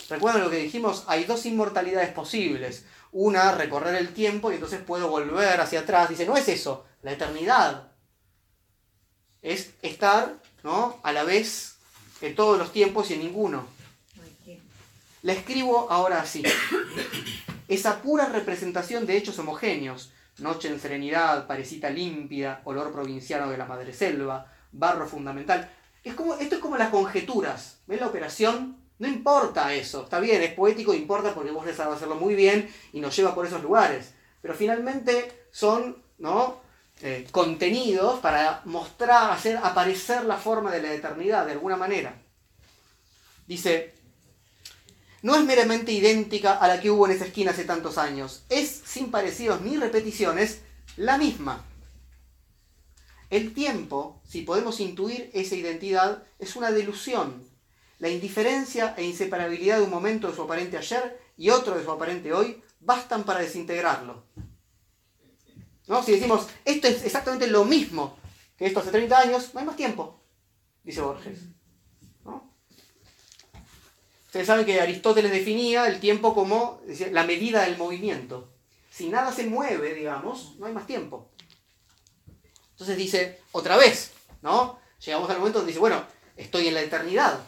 [0.09, 2.85] Recuerden lo que dijimos, hay dos inmortalidades posibles.
[3.11, 6.09] Una, recorrer el tiempo y entonces puedo volver hacia atrás.
[6.09, 7.91] Dice, no es eso, la eternidad.
[9.41, 10.99] Es estar ¿no?
[11.03, 11.77] a la vez
[12.21, 13.67] en todos los tiempos y en ninguno.
[15.23, 16.43] La escribo ahora así.
[17.67, 23.65] Esa pura representación de hechos homogéneos, noche en serenidad, parecita límpida, olor provinciano de la
[23.65, 25.69] madre selva, barro fundamental.
[26.03, 27.79] Es como, esto es como las conjeturas.
[27.87, 28.77] ¿Ven la operación?
[28.99, 32.73] No importa eso, está bien, es poético, importa porque vos le sabes hacerlo muy bien
[32.93, 34.13] y nos lleva por esos lugares.
[34.41, 36.61] Pero finalmente son ¿no?
[37.01, 42.19] Eh, contenidos para mostrar, hacer aparecer la forma de la eternidad de alguna manera.
[43.45, 43.93] Dice,
[45.21, 48.43] no es meramente idéntica a la que hubo en esa esquina hace tantos años.
[48.49, 50.61] Es, sin parecidos ni repeticiones,
[50.95, 51.63] la misma.
[53.29, 57.46] El tiempo, si podemos intuir esa identidad, es una delusión.
[57.99, 61.91] La indiferencia e inseparabilidad de un momento de su aparente ayer y otro de su
[61.91, 64.23] aparente hoy bastan para desintegrarlo.
[65.87, 66.03] ¿No?
[66.03, 68.17] Si decimos, esto es exactamente lo mismo
[68.57, 70.21] que esto hace 30 años, no hay más tiempo,
[70.83, 71.39] dice Borges.
[74.25, 78.53] Ustedes saben que Aristóteles definía el tiempo como la medida del movimiento.
[78.91, 81.31] Si nada se mueve, digamos, no hay más tiempo.
[82.71, 84.11] Entonces dice, otra vez,
[84.41, 84.79] ¿no?
[85.03, 86.03] Llegamos al momento donde dice, bueno,
[86.35, 87.39] estoy en la eternidad.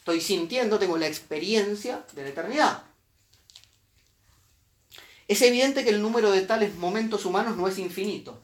[0.00, 2.84] Estoy sintiendo, tengo la experiencia de la eternidad.
[5.28, 8.40] Es evidente que el número de tales momentos humanos no es infinito.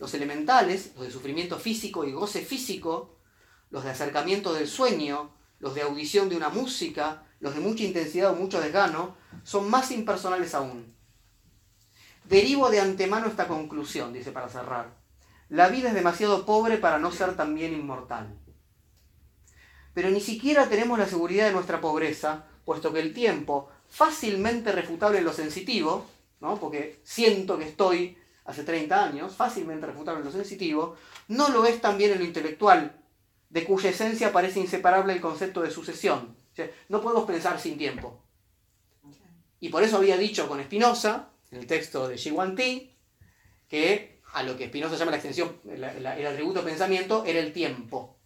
[0.00, 3.16] Los elementales, los de sufrimiento físico y goce físico,
[3.70, 5.30] los de acercamiento del sueño,
[5.60, 9.14] los de audición de una música, los de mucha intensidad o mucho desgano,
[9.44, 10.92] son más impersonales aún.
[12.24, 14.98] Derivo de antemano esta conclusión, dice para cerrar.
[15.48, 18.36] La vida es demasiado pobre para no ser también inmortal.
[19.94, 25.18] Pero ni siquiera tenemos la seguridad de nuestra pobreza, puesto que el tiempo, fácilmente refutable
[25.18, 26.06] en lo sensitivo,
[26.40, 26.58] ¿no?
[26.58, 30.96] porque siento que estoy hace 30 años, fácilmente refutable en lo sensitivo,
[31.28, 32.96] no lo es también en lo intelectual,
[33.48, 36.36] de cuya esencia parece inseparable el concepto de sucesión.
[36.88, 38.22] no podemos pensar sin tiempo.
[39.58, 42.96] Y por eso había dicho con Spinoza, en el texto de Ti,
[43.68, 48.19] que a lo que Spinoza llama la extensión, el atributo pensamiento, era el tiempo.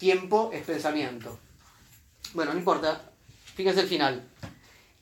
[0.00, 1.38] Tiempo es pensamiento.
[2.32, 3.02] Bueno, no importa.
[3.54, 4.26] Fíjense el final.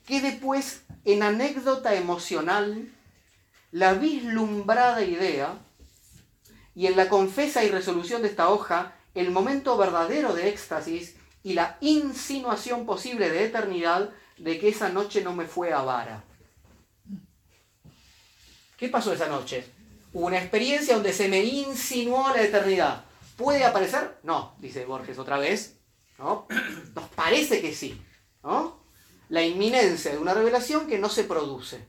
[0.05, 2.91] Quede pues en anécdota emocional
[3.71, 5.57] la vislumbrada idea
[6.75, 11.53] y en la confesa y resolución de esta hoja el momento verdadero de éxtasis y
[11.53, 16.25] la insinuación posible de eternidad de que esa noche no me fue a vara.
[18.75, 19.65] ¿Qué pasó esa noche?
[20.11, 23.05] Una experiencia donde se me insinuó la eternidad.
[23.39, 24.19] ¿Puede aparecer?
[24.23, 25.79] No, dice Borges otra vez.
[26.17, 26.45] ¿no?
[26.93, 27.99] Nos parece que sí.
[28.43, 28.83] ¿no?
[29.29, 31.87] La inminencia de una revelación que no se produce,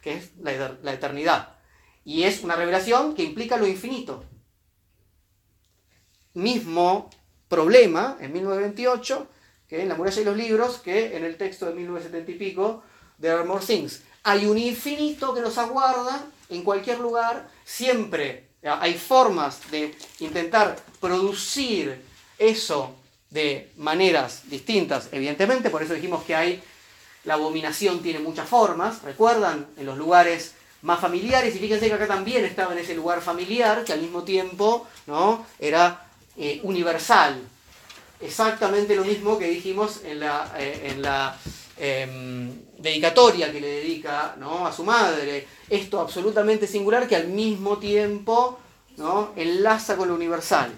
[0.00, 1.58] que es la, eternidad.
[2.06, 4.24] Y es una revelación que implica lo infinito
[6.32, 7.10] mismo
[7.48, 9.28] problema en 1928
[9.66, 12.82] que en La muralla y los libros que en el texto de 1970 y pico
[13.18, 14.04] de Are More Things.
[14.22, 22.02] Hay un infinito que nos aguarda en cualquier lugar, siempre hay formas de intentar producir
[22.38, 22.94] eso
[23.30, 26.62] de maneras distintas, evidentemente, por eso dijimos que hay,
[27.24, 32.06] la abominación tiene muchas formas, recuerdan, en los lugares más familiares, y fíjense que acá
[32.06, 35.44] también estaba en ese lugar familiar, que al mismo tiempo ¿no?
[35.58, 36.06] era
[36.36, 37.40] eh, universal.
[38.20, 41.36] Exactamente lo mismo que dijimos en la, eh, en la
[41.76, 44.66] em, dedicatoria que le dedica ¿no?
[44.66, 45.46] a su madre.
[45.68, 48.58] Esto absolutamente singular que al mismo tiempo
[48.96, 49.32] ¿no?
[49.36, 50.72] enlaza con lo universal.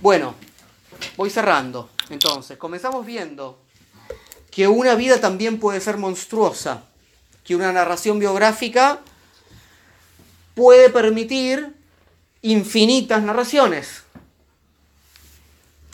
[0.00, 0.34] Bueno,
[1.16, 1.90] voy cerrando.
[2.10, 3.58] Entonces, comenzamos viendo
[4.50, 6.84] que una vida también puede ser monstruosa,
[7.44, 9.00] que una narración biográfica
[10.54, 11.74] puede permitir
[12.42, 14.04] infinitas narraciones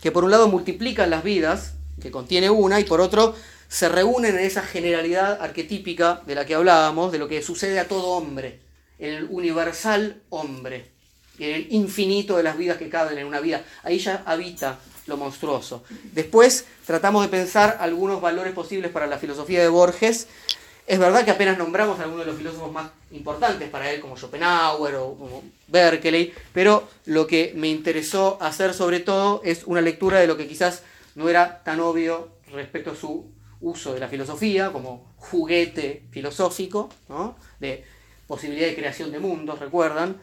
[0.03, 3.37] que por un lado multiplican las vidas, que contiene una, y por otro
[3.73, 7.89] se reúnen en esa generalidad arquetípica de la que hablábamos, de lo que sucede a
[7.89, 8.61] todo hombre,
[8.99, 10.91] en el universal hombre,
[11.39, 13.65] en el infinito de las vidas que caben en una vida.
[13.83, 15.85] Ahí ya habita lo monstruoso.
[16.13, 20.29] Después tratamos de pensar algunos valores posibles para la filosofía de Borges,
[20.87, 24.19] es verdad que apenas nombramos a algunos de los filósofos más importantes para él, como
[24.19, 30.19] Schopenhauer o como Berkeley, pero lo que me interesó hacer sobre todo es una lectura
[30.19, 30.83] de lo que quizás
[31.15, 33.33] no era tan obvio respecto a su
[33.63, 36.91] uso de la filosofía como juguete filosófico,
[37.61, 37.85] de
[38.27, 40.17] posibilidad de creación de mundos, recuerdan,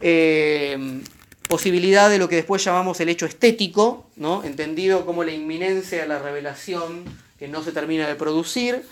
[0.00, 1.02] eh,
[1.48, 4.44] posibilidad de lo que después llamamos el hecho estético, ¿no?
[4.44, 7.04] entendido como la inminencia de la revelación
[7.38, 8.84] que no se termina de producir,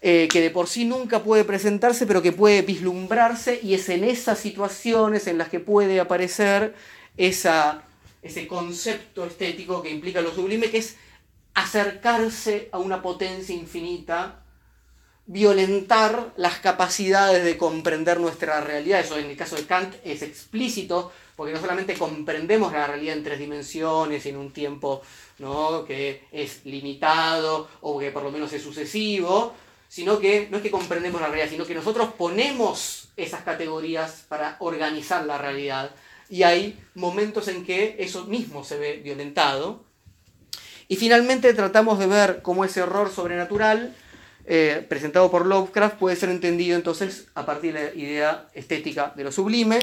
[0.00, 4.04] eh, que de por sí nunca puede presentarse, pero que puede vislumbrarse y es en
[4.04, 6.74] esas situaciones en las que puede aparecer
[7.16, 7.82] esa,
[8.22, 10.96] ese concepto estético que implica lo sublime, que es
[11.54, 14.42] acercarse a una potencia infinita,
[15.26, 19.00] violentar las capacidades de comprender nuestra realidad.
[19.00, 23.24] Eso en el caso de Kant es explícito, porque no solamente comprendemos la realidad en
[23.24, 25.02] tres dimensiones, en un tiempo
[25.38, 25.84] ¿no?
[25.84, 29.54] que es limitado o que por lo menos es sucesivo,
[29.88, 34.56] sino que no es que comprendemos la realidad, sino que nosotros ponemos esas categorías para
[34.60, 35.90] organizar la realidad.
[36.30, 39.84] Y hay momentos en que eso mismo se ve violentado.
[40.88, 43.94] Y finalmente tratamos de ver cómo ese horror sobrenatural
[44.44, 49.24] eh, presentado por Lovecraft puede ser entendido entonces a partir de la idea estética de
[49.24, 49.78] lo sublime.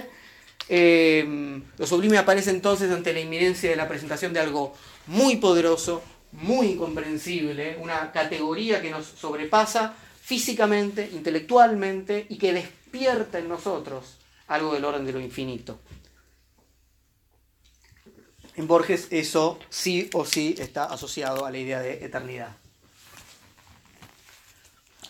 [0.68, 4.74] Eh, lo sublime aparece entonces ante la inminencia de la presentación de algo
[5.08, 13.48] muy poderoso, muy incomprensible, una categoría que nos sobrepasa físicamente, intelectualmente y que despierta en
[13.48, 14.18] nosotros
[14.48, 15.80] algo del orden de lo infinito.
[18.60, 22.58] En Borges eso sí o sí está asociado a la idea de eternidad.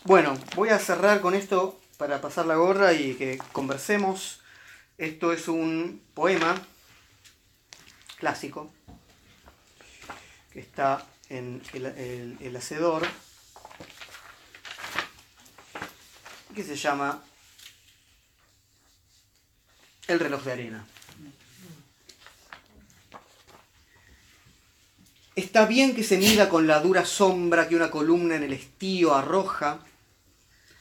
[0.04, 4.40] Bueno, voy a cerrar con esto para pasar la gorra y que conversemos.
[4.98, 6.64] Esto es un poema
[8.18, 8.72] clásico
[10.52, 13.04] que está en el, Hacedor,
[16.54, 17.20] que se llama
[20.06, 20.86] El reloj de arena.
[25.40, 29.14] Está bien que se mida con la dura sombra que una columna en el estío
[29.14, 29.80] arroja,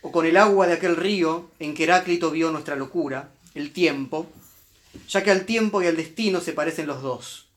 [0.02, 4.30] o con el agua de aquel río en que Heráclito vio nuestra locura, el tiempo,
[5.07, 7.48] ya que al tiempo y al destino se parecen los dos.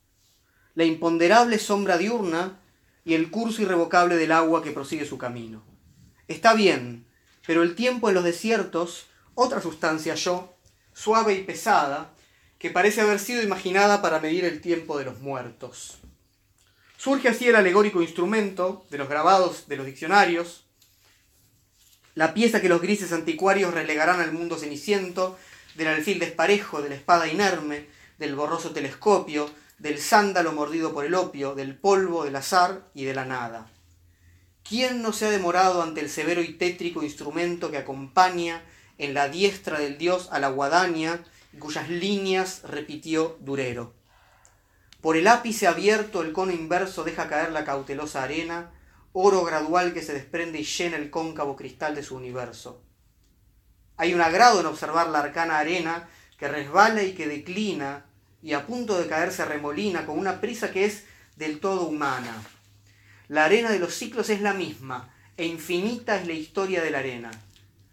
[0.76, 2.60] La imponderable sombra diurna
[3.04, 5.64] y el curso irrevocable del agua que prosigue su camino.
[6.28, 7.04] Está bien,
[7.44, 10.54] pero el tiempo en los desiertos, otra sustancia yo,
[10.92, 12.12] suave y pesada,
[12.60, 15.98] que parece haber sido imaginada para medir el tiempo de los muertos.
[17.02, 20.66] Surge así el alegórico instrumento de los grabados de los diccionarios,
[22.14, 25.36] la pieza que los grises anticuarios relegarán al mundo ceniciento,
[25.74, 27.88] del alfil desparejo, de la espada inerme,
[28.20, 33.14] del borroso telescopio, del sándalo mordido por el opio, del polvo, del azar y de
[33.14, 33.68] la nada.
[34.62, 38.62] ¿Quién no se ha demorado ante el severo y tétrico instrumento que acompaña
[38.98, 44.01] en la diestra del dios a la guadaña y cuyas líneas repitió Durero?
[45.02, 48.70] Por el ápice abierto el cono inverso deja caer la cautelosa arena,
[49.12, 52.80] oro gradual que se desprende y llena el cóncavo cristal de su universo.
[53.96, 56.08] Hay un agrado en observar la arcana arena
[56.38, 58.04] que resbala y que declina
[58.42, 61.04] y a punto de caerse remolina con una prisa que es
[61.34, 62.40] del todo humana.
[63.26, 67.00] La arena de los ciclos es la misma, e infinita es la historia de la
[67.00, 67.32] arena.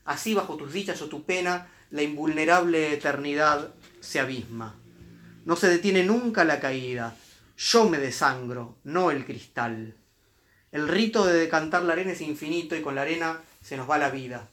[0.05, 4.75] Así bajo tus dichas o tu pena, la invulnerable eternidad se abisma.
[5.45, 7.15] No se detiene nunca la caída.
[7.57, 9.95] Yo me desangro, no el cristal.
[10.71, 13.97] El rito de decantar la arena es infinito y con la arena se nos va
[13.97, 14.49] la vida.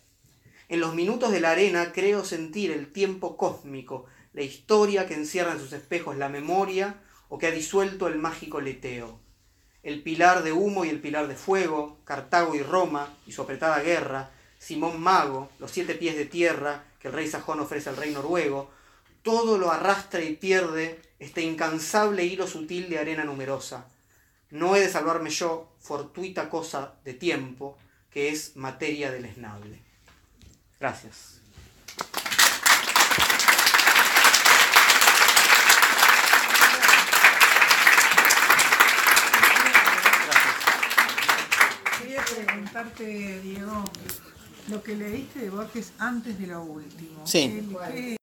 [0.68, 5.52] En los minutos de la arena creo sentir el tiempo cósmico, la historia que encierra
[5.52, 9.20] en sus espejos la memoria o que ha disuelto el mágico leteo.
[9.82, 13.80] El pilar de humo y el pilar de fuego, Cartago y Roma y su apretada
[13.80, 18.12] guerra, Simón Mago, los siete pies de tierra que el rey sajón ofrece al rey
[18.12, 18.70] noruego,
[19.26, 23.88] todo lo arrastra y pierde este incansable hilo sutil de arena numerosa
[24.50, 27.76] no he de salvarme yo, fortuita cosa de tiempo,
[28.10, 29.80] que es materia deleznable.
[30.78, 31.40] Gracias.
[41.98, 43.84] Quería preguntarte, Diego,
[44.68, 47.26] lo que leíste de Borges antes de lo último.
[47.26, 47.68] Sí.
[47.92, 48.15] ¿Qué,